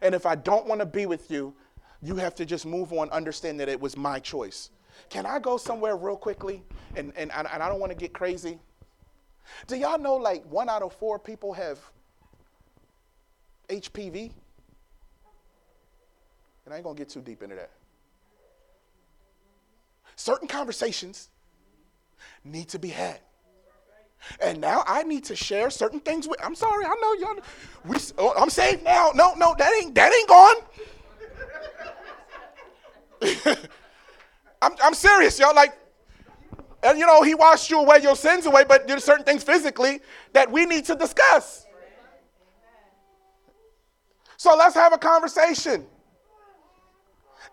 And 0.00 0.14
if 0.14 0.24
I 0.24 0.36
don't 0.36 0.66
want 0.66 0.80
to 0.80 0.86
be 0.86 1.06
with 1.06 1.30
you, 1.30 1.52
you 2.00 2.16
have 2.16 2.34
to 2.36 2.44
just 2.44 2.64
move 2.64 2.92
on, 2.92 3.10
understand 3.10 3.58
that 3.60 3.68
it 3.68 3.80
was 3.80 3.96
my 3.96 4.18
choice. 4.20 4.70
Can 5.08 5.26
I 5.26 5.40
go 5.40 5.56
somewhere 5.56 5.96
real 5.96 6.16
quickly? 6.16 6.62
And, 6.96 7.12
and, 7.16 7.32
and 7.32 7.46
I 7.48 7.68
don't 7.68 7.80
want 7.80 7.90
to 7.90 7.98
get 7.98 8.12
crazy. 8.12 8.58
Do 9.66 9.76
y'all 9.76 9.98
know 9.98 10.14
like 10.14 10.44
one 10.44 10.68
out 10.68 10.82
of 10.82 10.92
four 10.94 11.18
people 11.18 11.52
have 11.52 11.78
HPV? 13.68 14.30
And 16.64 16.72
I 16.72 16.76
ain't 16.76 16.84
going 16.84 16.94
to 16.94 17.00
get 17.00 17.08
too 17.08 17.20
deep 17.20 17.42
into 17.42 17.56
that. 17.56 17.70
Certain 20.14 20.46
conversations 20.46 21.28
need 22.44 22.68
to 22.70 22.78
be 22.78 22.88
had. 22.88 23.20
And 24.40 24.60
now 24.60 24.84
I 24.86 25.02
need 25.02 25.24
to 25.24 25.36
share 25.36 25.70
certain 25.70 26.00
things 26.00 26.28
with. 26.28 26.38
I'm 26.44 26.54
sorry, 26.54 26.84
I 26.84 26.94
know 27.00 27.14
y'all. 27.14 27.36
We, 27.84 27.96
oh, 28.18 28.34
I'm 28.36 28.50
saved 28.50 28.84
now. 28.84 29.10
No, 29.14 29.34
no, 29.34 29.54
that 29.58 29.72
ain't 29.82 29.94
that 29.94 30.12
ain't 30.12 30.28
gone. 30.28 30.54
I'm, 34.62 34.72
I'm 34.82 34.94
serious, 34.94 35.38
y'all. 35.38 35.54
Like, 35.54 35.76
and 36.82 36.98
you 36.98 37.06
know, 37.06 37.22
he 37.22 37.34
washed 37.34 37.70
you 37.70 37.80
away, 37.80 38.00
your 38.02 38.16
sins 38.16 38.46
away, 38.46 38.64
but 38.66 38.86
there's 38.86 39.04
certain 39.04 39.24
things 39.24 39.42
physically 39.42 40.00
that 40.32 40.50
we 40.50 40.66
need 40.66 40.84
to 40.86 40.94
discuss. 40.94 41.66
So 44.36 44.56
let's 44.56 44.74
have 44.74 44.92
a 44.92 44.98
conversation. 44.98 45.86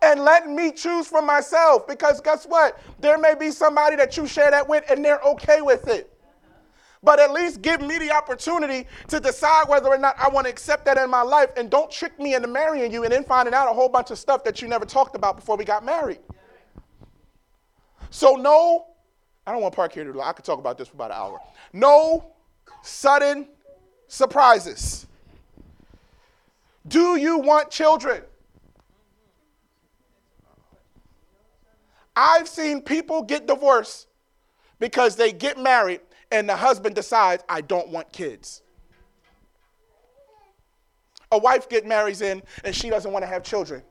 And 0.02 0.22
letting 0.22 0.56
me 0.56 0.72
choose 0.72 1.08
for 1.08 1.22
myself. 1.22 1.88
Because 1.88 2.22
guess 2.22 2.46
what? 2.46 2.80
There 3.00 3.18
may 3.18 3.36
be 3.36 3.52
somebody 3.52 3.96
that 3.98 4.18
you 4.18 4.28
share 4.28 4.52
that 4.52 4.68
with 4.68 4.90
and 4.90 5.04
they're 5.04 5.22
okay 5.22 5.62
with 5.62 5.88
it. 5.88 6.14
But 7.02 7.20
at 7.20 7.32
least 7.32 7.62
give 7.62 7.80
me 7.82 7.98
the 7.98 8.12
opportunity 8.12 8.86
to 9.08 9.20
decide 9.20 9.70
whether 9.70 9.88
or 9.88 9.98
not 9.98 10.16
I 10.20 10.28
want 10.28 10.48
to 10.48 10.52
accept 10.52 10.86
that 10.86 10.98
in 10.98 11.10
my 11.10 11.22
life. 11.22 11.50
And 11.56 11.70
don't 11.70 11.90
trick 11.90 12.20
me 12.20 12.36
into 12.36 12.48
marrying 12.48 12.92
you 12.92 13.04
and 13.04 13.12
then 13.14 13.24
finding 13.24 13.54
out 13.54 13.70
a 13.70 13.74
whole 13.74 13.88
bunch 13.88 14.12
of 14.12 14.18
stuff 14.18 14.44
that 14.44 14.62
you 14.62 14.68
never 14.68 14.86
talked 14.86 15.16
about 15.16 15.38
before 15.38 15.56
we 15.56 15.64
got 15.64 15.86
married. 15.86 16.20
So, 18.10 18.36
no, 18.36 18.88
I 19.48 19.54
don't 19.54 19.62
want 19.62 19.74
to 19.74 19.76
park 19.78 19.94
here. 19.94 20.04
To 20.04 20.12
lie, 20.12 20.30
I 20.30 20.34
could 20.34 20.46
talk 20.46 20.60
about 20.60 20.78
this 20.78 20.90
for 20.90 20.96
about 20.96 21.12
an 21.12 21.18
hour. 21.18 21.40
No 21.72 22.34
sudden 22.82 23.48
surprises. 24.08 25.08
Do 26.88 27.18
you 27.18 27.38
want 27.38 27.70
children? 27.70 28.24
I've 32.22 32.50
seen 32.50 32.82
people 32.82 33.24
get 33.24 33.48
divorced 33.48 34.08
because 34.78 35.16
they 35.16 35.32
get 35.32 35.58
married 35.58 36.02
and 36.34 36.50
the 36.50 36.56
husband 36.58 36.94
decides, 36.94 37.46
I 37.48 37.62
don't 37.62 37.88
want 37.88 38.12
kids. 38.12 38.62
A 41.32 41.38
wife 41.38 41.70
get 41.70 41.86
marries 41.86 42.22
in 42.22 42.44
and 42.66 42.76
she 42.76 42.90
doesn't 42.90 43.10
want 43.10 43.24
to 43.24 43.28
have 43.28 43.42
children. 43.42 43.84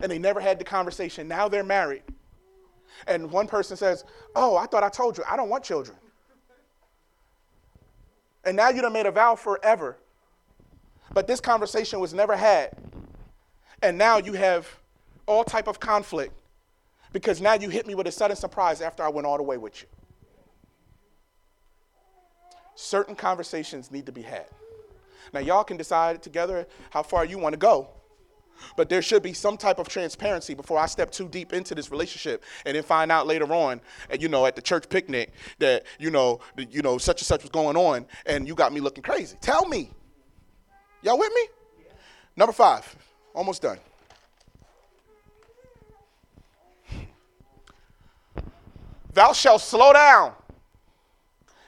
And 0.00 0.12
they 0.12 0.20
never 0.20 0.38
had 0.38 0.60
the 0.60 0.64
conversation. 0.64 1.26
Now 1.26 1.48
they're 1.48 1.64
married. 1.64 2.04
And 3.08 3.32
one 3.32 3.48
person 3.48 3.76
says, 3.76 4.04
Oh, 4.36 4.56
I 4.56 4.66
thought 4.66 4.84
I 4.84 4.88
told 4.88 5.18
you, 5.18 5.24
I 5.28 5.36
don't 5.36 5.48
want 5.48 5.64
children. 5.64 5.98
And 8.44 8.56
now 8.56 8.68
you 8.68 8.80
done 8.80 8.92
made 8.92 9.06
a 9.06 9.10
vow 9.10 9.34
forever. 9.34 9.98
But 11.12 11.26
this 11.26 11.40
conversation 11.40 11.98
was 11.98 12.14
never 12.14 12.36
had. 12.36 12.78
And 13.82 13.98
now 13.98 14.18
you 14.18 14.34
have 14.34 14.68
all 15.26 15.42
type 15.42 15.66
of 15.66 15.80
conflict 15.80 16.32
because 17.12 17.40
now 17.40 17.54
you 17.54 17.68
hit 17.68 17.86
me 17.86 17.94
with 17.94 18.06
a 18.06 18.12
sudden 18.12 18.36
surprise 18.36 18.80
after 18.80 19.02
I 19.02 19.08
went 19.08 19.26
all 19.26 19.36
the 19.36 19.42
way 19.42 19.58
with 19.58 19.82
you. 19.82 19.88
Certain 22.74 23.14
conversations 23.14 23.90
need 23.90 24.06
to 24.06 24.12
be 24.12 24.22
had. 24.22 24.46
Now, 25.32 25.40
y'all 25.40 25.64
can 25.64 25.76
decide 25.76 26.22
together 26.22 26.66
how 26.90 27.02
far 27.02 27.24
you 27.24 27.38
want 27.38 27.52
to 27.52 27.58
go. 27.58 27.88
But 28.76 28.88
there 28.88 29.02
should 29.02 29.22
be 29.22 29.32
some 29.32 29.56
type 29.56 29.78
of 29.78 29.88
transparency 29.88 30.54
before 30.54 30.78
I 30.78 30.86
step 30.86 31.10
too 31.10 31.28
deep 31.28 31.52
into 31.52 31.74
this 31.74 31.90
relationship 31.90 32.44
and 32.64 32.76
then 32.76 32.82
find 32.82 33.10
out 33.10 33.26
later 33.26 33.52
on, 33.52 33.80
you 34.18 34.28
know, 34.28 34.46
at 34.46 34.54
the 34.54 34.62
church 34.62 34.88
picnic 34.88 35.32
that, 35.58 35.84
you 35.98 36.10
know, 36.10 36.40
you 36.70 36.82
know, 36.82 36.98
such 36.98 37.20
and 37.20 37.26
such 37.26 37.42
was 37.42 37.50
going 37.50 37.76
on 37.76 38.06
and 38.26 38.46
you 38.46 38.54
got 38.54 38.72
me 38.72 38.80
looking 38.80 39.02
crazy. 39.02 39.36
Tell 39.40 39.66
me. 39.66 39.90
Y'all 41.02 41.18
with 41.18 41.32
me? 41.34 41.48
Number 42.36 42.52
five, 42.52 42.94
almost 43.34 43.62
done. 43.62 43.78
Thou 49.12 49.32
shalt 49.32 49.60
slow 49.60 49.92
down 49.92 50.34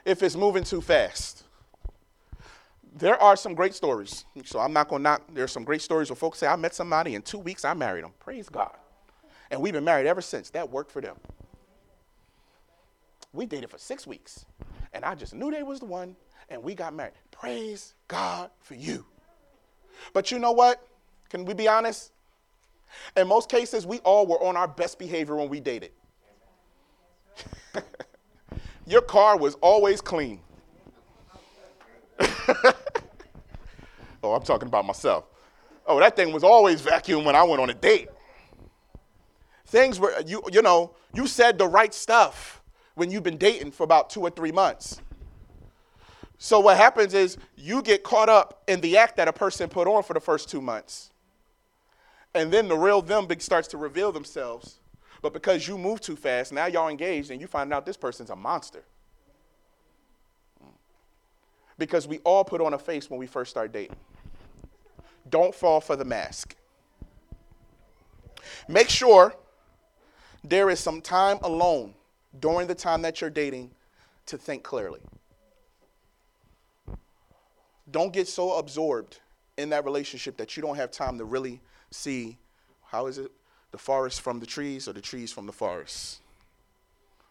if 0.03 0.23
it's 0.23 0.35
moving 0.35 0.63
too 0.63 0.81
fast. 0.81 1.43
There 2.97 3.21
are 3.21 3.35
some 3.35 3.53
great 3.53 3.75
stories. 3.75 4.25
So 4.45 4.59
I'm 4.59 4.73
not 4.73 4.87
going 4.87 5.01
to 5.01 5.03
knock. 5.03 5.21
There's 5.33 5.51
some 5.51 5.63
great 5.63 5.81
stories 5.81 6.09
where 6.09 6.15
folks 6.15 6.39
say, 6.39 6.47
I 6.47 6.55
met 6.55 6.73
somebody 6.73 7.15
in 7.15 7.21
two 7.21 7.39
weeks, 7.39 7.65
I 7.65 7.73
married 7.73 8.03
them. 8.03 8.13
Praise 8.19 8.47
God. 8.49 8.75
And 9.51 9.61
we've 9.61 9.73
been 9.73 9.83
married 9.83 10.07
ever 10.07 10.21
since. 10.21 10.49
That 10.51 10.71
worked 10.71 10.91
for 10.91 11.01
them. 11.01 11.17
We 13.33 13.45
dated 13.45 13.69
for 13.69 13.77
six 13.77 14.07
weeks. 14.07 14.45
And 14.93 15.03
I 15.03 15.13
just 15.13 15.35
knew 15.35 15.51
they 15.51 15.61
was 15.61 15.81
the 15.81 15.85
one, 15.85 16.15
and 16.49 16.63
we 16.63 16.73
got 16.73 16.93
married. 16.93 17.13
Praise 17.31 17.93
God 18.07 18.49
for 18.59 18.75
you. 18.75 19.05
But 20.13 20.31
you 20.31 20.39
know 20.39 20.53
what? 20.53 20.87
Can 21.29 21.43
we 21.43 21.53
be 21.53 21.67
honest? 21.67 22.11
In 23.17 23.27
most 23.27 23.49
cases, 23.49 23.85
we 23.85 23.99
all 23.99 24.25
were 24.25 24.41
on 24.41 24.55
our 24.55 24.69
best 24.69 24.97
behavior 24.97 25.35
when 25.35 25.49
we 25.49 25.59
dated. 25.59 25.91
Your 28.87 29.01
car 29.01 29.37
was 29.37 29.55
always 29.55 30.01
clean. 30.01 30.39
oh, 32.19 32.73
I'm 34.23 34.43
talking 34.43 34.67
about 34.67 34.85
myself. 34.85 35.25
Oh, 35.87 35.99
that 35.99 36.15
thing 36.15 36.33
was 36.33 36.43
always 36.43 36.81
vacuumed 36.81 37.25
when 37.25 37.35
I 37.35 37.43
went 37.43 37.61
on 37.61 37.69
a 37.69 37.73
date. 37.73 38.09
Things 39.67 39.99
were, 39.99 40.13
you, 40.25 40.41
you 40.51 40.61
know, 40.61 40.95
you 41.13 41.27
said 41.27 41.57
the 41.57 41.67
right 41.67 41.93
stuff 41.93 42.61
when 42.95 43.11
you've 43.11 43.23
been 43.23 43.37
dating 43.37 43.71
for 43.71 43.83
about 43.83 44.09
two 44.09 44.21
or 44.21 44.29
three 44.29 44.51
months. 44.51 45.01
So 46.37 46.59
what 46.59 46.77
happens 46.77 47.13
is 47.13 47.37
you 47.55 47.81
get 47.81 48.03
caught 48.03 48.29
up 48.29 48.63
in 48.67 48.81
the 48.81 48.97
act 48.97 49.17
that 49.17 49.27
a 49.27 49.33
person 49.33 49.69
put 49.69 49.87
on 49.87 50.03
for 50.03 50.13
the 50.13 50.19
first 50.19 50.49
two 50.49 50.61
months. 50.61 51.11
And 52.33 52.51
then 52.51 52.67
the 52.67 52.77
real 52.77 53.01
them 53.01 53.27
starts 53.39 53.67
to 53.69 53.77
reveal 53.77 54.11
themselves. 54.11 54.79
But 55.21 55.33
because 55.33 55.67
you 55.67 55.77
move 55.77 56.01
too 56.01 56.15
fast, 56.15 56.53
now 56.53 56.65
y'all 56.65 56.87
engaged 56.87 57.31
and 57.31 57.41
you 57.41 57.47
find 57.47 57.73
out 57.73 57.85
this 57.85 57.97
person's 57.97 58.29
a 58.29 58.35
monster. 58.35 58.83
Mm. 60.63 60.69
Because 61.77 62.07
we 62.07 62.19
all 62.19 62.43
put 62.43 62.61
on 62.61 62.73
a 62.73 62.79
face 62.79 63.09
when 63.09 63.19
we 63.19 63.27
first 63.27 63.51
start 63.51 63.71
dating. 63.71 63.97
Don't 65.29 65.53
fall 65.53 65.81
for 65.81 65.95
the 65.95 66.05
mask. 66.05 66.55
Make 68.67 68.89
sure 68.89 69.35
there 70.43 70.69
is 70.69 70.79
some 70.79 71.01
time 71.01 71.39
alone 71.41 71.93
during 72.39 72.67
the 72.67 72.75
time 72.75 73.01
that 73.01 73.21
you're 73.21 73.29
dating 73.29 73.71
to 74.27 74.37
think 74.37 74.63
clearly. 74.63 75.01
Don't 77.89 78.11
get 78.11 78.27
so 78.27 78.57
absorbed 78.57 79.19
in 79.57 79.69
that 79.69 79.85
relationship 79.85 80.37
that 80.37 80.57
you 80.57 80.61
don't 80.61 80.75
have 80.75 80.91
time 80.91 81.17
to 81.17 81.25
really 81.25 81.61
see 81.91 82.37
how 82.83 83.07
is 83.07 83.17
it 83.17 83.31
the 83.75 83.79
forest 83.79 84.21
from 84.21 84.39
the 84.39 84.45
trees 84.45 84.87
or 84.87 84.93
the 84.93 85.01
trees 85.01 85.33
from 85.33 85.45
the 85.45 85.51
forest? 85.51 86.21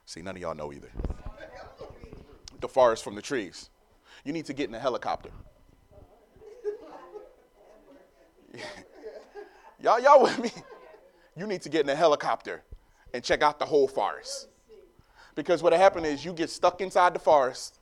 See, 0.05 0.21
none 0.21 0.37
of 0.37 0.43
y'all 0.43 0.55
know 0.55 0.75
either. 0.75 0.91
The 2.61 2.69
forest 2.69 3.03
from 3.03 3.15
the 3.15 3.23
trees. 3.23 3.71
You 4.25 4.35
need 4.35 4.45
to 4.45 4.53
get 4.53 4.69
in 4.69 4.75
a 4.75 4.79
helicopter. 4.79 5.31
y'all, 9.81 9.99
y'all 9.99 10.23
with 10.23 10.39
me? 10.39 10.51
You 11.35 11.47
need 11.47 11.63
to 11.63 11.71
get 11.71 11.81
in 11.81 11.89
a 11.89 11.95
helicopter 11.95 12.63
and 13.15 13.25
check 13.25 13.43
out 13.43 13.59
the 13.59 13.65
whole 13.65 13.89
forest. 13.89 14.49
Because 15.35 15.63
what 15.63 15.73
happened 15.73 16.05
is 16.05 16.27
you 16.27 16.35
get 16.35 16.51
stuck 16.51 16.83
inside 16.83 17.15
the 17.15 17.21
forest, 17.21 17.81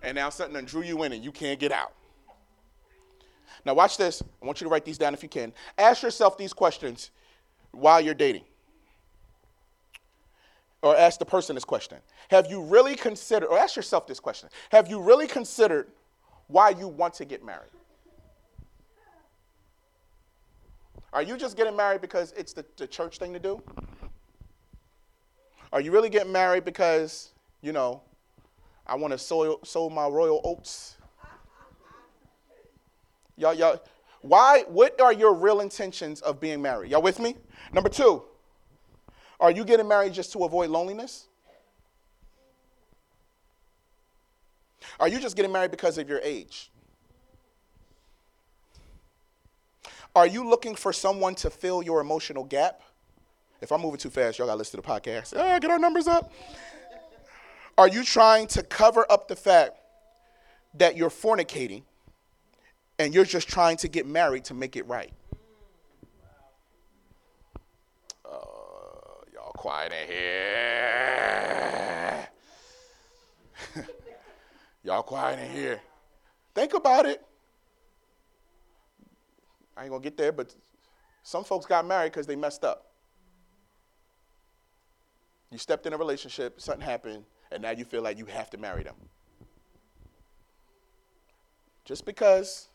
and 0.00 0.14
now 0.14 0.30
something 0.30 0.64
drew 0.64 0.82
you 0.82 1.02
in 1.02 1.12
and 1.12 1.24
you 1.24 1.32
can't 1.32 1.58
get 1.58 1.72
out. 1.72 1.92
Now, 3.64 3.74
watch 3.74 3.96
this. 3.96 4.22
I 4.40 4.46
want 4.46 4.60
you 4.60 4.66
to 4.66 4.70
write 4.70 4.84
these 4.84 4.96
down 4.96 5.12
if 5.12 5.24
you 5.24 5.28
can. 5.28 5.52
Ask 5.76 6.04
yourself 6.04 6.38
these 6.38 6.52
questions 6.52 7.10
while 7.72 8.00
you're 8.00 8.14
dating. 8.14 8.44
Or 10.82 10.96
ask 10.96 11.18
the 11.18 11.26
person 11.26 11.54
this 11.54 11.64
question 11.64 11.98
Have 12.30 12.50
you 12.50 12.62
really 12.62 12.96
considered, 12.96 13.46
or 13.46 13.58
ask 13.58 13.76
yourself 13.76 14.06
this 14.06 14.20
question 14.20 14.48
Have 14.70 14.88
you 14.88 15.00
really 15.00 15.26
considered 15.26 15.88
why 16.46 16.70
you 16.70 16.88
want 16.88 17.14
to 17.14 17.24
get 17.24 17.44
married? 17.44 17.70
Are 21.12 21.22
you 21.22 21.36
just 21.36 21.56
getting 21.56 21.76
married 21.76 22.00
because 22.00 22.32
it's 22.36 22.52
the, 22.52 22.64
the 22.76 22.86
church 22.86 23.18
thing 23.18 23.32
to 23.32 23.38
do? 23.38 23.62
Are 25.72 25.80
you 25.80 25.92
really 25.92 26.08
getting 26.08 26.32
married 26.32 26.64
because, 26.64 27.30
you 27.62 27.72
know, 27.72 28.02
I 28.86 28.96
want 28.96 29.12
to 29.12 29.18
sow, 29.18 29.58
sow 29.64 29.90
my 29.90 30.08
royal 30.08 30.40
oats? 30.44 30.96
Y'all, 33.36 33.54
y'all, 33.54 33.80
why, 34.22 34.64
what 34.68 35.00
are 35.00 35.12
your 35.12 35.34
real 35.34 35.60
intentions 35.60 36.20
of 36.20 36.40
being 36.40 36.60
married? 36.60 36.90
Y'all 36.90 37.02
with 37.02 37.18
me? 37.18 37.36
Number 37.72 37.88
two, 37.88 38.22
are 39.38 39.50
you 39.50 39.64
getting 39.64 39.88
married 39.88 40.12
just 40.12 40.32
to 40.32 40.44
avoid 40.44 40.70
loneliness? 40.70 41.26
Are 44.98 45.08
you 45.08 45.18
just 45.18 45.36
getting 45.36 45.52
married 45.52 45.70
because 45.70 45.96
of 45.96 46.08
your 46.08 46.20
age? 46.22 46.70
Are 50.14 50.26
you 50.26 50.46
looking 50.48 50.74
for 50.74 50.92
someone 50.92 51.34
to 51.36 51.50
fill 51.50 51.82
your 51.82 52.00
emotional 52.00 52.44
gap? 52.44 52.82
If 53.60 53.72
I'm 53.72 53.80
moving 53.80 53.98
too 53.98 54.10
fast, 54.10 54.38
y'all 54.38 54.46
got 54.46 54.54
to 54.54 54.58
listen 54.58 54.80
to 54.80 54.86
the 54.86 54.92
podcast. 54.92 55.34
Ah, 55.36 55.58
get 55.58 55.70
our 55.70 55.78
numbers 55.78 56.06
up. 56.06 56.32
Are 57.78 57.88
you 57.88 58.04
trying 58.04 58.46
to 58.48 58.62
cover 58.62 59.06
up 59.08 59.28
the 59.28 59.36
fact 59.36 59.78
that 60.74 60.96
you're 60.96 61.10
fornicating 61.10 61.84
and 63.00 63.12
you're 63.14 63.24
just 63.24 63.48
trying 63.48 63.78
to 63.78 63.88
get 63.88 64.06
married 64.06 64.44
to 64.44 64.52
make 64.52 64.76
it 64.76 64.86
right? 64.86 65.10
Uh, 68.26 68.28
y'all 69.32 69.52
quiet 69.54 69.90
in 69.90 70.06
here. 70.06 72.28
Y'all 74.84 75.02
quiet 75.02 75.38
in 75.38 75.50
here. 75.50 75.80
Think 76.54 76.74
about 76.74 77.06
it. 77.06 77.24
I 79.76 79.82
ain't 79.82 79.90
gonna 79.90 80.02
get 80.02 80.16
there, 80.16 80.32
but 80.32 80.54
some 81.22 81.44
folks 81.44 81.66
got 81.66 81.86
married 81.86 82.12
because 82.12 82.26
they 82.26 82.36
messed 82.36 82.64
up. 82.64 82.92
You 85.50 85.58
stepped 85.58 85.86
in 85.86 85.94
a 85.94 85.96
relationship, 85.96 86.60
something 86.60 86.84
happened, 86.84 87.24
and 87.50 87.62
now 87.62 87.70
you 87.70 87.84
feel 87.84 88.02
like 88.02 88.18
you 88.18 88.26
have 88.26 88.50
to 88.50 88.58
marry 88.58 88.82
them. 88.82 88.96
Just 91.84 92.04
because 92.04 92.69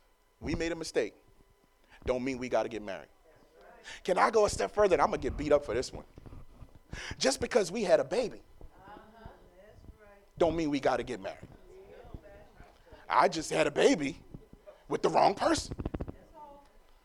we 0.46 0.54
made 0.56 0.72
a 0.72 0.76
mistake, 0.76 1.16
don't 2.06 2.24
mean 2.24 2.38
we 2.38 2.48
got 2.48 2.64
to 2.64 2.70
get 2.70 2.84
married. 2.84 3.10
Can 4.04 4.18
I 4.18 4.30
go 4.30 4.46
a 4.46 4.50
step 4.50 4.72
further? 4.72 4.94
And 4.94 5.02
I'm 5.02 5.10
going 5.10 5.20
to 5.20 5.28
get 5.28 5.36
beat 5.36 5.52
up 5.52 5.66
for 5.66 5.74
this 5.74 5.92
one. 5.92 6.06
Just 7.18 7.42
because 7.42 7.72
we 7.72 7.84
had 7.84 8.00
a 8.00 8.04
baby 8.04 8.42
don't 10.38 10.56
mean 10.56 10.70
we 10.70 10.80
got 10.80 10.98
to 10.98 11.04
get 11.04 11.22
married. 11.22 11.38
I 13.10 13.28
just 13.28 13.50
had 13.50 13.68
a 13.68 13.72
baby 13.72 14.20
with 14.88 15.02
the 15.02 15.10
wrong 15.10 15.34
person. 15.34 15.76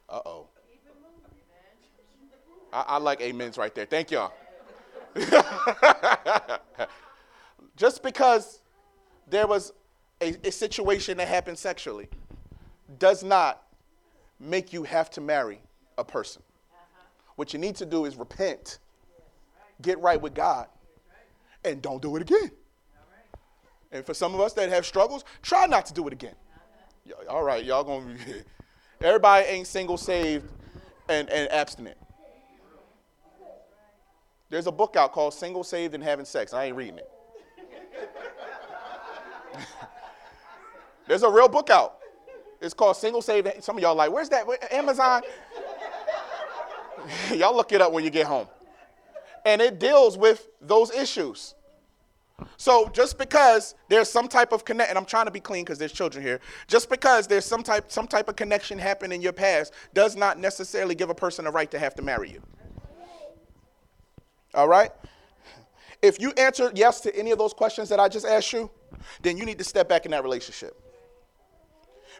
Uh 0.09 0.21
oh. 0.27 0.47
I, 2.73 2.85
I 2.89 2.97
like 2.99 3.23
amens 3.23 3.57
right 3.57 3.75
there. 3.75 3.87
Thank 3.87 4.11
y'all. 4.11 4.33
just 7.77 8.03
because 8.03 8.61
there 9.29 9.47
was 9.47 9.73
a, 10.21 10.35
a 10.47 10.51
situation 10.51 11.17
that 11.19 11.29
happened 11.29 11.59
sexually 11.59 12.09
does 12.99 13.23
not 13.23 13.63
make 14.39 14.73
you 14.73 14.83
have 14.83 15.11
to 15.11 15.21
marry 15.21 15.61
a 15.99 16.05
person. 16.05 16.43
What 17.37 17.53
you 17.53 17.59
need 17.59 17.77
to 17.77 17.87
do 17.87 18.05
is 18.05 18.17
repent, 18.17 18.79
get 19.81 19.99
right 20.01 20.21
with 20.21 20.35
God, 20.35 20.67
and 21.65 21.81
don't 21.81 22.03
do 22.03 22.17
it 22.17 22.23
again. 22.23 22.51
And 23.93 24.05
for 24.05 24.15
some 24.15 24.35
of 24.35 24.41
us 24.41 24.53
that 24.55 24.69
have 24.69 24.87
struggles, 24.87 25.25
try 25.43 25.67
not 25.67 25.87
to 25.87 25.95
do 25.95 26.07
it 26.07 26.13
again. 26.13 26.35
All 27.29 27.43
right, 27.43 27.65
y'all 27.65 27.85
gonna 27.85 28.15
be. 28.15 28.21
Everybody 29.07 29.47
ain't 29.47 29.67
single, 29.67 29.97
saved, 29.97 30.47
and, 31.09 31.29
and 31.31 31.51
abstinent. 31.51 31.97
There's 34.51 34.67
a 34.67 34.73
book 34.73 34.97
out 34.97 35.13
called 35.13 35.33
Single, 35.33 35.65
Saved, 35.65 35.95
and 35.95 36.03
Having 36.03 36.27
Sex. 36.27 36.53
I 36.53 36.65
ain't 36.67 36.77
reading 36.77 36.99
it. 36.99 37.11
There's 41.07 41.23
a 41.23 41.31
real 41.31 41.49
book 41.49 41.71
out. 41.71 42.00
It's 42.61 42.75
called 42.75 42.97
Single 42.97 43.23
Save. 43.23 43.51
Some 43.61 43.77
of 43.77 43.83
y'all 43.83 43.95
like, 43.95 44.13
where's 44.13 44.29
that? 44.29 44.47
Amazon? 44.71 45.23
y'all 47.35 47.57
look 47.57 47.73
it 47.73 47.81
up 47.81 47.93
when 47.93 48.05
you 48.05 48.11
get 48.11 48.27
home. 48.27 48.47
And 49.45 49.63
it 49.63 49.79
deals 49.81 50.19
with 50.19 50.49
those 50.61 50.91
issues. 50.91 51.55
So 52.57 52.89
just 52.93 53.19
because 53.19 53.75
there's 53.89 54.11
some 54.11 54.29
type 54.29 54.53
of 54.53 54.65
connect, 54.65 54.91
and 54.91 54.99
I'm 54.99 55.05
trying 55.05 55.27
to 55.27 55.31
be 55.31 55.41
clean 55.41 55.65
because 55.65 55.79
there's 55.79 55.93
children 55.93 56.25
here. 56.25 56.41
Just 56.69 56.89
because 56.89 57.27
there's 57.27 57.45
some 57.45 57.63
type 57.63 57.91
some 57.91 58.07
type 58.07 58.29
of 58.29 58.37
connection 58.37 58.79
happened 58.79 59.13
in 59.13 59.21
your 59.21 59.33
past 59.33 59.73
does 59.95 60.17
not 60.17 60.39
necessarily 60.39 60.95
give 60.95 61.11
a 61.11 61.15
person 61.15 61.47
a 61.47 61.51
right 61.51 61.71
to 61.71 61.79
have 61.79 61.95
to 61.97 62.03
marry 62.03 62.31
you. 62.31 62.43
All 64.55 64.69
right. 64.69 64.91
If 66.03 66.21
you 66.21 66.33
answer 66.33 66.73
yes 66.75 67.01
to 67.03 67.15
any 67.15 67.31
of 67.31 67.39
those 67.39 67.53
questions 67.53 67.89
that 67.91 68.01
I 68.01 68.09
just 68.09 68.25
asked 68.25 68.53
you, 68.53 68.71
then 69.23 69.37
you 69.37 69.45
need 69.45 69.59
to 69.59 69.65
step 69.65 69.89
back 69.89 70.07
in 70.07 70.11
that 70.13 70.23
relationship. 70.23 70.90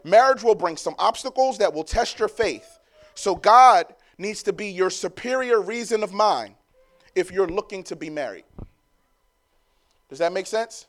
Marriage 0.03 0.43
will 0.43 0.55
bring 0.55 0.77
some 0.77 0.95
obstacles 0.97 1.57
that 1.59 1.73
will 1.73 1.83
test 1.83 2.19
your 2.19 2.27
faith. 2.27 2.79
So 3.15 3.35
God 3.35 3.93
needs 4.17 4.43
to 4.43 4.53
be 4.53 4.67
your 4.67 4.89
superior 4.89 5.61
reason 5.61 6.03
of 6.03 6.13
mind 6.13 6.55
if 7.15 7.31
you're 7.31 7.47
looking 7.47 7.83
to 7.83 7.95
be 7.95 8.09
married. 8.09 8.45
Does 10.09 10.19
that 10.19 10.33
make 10.33 10.47
sense? 10.47 10.87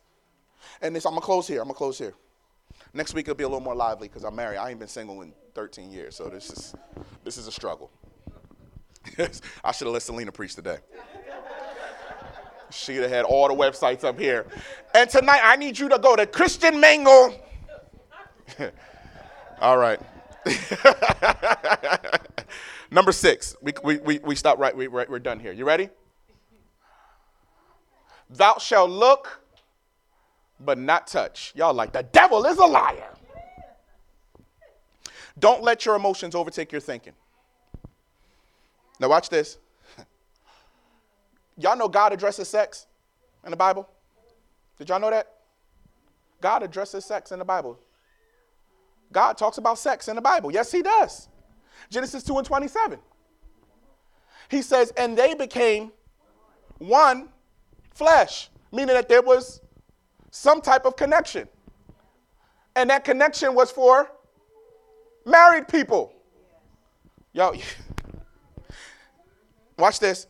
And 0.81 0.95
this, 0.95 1.05
I'm 1.05 1.13
gonna 1.13 1.21
close 1.21 1.47
here. 1.47 1.61
I'm 1.61 1.67
gonna 1.67 1.75
close 1.75 1.99
here. 1.99 2.15
Next 2.95 3.15
week 3.15 3.27
it'll 3.27 3.37
be 3.37 3.45
a 3.45 3.49
little 3.49 3.61
more 3.61 3.75
lively 3.75 4.09
because 4.09 4.25
I'm 4.25 4.37
married. 4.37 4.59
I 4.59 4.71
ain't 4.71 4.79
been 4.79 4.89
single 4.89 5.23
in 5.23 5.33
13 5.55 5.91
years, 5.91 6.17
so 6.17 6.29
this 6.29 6.51
is 6.51 6.75
this 7.25 7.39
is 7.39 7.47
a 7.47 7.53
struggle. 7.53 7.91
I 9.65 9.73
should 9.73 9.87
have 9.87 9.95
let 9.95 10.03
Selena 10.03 10.33
preach 10.33 10.55
today. 10.55 10.79
She'd 12.71 12.97
have 12.97 13.11
had 13.11 13.25
all 13.25 13.49
the 13.49 13.55
websites 13.55 14.03
up 14.05 14.19
here. 14.19 14.47
And 14.95 15.09
tonight 15.09 15.41
I 15.43 15.57
need 15.57 15.79
you 15.79 15.89
to 15.91 15.99
go 15.99 16.17
to 16.17 16.27
Christian 16.27 16.81
Mingle. 16.81 17.35
all 19.63 19.79
right. 19.79 20.01
Number 22.91 23.13
six. 23.13 23.55
We, 23.63 23.73
we, 23.85 23.99
we, 23.99 24.19
we 24.19 24.35
stop 24.35 24.59
right. 24.59 24.77
We, 24.77 24.89
we're 24.89 25.21
done 25.21 25.39
here. 25.39 25.53
You 25.53 25.65
ready? 25.65 25.89
Thou 28.29 28.59
shalt 28.59 28.91
look, 28.91 29.41
but 30.59 30.79
not 30.79 31.07
touch. 31.07 31.53
Y'all 31.55 31.73
like, 31.73 31.93
the 31.93 32.03
devil 32.03 32.45
is 32.45 32.59
a 32.59 32.65
liar. 32.65 33.15
Don't 35.39 35.63
let 35.63 35.87
your 35.87 35.95
emotions 35.95 36.35
overtake 36.35 36.73
your 36.73 36.81
thinking. 36.81 37.13
Now, 38.99 39.09
watch 39.09 39.29
this. 39.29 39.59
Y'all 41.57 41.77
know 41.77 41.89
God 41.89 42.13
addresses 42.13 42.49
sex 42.49 42.87
in 43.45 43.53
the 43.53 43.57
Bible? 43.57 43.89
Did 44.79 44.89
y'all 44.89 44.99
know 44.99 45.11
that? 45.11 45.33
God 46.41 46.65
addresses 46.65 47.05
sex 47.05 47.31
in 47.31 47.39
the 47.39 47.45
Bible. 47.45 47.79
God 49.13 49.37
talks 49.39 49.59
about 49.59 49.79
sex 49.79 50.09
in 50.09 50.17
the 50.17 50.23
Bible. 50.23 50.51
Yes, 50.51 50.73
He 50.73 50.83
does. 50.83 51.29
Genesis 51.91 52.23
2 52.23 52.39
and 52.39 52.47
27. 52.47 52.99
He 54.51 54.63
says, 54.63 54.93
and 54.97 55.17
they 55.17 55.35
became 55.35 55.93
one 56.79 57.29
flesh, 57.95 58.51
meaning 58.71 58.95
that 58.95 59.09
there 59.09 59.23
was 59.23 59.61
some 60.31 60.61
type 60.61 60.85
of 60.85 60.97
connection. 60.97 61.49
And 62.75 62.91
that 62.91 63.05
connection 63.05 63.55
was 63.55 63.71
for 63.71 64.11
married 65.25 65.69
people. 65.69 66.13
Yo, 67.33 67.55
watch 69.79 70.01
this. 70.01 70.27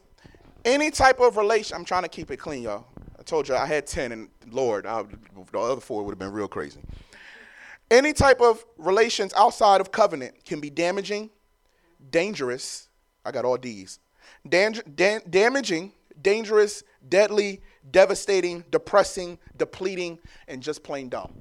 Any 0.64 0.90
type 0.90 1.20
of 1.20 1.36
relation, 1.36 1.76
I'm 1.76 1.84
trying 1.84 2.02
to 2.02 2.08
keep 2.08 2.30
it 2.30 2.36
clean, 2.36 2.62
y'all. 2.62 2.86
I 3.18 3.22
told 3.22 3.48
you 3.48 3.54
I 3.54 3.66
had 3.66 3.86
10, 3.86 4.12
and 4.12 4.28
Lord, 4.50 4.86
I, 4.86 5.04
the 5.52 5.58
other 5.58 5.80
four 5.80 6.04
would 6.04 6.12
have 6.12 6.18
been 6.18 6.32
real 6.32 6.48
crazy. 6.48 6.80
Any 7.92 8.14
type 8.14 8.40
of 8.40 8.64
relations 8.78 9.34
outside 9.34 9.82
of 9.82 9.92
covenant 9.92 10.46
can 10.46 10.60
be 10.60 10.70
damaging, 10.70 11.28
dangerous. 12.10 12.88
I 13.22 13.32
got 13.32 13.44
all 13.44 13.58
D's. 13.58 13.98
Dan- 14.48 14.80
dan- 14.94 15.20
damaging, 15.28 15.92
dangerous, 16.22 16.84
deadly, 17.06 17.60
devastating, 17.90 18.64
depressing, 18.70 19.38
depleting, 19.58 20.18
and 20.48 20.62
just 20.62 20.82
plain 20.82 21.10
dumb. 21.10 21.34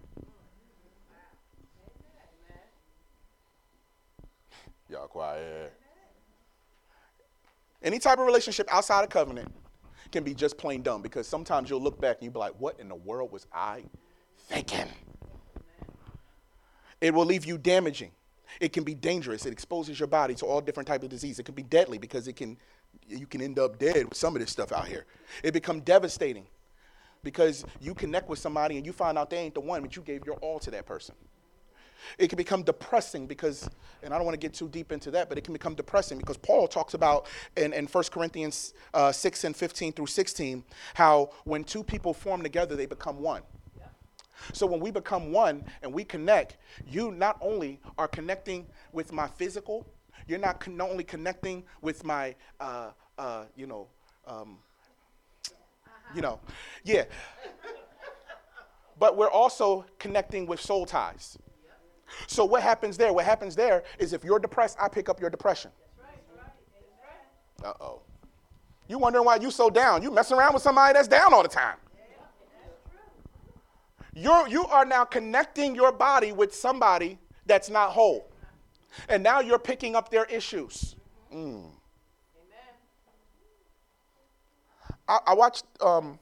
Y'all 4.90 5.08
quiet. 5.08 5.72
Any 7.82 7.98
type 7.98 8.20
of 8.20 8.26
relationship 8.26 8.68
outside 8.70 9.06
of 9.06 9.10
covenant 9.10 9.54
can 10.12 10.26
be 10.26 10.34
just 10.34 10.58
plain 10.58 10.82
dumb 10.82 11.02
because 11.02 11.26
sometimes 11.28 11.70
you'll 11.70 11.82
look 11.82 12.02
back 12.02 12.18
and 12.18 12.26
you'll 12.26 12.34
be 12.34 12.40
like, 12.40 12.56
what 12.60 12.78
in 12.78 12.90
the 12.90 12.96
world 12.96 13.32
was 13.32 13.48
I 13.54 13.84
thinking? 14.50 14.90
It 17.02 17.14
will 17.14 17.26
leave 17.26 17.46
you 17.46 17.58
damaging. 17.58 18.12
It 18.60 18.74
can 18.74 18.84
be 18.84 18.94
dangerous. 18.94 19.46
It 19.46 19.52
exposes 19.52 20.00
your 20.00 20.08
body 20.08 20.36
to 20.36 20.46
all 20.46 20.62
different 20.62 20.88
types 20.88 21.04
of 21.04 21.10
disease. 21.10 21.40
It 21.40 21.44
can 21.44 21.56
be 21.56 21.64
deadly 21.64 21.98
because 21.98 22.28
it 22.28 22.36
can 22.36 22.58
you 23.08 23.26
can 23.26 23.42
end 23.42 23.58
up 23.58 23.80
dead 23.80 24.06
with 24.06 24.18
some 24.18 24.36
of 24.36 24.42
this 24.42 24.52
stuff 24.52 24.72
out 24.72 24.88
here. 24.88 25.06
It 25.44 25.54
become 25.54 25.80
devastating 25.82 26.46
because 27.24 27.66
you 27.80 27.94
connect 27.94 28.30
with 28.30 28.40
somebody 28.40 28.78
and 28.78 28.86
you 28.86 28.94
find 28.94 29.18
out 29.18 29.30
they 29.30 29.38
ain't 29.38 29.54
the 29.54 29.62
one, 29.62 29.82
but 29.82 29.96
you 29.96 30.02
gave 30.02 30.26
your 30.26 30.36
all 30.36 30.60
to 30.60 30.72
that 30.72 30.86
person. 30.86 31.16
It 32.18 32.30
can 32.30 32.38
become 32.38 32.64
depressing 32.64 33.28
because, 33.28 33.70
and 34.02 34.14
I 34.14 34.18
don't 34.18 34.26
want 34.26 34.34
to 34.34 34.40
get 34.40 34.54
too 34.54 34.68
deep 34.68 34.92
into 34.92 35.12
that, 35.12 35.30
but 35.30 35.38
it 35.38 35.44
can 35.44 35.54
become 35.54 35.76
depressing 35.76 36.18
because 36.18 36.38
Paul 36.38 36.68
talks 36.68 36.94
about 36.94 37.28
in, 37.56 37.74
in 37.74 37.86
1 37.86 38.04
Corinthians 38.12 38.74
uh, 38.94 39.12
6 39.12 39.44
and 39.44 39.56
15 39.56 39.94
through 39.94 40.08
16 40.08 40.64
how 40.96 41.30
when 41.44 41.64
two 41.64 41.84
people 41.84 42.14
form 42.14 42.42
together, 42.42 42.76
they 42.76 42.88
become 42.88 43.22
one. 43.22 43.44
So 44.54 44.66
when 44.66 44.80
we 44.80 44.92
become 44.92 45.32
one 45.32 45.64
and 45.82 45.94
we 45.94 46.04
connect, 46.04 46.58
you 46.88 47.12
not 47.12 47.38
only 47.42 47.80
are 47.98 48.08
connecting 48.08 48.68
with 48.92 49.12
my 49.12 49.28
physical, 49.28 49.88
you're 50.28 50.40
not, 50.40 50.60
con- 50.60 50.78
not 50.78 50.90
only 50.90 51.04
connecting 51.04 51.64
with 51.82 52.04
my, 52.04 52.36
uh, 52.60 52.92
uh, 53.18 53.46
you 53.56 53.68
know, 53.68 53.88
um, 54.28 54.58
you 56.16 56.22
know, 56.22 56.40
yeah. 56.84 57.04
But 59.00 59.18
we're 59.18 59.30
also 59.30 59.86
connecting 59.98 60.46
with 60.46 60.62
soul 60.62 60.86
ties. 60.86 61.38
So 62.28 62.46
what 62.46 62.62
happens 62.62 62.98
there? 62.98 63.14
What 63.14 63.26
happens 63.26 63.56
there 63.56 63.84
is 63.98 64.14
if 64.14 64.24
you're 64.24 64.40
depressed, 64.40 64.78
I 64.80 64.90
pick 64.90 65.10
up 65.10 65.20
your 65.20 65.30
depression. 65.30 65.72
Uh 67.64 67.74
oh. 67.80 68.02
You 68.88 68.98
wondering 68.98 69.26
why 69.26 69.38
you 69.38 69.52
so 69.52 69.70
down? 69.70 70.02
You 70.04 70.12
messing 70.12 70.38
around 70.38 70.54
with 70.54 70.64
somebody 70.64 70.94
that's 70.94 71.08
down 71.08 71.34
all 71.34 71.44
the 71.44 71.50
time. 71.50 71.78
You're, 74.14 74.48
you 74.48 74.66
are 74.66 74.86
now 74.86 75.06
connecting 75.06 75.76
your 75.76 75.92
body 75.92 76.32
with 76.32 76.54
somebody 76.54 77.18
that's 77.46 77.70
not 77.70 77.92
whole. 77.92 78.30
And 79.08 79.24
now 79.24 79.40
you're 79.40 79.60
picking 79.60 79.96
up 79.96 80.10
their 80.10 80.26
issues. 80.26 80.96
Mm. 81.34 81.72
I, 85.08 85.20
I, 85.28 85.34
watched 85.34 85.66
um, 85.82 86.20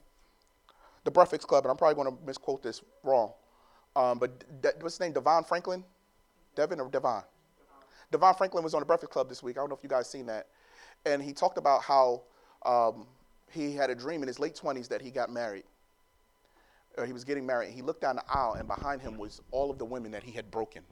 the 1.03 1.11
Breakfast 1.11 1.47
Club, 1.47 1.63
and 1.65 1.71
I'm 1.71 1.77
probably 1.77 2.03
going 2.03 2.15
to 2.15 2.25
misquote 2.25 2.63
this 2.63 2.81
wrong. 3.03 3.33
Um, 3.95 4.19
but 4.19 4.61
De- 4.61 4.73
what's 4.79 4.95
his 4.95 4.99
name? 4.99 5.13
Devon 5.13 5.43
Franklin? 5.43 5.83
Devin 6.55 6.79
or 6.79 6.89
Devon? 6.89 7.23
Devon 8.11 8.33
Franklin 8.35 8.63
was 8.63 8.73
on 8.73 8.81
the 8.81 8.85
Breakfast 8.85 9.11
Club 9.11 9.29
this 9.29 9.43
week. 9.43 9.57
I 9.57 9.61
don't 9.61 9.69
know 9.69 9.75
if 9.75 9.83
you 9.83 9.89
guys 9.89 10.09
seen 10.09 10.25
that. 10.27 10.47
And 11.05 11.21
he 11.21 11.33
talked 11.33 11.57
about 11.57 11.83
how 11.83 12.21
um, 12.65 13.07
he 13.51 13.75
had 13.75 13.89
a 13.89 13.95
dream 13.95 14.21
in 14.21 14.27
his 14.27 14.39
late 14.39 14.55
20s 14.55 14.87
that 14.89 15.01
he 15.01 15.11
got 15.11 15.29
married. 15.29 15.63
Or 16.97 17.05
he 17.05 17.13
was 17.13 17.23
getting 17.23 17.45
married. 17.45 17.67
And 17.67 17.75
he 17.75 17.81
looked 17.81 18.01
down 18.01 18.15
the 18.17 18.23
aisle, 18.29 18.55
and 18.55 18.67
behind 18.67 19.01
him 19.01 19.17
was 19.17 19.41
all 19.51 19.71
of 19.71 19.77
the 19.77 19.85
women 19.85 20.11
that 20.11 20.23
he 20.23 20.31
had 20.31 20.49
broken. 20.51 20.83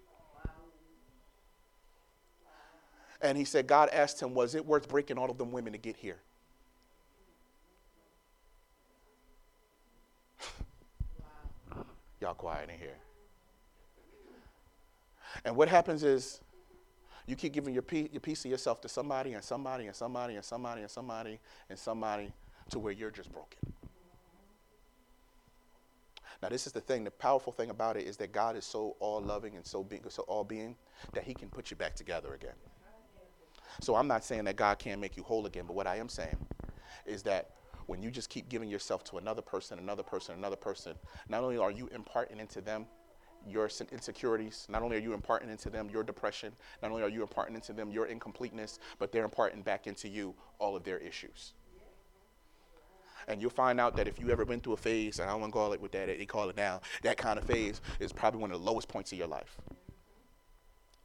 And 3.21 3.37
he 3.37 3.45
said, 3.45 3.67
God 3.67 3.89
asked 3.91 4.21
him, 4.21 4.33
Was 4.33 4.55
it 4.55 4.65
worth 4.65 4.87
breaking 4.87 5.17
all 5.17 5.29
of 5.29 5.37
them 5.37 5.51
women 5.51 5.73
to 5.73 5.79
get 5.79 5.97
here? 5.97 6.19
Y'all 12.21 12.35
quiet 12.35 12.69
in 12.69 12.77
here. 12.79 12.97
And 15.43 15.55
what 15.55 15.67
happens 15.67 16.03
is 16.03 16.41
you 17.25 17.35
keep 17.35 17.53
giving 17.53 17.73
your 17.73 17.83
piece, 17.83 18.09
your 18.11 18.21
piece 18.21 18.45
of 18.45 18.51
yourself 18.51 18.81
to 18.81 18.89
somebody 18.89 19.33
and 19.33 19.43
somebody 19.43 19.87
and 19.87 19.95
somebody 19.95 20.35
and 20.35 20.45
somebody 20.45 20.81
and 20.81 20.89
somebody 20.89 21.39
and 21.69 21.77
somebody 21.77 22.31
to 22.69 22.79
where 22.79 22.93
you're 22.93 23.11
just 23.11 23.31
broken. 23.31 23.73
Now, 26.41 26.49
this 26.49 26.67
is 26.67 26.73
the 26.73 26.81
thing. 26.81 27.03
The 27.03 27.11
powerful 27.11 27.51
thing 27.51 27.69
about 27.69 27.97
it 27.97 28.05
is 28.05 28.17
that 28.17 28.31
God 28.31 28.55
is 28.55 28.65
so 28.65 28.95
all 28.99 29.21
loving 29.21 29.55
and 29.55 29.65
so 29.65 29.83
being, 29.83 30.03
so 30.09 30.23
all 30.23 30.43
being 30.43 30.75
that 31.13 31.23
He 31.23 31.33
can 31.33 31.49
put 31.49 31.71
you 31.71 31.77
back 31.77 31.95
together 31.95 32.33
again. 32.33 32.55
So 33.81 33.95
I'm 33.95 34.07
not 34.07 34.23
saying 34.23 34.45
that 34.45 34.55
God 34.55 34.79
can't 34.79 34.99
make 35.01 35.17
you 35.17 35.23
whole 35.23 35.45
again, 35.45 35.65
but 35.67 35.75
what 35.75 35.87
I 35.87 35.97
am 35.97 36.09
saying 36.09 36.37
is 37.05 37.23
that 37.23 37.51
when 37.85 38.01
you 38.01 38.11
just 38.11 38.29
keep 38.29 38.49
giving 38.49 38.69
yourself 38.69 39.03
to 39.05 39.17
another 39.17 39.41
person, 39.41 39.79
another 39.79 40.03
person, 40.03 40.35
another 40.35 40.55
person, 40.55 40.93
not 41.29 41.43
only 41.43 41.57
are 41.57 41.71
you 41.71 41.87
imparting 41.87 42.39
into 42.39 42.61
them 42.61 42.85
your 43.47 43.69
insecurities, 43.91 44.67
not 44.69 44.81
only 44.81 44.97
are 44.97 44.99
you 44.99 45.13
imparting 45.13 45.49
into 45.49 45.69
them 45.69 45.89
your 45.89 46.03
depression, 46.03 46.53
not 46.81 46.91
only 46.91 47.03
are 47.03 47.09
you 47.09 47.21
imparting 47.21 47.55
into 47.55 47.71
them 47.71 47.91
your 47.91 48.07
incompleteness, 48.07 48.79
but 48.99 49.11
they're 49.11 49.23
imparting 49.23 49.61
back 49.61 49.87
into 49.87 50.09
you 50.09 50.35
all 50.59 50.75
of 50.75 50.83
their 50.83 50.97
issues. 50.97 51.53
And 53.27 53.41
you'll 53.41 53.49
find 53.49 53.79
out 53.79 53.95
that 53.97 54.07
if 54.07 54.19
you 54.19 54.29
ever 54.29 54.45
been 54.45 54.61
through 54.61 54.73
a 54.73 54.77
phase, 54.77 55.19
and 55.19 55.29
I 55.29 55.33
don't 55.33 55.41
want 55.41 55.51
to 55.51 55.57
call 55.59 55.73
it 55.73 55.81
with 55.81 55.91
that, 55.91 56.07
they 56.07 56.25
call 56.25 56.49
it 56.49 56.55
now, 56.55 56.81
that 57.01 57.17
kind 57.17 57.37
of 57.37 57.45
phase 57.45 57.81
is 57.99 58.13
probably 58.13 58.39
one 58.39 58.51
of 58.51 58.59
the 58.59 58.65
lowest 58.65 58.87
points 58.87 59.11
of 59.11 59.17
your 59.17 59.27
life. 59.27 59.57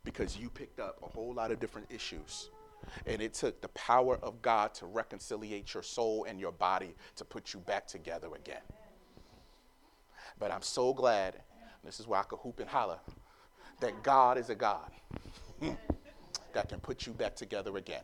Because 0.04 0.36
you 0.36 0.48
picked 0.48 0.78
up 0.78 0.98
a 1.02 1.06
whole 1.06 1.34
lot 1.34 1.50
of 1.50 1.58
different 1.58 1.88
issues 1.90 2.50
and 3.06 3.20
it 3.22 3.34
took 3.34 3.60
the 3.60 3.68
power 3.68 4.18
of 4.22 4.42
God 4.42 4.74
to 4.74 4.86
reconciliate 4.86 5.72
your 5.74 5.82
soul 5.82 6.24
and 6.28 6.40
your 6.40 6.52
body 6.52 6.94
to 7.16 7.24
put 7.24 7.54
you 7.54 7.60
back 7.60 7.86
together 7.86 8.28
again. 8.34 8.62
But 10.38 10.50
I'm 10.50 10.62
so 10.62 10.92
glad, 10.92 11.40
this 11.84 12.00
is 12.00 12.06
why 12.06 12.20
I 12.20 12.22
could 12.24 12.38
hoop 12.40 12.60
and 12.60 12.68
holler, 12.68 12.98
that 13.80 14.02
God 14.02 14.38
is 14.38 14.50
a 14.50 14.54
God 14.54 14.90
that 16.52 16.68
can 16.68 16.80
put 16.80 17.06
you 17.06 17.12
back 17.12 17.36
together 17.36 17.76
again. 17.76 18.02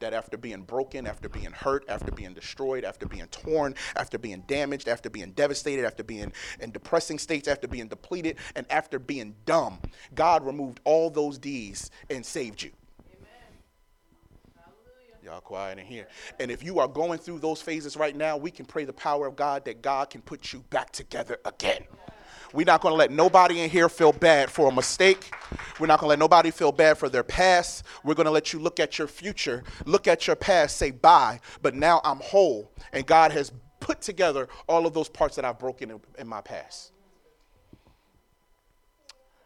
That 0.00 0.12
after 0.12 0.36
being 0.36 0.62
broken, 0.62 1.06
after 1.06 1.28
being 1.28 1.52
hurt, 1.52 1.84
after 1.88 2.12
being 2.12 2.34
destroyed, 2.34 2.84
after 2.84 3.06
being 3.06 3.26
torn, 3.28 3.74
after 3.96 4.18
being 4.18 4.42
damaged, 4.46 4.88
after 4.88 5.08
being 5.08 5.32
devastated, 5.32 5.84
after 5.84 6.04
being 6.04 6.32
in 6.60 6.70
depressing 6.70 7.18
states, 7.18 7.48
after 7.48 7.66
being 7.66 7.88
depleted, 7.88 8.36
and 8.54 8.66
after 8.70 8.98
being 8.98 9.34
dumb, 9.46 9.78
God 10.14 10.44
removed 10.44 10.80
all 10.84 11.10
those 11.10 11.38
D's 11.38 11.90
and 12.10 12.24
saved 12.24 12.62
you. 12.62 12.70
Amen. 13.14 13.28
Hallelujah. 14.54 15.16
Y'all 15.24 15.40
quiet 15.40 15.78
in 15.78 15.86
here. 15.86 16.08
And 16.38 16.50
if 16.50 16.62
you 16.62 16.78
are 16.78 16.88
going 16.88 17.18
through 17.18 17.38
those 17.38 17.62
phases 17.62 17.96
right 17.96 18.14
now, 18.14 18.36
we 18.36 18.50
can 18.50 18.66
pray 18.66 18.84
the 18.84 18.92
power 18.92 19.26
of 19.26 19.36
God 19.36 19.64
that 19.64 19.82
God 19.82 20.10
can 20.10 20.22
put 20.22 20.52
you 20.52 20.64
back 20.70 20.92
together 20.92 21.38
again. 21.44 21.84
We're 22.52 22.64
not 22.64 22.80
going 22.80 22.92
to 22.92 22.96
let 22.96 23.10
nobody 23.10 23.60
in 23.60 23.70
here 23.70 23.88
feel 23.88 24.12
bad 24.12 24.50
for 24.50 24.68
a 24.68 24.72
mistake. 24.72 25.30
We're 25.78 25.86
not 25.86 26.00
going 26.00 26.06
to 26.06 26.10
let 26.10 26.18
nobody 26.18 26.50
feel 26.50 26.72
bad 26.72 26.98
for 26.98 27.08
their 27.08 27.22
past. 27.22 27.84
We're 28.04 28.14
going 28.14 28.26
to 28.26 28.32
let 28.32 28.52
you 28.52 28.58
look 28.58 28.80
at 28.80 28.98
your 28.98 29.08
future, 29.08 29.64
look 29.84 30.08
at 30.08 30.26
your 30.26 30.36
past, 30.36 30.76
say 30.76 30.90
bye, 30.90 31.40
but 31.62 31.74
now 31.74 32.00
I'm 32.04 32.18
whole. 32.18 32.70
And 32.92 33.06
God 33.06 33.32
has 33.32 33.52
put 33.80 34.00
together 34.00 34.48
all 34.68 34.86
of 34.86 34.94
those 34.94 35.08
parts 35.08 35.36
that 35.36 35.44
I've 35.44 35.58
broken 35.58 35.90
in, 35.90 36.00
in 36.18 36.26
my 36.26 36.40
past. 36.40 36.92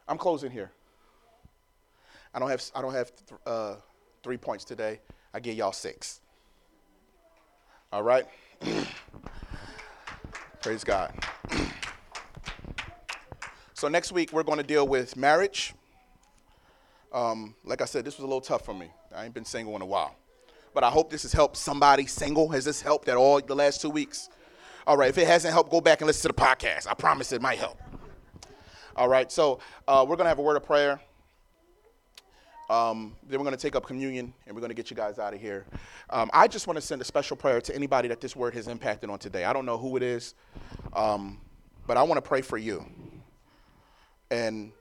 I'm 0.09 0.19
closing 0.19 0.51
here. 0.51 0.73
I 2.35 2.39
don't 2.39 2.51
have, 2.51 2.63
I 2.75 2.83
don't 2.83 2.95
have 2.95 3.13
th- 3.15 3.41
uh, 3.47 3.75
three 4.23 4.37
points 4.37 4.65
today. 4.65 5.01
I 5.35 5.41
give 5.41 5.57
y'all 5.57 5.73
six. 5.73 6.21
All 7.93 8.03
right? 8.03 8.27
Praise 10.63 10.85
God. 10.85 11.13
so, 13.81 13.89
next 13.89 14.13
week, 14.13 14.31
we're 14.31 14.43
going 14.43 14.59
to 14.59 14.63
deal 14.63 14.87
with 14.87 15.17
marriage. 15.17 15.73
Um, 17.15 17.55
like 17.65 17.81
I 17.81 17.87
said, 17.87 18.05
this 18.05 18.19
was 18.19 18.25
a 18.25 18.27
little 18.27 18.43
tough 18.43 18.63
for 18.63 18.75
me. 18.75 18.91
I 19.17 19.25
ain't 19.25 19.33
been 19.33 19.47
single 19.47 19.75
in 19.75 19.81
a 19.81 19.87
while. 19.87 20.15
But 20.75 20.85
I 20.85 20.91
hope 20.91 21.09
this 21.09 21.23
has 21.23 21.33
helped 21.33 21.57
somebody 21.57 22.05
single. 22.05 22.51
Has 22.51 22.67
this 22.67 22.83
helped 22.83 23.09
at 23.09 23.17
all 23.17 23.41
the 23.41 23.55
last 23.55 23.81
two 23.81 23.89
weeks? 23.89 24.29
All 24.87 24.99
right, 24.99 25.09
if 25.09 25.17
it 25.17 25.27
hasn't 25.27 25.55
helped, 25.55 25.71
go 25.71 25.81
back 25.81 26.03
and 26.03 26.07
listen 26.07 26.31
to 26.31 26.37
the 26.37 26.43
podcast. 26.43 26.89
I 26.89 26.93
promise 26.93 27.33
it 27.33 27.41
might 27.41 27.59
help. 27.59 27.81
All 28.97 29.09
right, 29.09 29.33
so 29.33 29.61
uh, 29.89 30.05
we're 30.07 30.17
going 30.17 30.27
to 30.27 30.29
have 30.29 30.41
a 30.41 30.43
word 30.43 30.59
of 30.59 30.65
prayer. 30.67 31.01
Um, 32.69 33.17
then 33.27 33.41
we're 33.41 33.47
going 33.47 33.57
to 33.57 33.63
take 33.63 33.77
up 33.77 33.87
communion 33.87 34.35
and 34.47 34.55
we're 34.55 34.61
going 34.61 34.69
to 34.69 34.77
get 34.77 34.91
you 34.91 34.97
guys 34.97 35.19
out 35.19 35.33
of 35.33 35.41
here. 35.41 35.65
Um, 36.11 36.29
I 36.35 36.49
just 36.49 36.67
want 36.67 36.77
to 36.77 36.83
send 36.83 37.01
a 37.01 37.05
special 37.07 37.35
prayer 37.35 37.63
to 37.63 37.75
anybody 37.75 38.09
that 38.09 38.21
this 38.21 38.37
word 38.37 38.53
has 38.53 38.69
impacted 38.69 39.09
on 39.09 39.19
today. 39.19 39.45
I 39.45 39.55
don't 39.55 39.65
know 39.65 39.79
who 39.79 39.97
it 39.97 40.03
is, 40.03 40.35
um, 40.93 41.41
but 41.87 41.97
I 41.97 42.03
want 42.03 42.23
to 42.23 42.29
pray 42.29 42.43
for 42.43 42.59
you. 42.59 42.85
And 44.31 44.73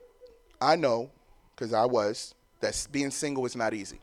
I 0.62 0.76
know, 0.76 1.10
because 1.56 1.74
I 1.74 1.86
was, 1.86 2.36
that 2.60 2.88
being 2.92 3.12
single 3.12 3.46
is 3.46 3.56
not 3.56 3.74
easy. 3.74 4.00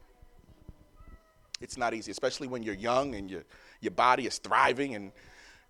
It's 1.61 1.77
not 1.77 1.95
easy, 1.95 2.11
especially 2.11 2.49
when 2.49 2.63
you're 2.63 2.75
young 2.75 3.15
and 3.15 3.31
your, 3.31 3.45
your 3.81 3.93
body 3.93 4.27
is 4.27 4.39
thriving 4.39 4.95
and 4.95 5.13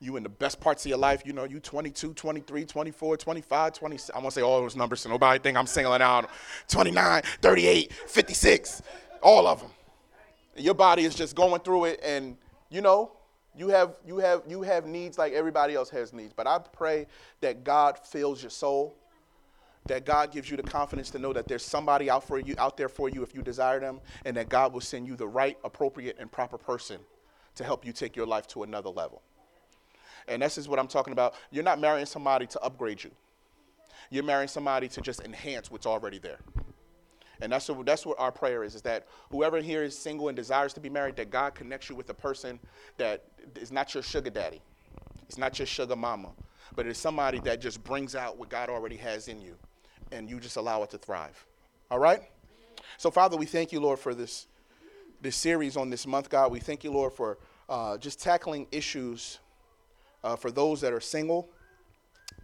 you 0.00 0.16
in 0.16 0.22
the 0.22 0.28
best 0.28 0.60
parts 0.60 0.84
of 0.84 0.90
your 0.90 0.98
life, 0.98 1.22
you 1.24 1.32
know, 1.32 1.44
you 1.44 1.58
22, 1.58 2.12
23, 2.12 2.64
24, 2.64 3.16
25, 3.16 3.72
26. 3.72 4.10
I 4.14 4.18
won't 4.20 4.32
say 4.32 4.42
all 4.42 4.60
those 4.60 4.76
numbers 4.76 5.00
so 5.00 5.08
nobody 5.08 5.38
think 5.38 5.56
I'm 5.56 5.66
singling 5.66 6.02
out 6.02 6.28
29, 6.68 7.22
38, 7.40 7.92
56, 7.92 8.82
all 9.22 9.46
of 9.46 9.60
them. 9.60 9.70
Your 10.56 10.74
body 10.74 11.04
is 11.04 11.14
just 11.14 11.34
going 11.34 11.60
through 11.60 11.86
it 11.86 12.00
and 12.04 12.36
you 12.68 12.80
know, 12.80 13.12
you 13.56 13.68
have 13.68 13.96
you 14.06 14.18
have 14.18 14.42
you 14.46 14.62
have 14.62 14.86
needs 14.86 15.16
like 15.16 15.32
everybody 15.32 15.74
else 15.74 15.88
has 15.90 16.12
needs. 16.12 16.32
But 16.34 16.46
I 16.46 16.58
pray 16.58 17.06
that 17.40 17.64
God 17.64 17.98
fills 17.98 18.42
your 18.42 18.50
soul. 18.50 18.96
That 19.86 20.04
God 20.04 20.32
gives 20.32 20.50
you 20.50 20.56
the 20.56 20.62
confidence 20.62 21.10
to 21.10 21.18
know 21.18 21.32
that 21.32 21.46
there's 21.46 21.64
somebody 21.64 22.10
out 22.10 22.24
for 22.24 22.38
you 22.38 22.54
out 22.58 22.76
there 22.76 22.88
for 22.88 23.08
you 23.08 23.22
if 23.22 23.34
you 23.34 23.42
desire 23.42 23.78
them 23.78 24.00
and 24.24 24.36
that 24.36 24.48
God 24.48 24.72
will 24.72 24.80
send 24.80 25.06
you 25.06 25.16
the 25.16 25.26
right, 25.26 25.56
appropriate 25.64 26.16
and 26.18 26.30
proper 26.30 26.58
person 26.58 27.00
to 27.54 27.64
help 27.64 27.86
you 27.86 27.92
take 27.92 28.16
your 28.16 28.26
life 28.26 28.46
to 28.48 28.62
another 28.62 28.90
level. 28.90 29.22
And 30.28 30.42
this 30.42 30.58
is 30.58 30.68
what 30.68 30.78
I'm 30.78 30.88
talking 30.88 31.12
about. 31.12 31.34
You're 31.50 31.64
not 31.64 31.80
marrying 31.80 32.06
somebody 32.06 32.46
to 32.48 32.60
upgrade 32.60 33.04
you. 33.04 33.10
You're 34.10 34.24
marrying 34.24 34.48
somebody 34.48 34.88
to 34.88 35.00
just 35.00 35.20
enhance 35.20 35.70
what's 35.70 35.86
already 35.86 36.18
there. 36.18 36.38
And 37.40 37.52
that's 37.52 37.68
what, 37.68 37.84
that's 37.84 38.06
what 38.06 38.18
our 38.18 38.32
prayer 38.32 38.64
is, 38.64 38.74
is 38.74 38.82
that 38.82 39.06
whoever 39.30 39.60
here 39.60 39.82
is 39.82 39.96
single 39.96 40.28
and 40.28 40.36
desires 40.36 40.72
to 40.74 40.80
be 40.80 40.88
married, 40.88 41.16
that 41.16 41.30
God 41.30 41.54
connects 41.54 41.90
you 41.90 41.94
with 41.96 42.08
a 42.08 42.14
person 42.14 42.58
that 42.96 43.24
is 43.56 43.70
not 43.70 43.92
your 43.94 44.02
sugar 44.02 44.30
daddy. 44.30 44.62
It's 45.28 45.38
not 45.38 45.58
your 45.58 45.66
sugar 45.66 45.96
mama, 45.96 46.30
but 46.74 46.86
it's 46.86 46.98
somebody 46.98 47.40
that 47.40 47.60
just 47.60 47.82
brings 47.84 48.14
out 48.14 48.38
what 48.38 48.48
God 48.48 48.70
already 48.70 48.96
has 48.96 49.28
in 49.28 49.40
you, 49.40 49.56
and 50.12 50.28
you 50.28 50.40
just 50.40 50.56
allow 50.56 50.82
it 50.82 50.90
to 50.90 50.98
thrive. 50.98 51.44
All 51.90 51.98
right? 51.98 52.20
So, 52.98 53.10
Father, 53.10 53.36
we 53.36 53.46
thank 53.46 53.72
you, 53.72 53.80
Lord, 53.80 53.98
for 53.98 54.14
this, 54.14 54.46
this 55.20 55.36
series 55.36 55.76
on 55.76 55.90
this 55.90 56.06
month, 56.06 56.30
God. 56.30 56.50
We 56.50 56.60
thank 56.60 56.84
you, 56.84 56.92
Lord, 56.92 57.12
for 57.12 57.38
uh, 57.68 57.98
just 57.98 58.20
tackling 58.20 58.66
issues 58.72 59.38
uh, 60.24 60.36
for 60.36 60.50
those 60.50 60.80
that 60.80 60.92
are 60.92 61.00
single. 61.00 61.50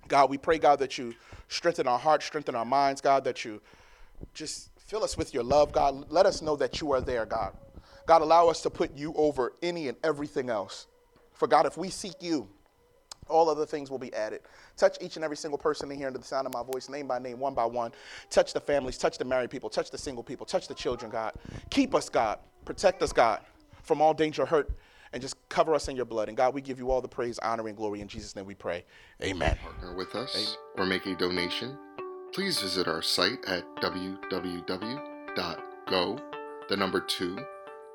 God, 0.09 0.31
we 0.31 0.39
pray, 0.39 0.59
God, 0.59 0.79
that 0.81 0.99
you 0.99 1.15
strengthen 1.49 1.87
our 1.87 1.99
hearts, 1.99 2.27
strengthen 2.27 2.55
our 2.55 2.65
minds, 2.65 3.01
God, 3.01 3.25
that 3.25 3.45
you 3.45 3.61
just 4.35 4.71
fill 4.79 5.05
us 5.05 5.17
with 5.17 5.33
your 5.33 5.43
love, 5.43 5.73
God. 5.73 6.11
Let 6.11 6.27
us 6.27 6.43
know 6.43 6.57
that 6.57 6.81
you 6.81 6.93
are 6.93 7.01
there, 7.01 7.25
God. 7.25 7.55
God, 8.07 8.21
allow 8.23 8.49
us 8.49 8.63
to 8.63 8.71
put 8.71 8.97
you 8.97 9.15
over 9.15 9.53
any 9.63 9.89
and 9.89 9.97
everything 10.03 10.51
else. 10.51 10.87
For 11.33 11.47
God, 11.49 11.67
if 11.67 11.77
we 11.77 11.89
seek 11.89 12.21
you, 12.21 12.49
all 13.29 13.49
other 13.49 13.67
things 13.67 13.91
will 13.91 13.99
be 13.99 14.13
added. 14.15 14.41
Touch 14.77 14.99
each 15.01 15.17
and 15.17 15.25
every 15.25 15.37
single 15.37 15.59
person 15.59 15.91
in 15.91 15.99
here 15.99 16.07
under 16.07 16.19
the 16.19 16.25
sound 16.25 16.47
of 16.47 16.53
my 16.53 16.63
voice, 16.63 16.89
name 16.89 17.07
by 17.07 17.19
name, 17.19 17.39
one 17.39 17.55
by 17.55 17.65
one. 17.65 17.93
Touch 18.31 18.53
the 18.53 18.61
families, 18.61 18.99
touch 18.99 19.19
the 19.19 19.25
married 19.25 19.51
people, 19.51 19.71
touch 19.71 19.91
the 19.91 19.99
single 19.99 20.23
people, 20.23 20.47
touch 20.47 20.69
the 20.69 20.75
children, 20.75 21.11
God. 21.11 21.33
Keep 21.71 21.95
us, 21.95 22.09
God. 22.09 22.39
Protect 22.65 23.03
us, 23.03 23.13
God, 23.13 23.41
from 23.83 24.01
all 24.01 24.15
danger, 24.15 24.47
hurt, 24.47 24.71
and 25.13 25.21
just 25.21 25.37
cover 25.49 25.75
us 25.75 25.89
in 25.89 25.97
your 25.97 26.05
blood. 26.05 26.29
And 26.29 26.37
God, 26.37 26.55
we 26.55 26.61
give 26.61 26.79
you 26.79 26.91
all 26.91 27.01
the 27.01 27.09
praise, 27.09 27.39
honor, 27.41 27.69
and 27.69 27.77
glory. 27.77 28.01
In 28.01 28.09
Jesus' 28.09 28.37
name 28.37 28.47
we 28.47 28.55
pray. 28.55 28.85
Amen. 29.23 29.57
Partner 29.63 29.95
with 29.95 30.15
us 30.15 30.35
Amen. 30.35 30.57
or 30.79 30.87
make 30.87 31.07
a 31.07 31.15
donation, 31.17 31.77
please 32.33 32.61
visit 32.61 32.89
our 32.89 33.03
site 33.03 33.45
at 33.47 33.65
www.go, 33.77 34.69
the 36.69 36.77
number 36.77 37.01
two, 37.01 37.39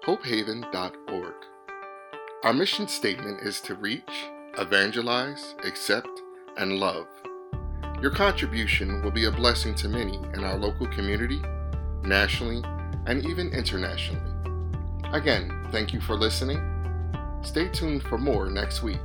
hopehaven.org. 0.05 1.33
Our 2.43 2.53
mission 2.53 2.87
statement 2.87 3.41
is 3.41 3.59
to 3.61 3.73
reach, 3.75 4.27
evangelize, 4.57 5.55
accept, 5.63 6.21
and 6.57 6.79
love. 6.79 7.07
Your 8.01 8.11
contribution 8.11 9.01
will 9.03 9.11
be 9.11 9.25
a 9.25 9.31
blessing 9.31 9.75
to 9.75 9.89
many 9.89 10.17
in 10.33 10.43
our 10.43 10.57
local 10.57 10.87
community, 10.87 11.41
nationally, 12.03 12.63
and 13.05 13.25
even 13.25 13.49
internationally. 13.49 14.21
Again, 15.11 15.67
thank 15.71 15.93
you 15.93 16.01
for 16.01 16.15
listening 16.15 16.77
Stay 17.47 17.69
tuned 17.69 18.03
for 18.03 18.17
more 18.17 18.49
next 18.49 18.83
week. 18.83 18.99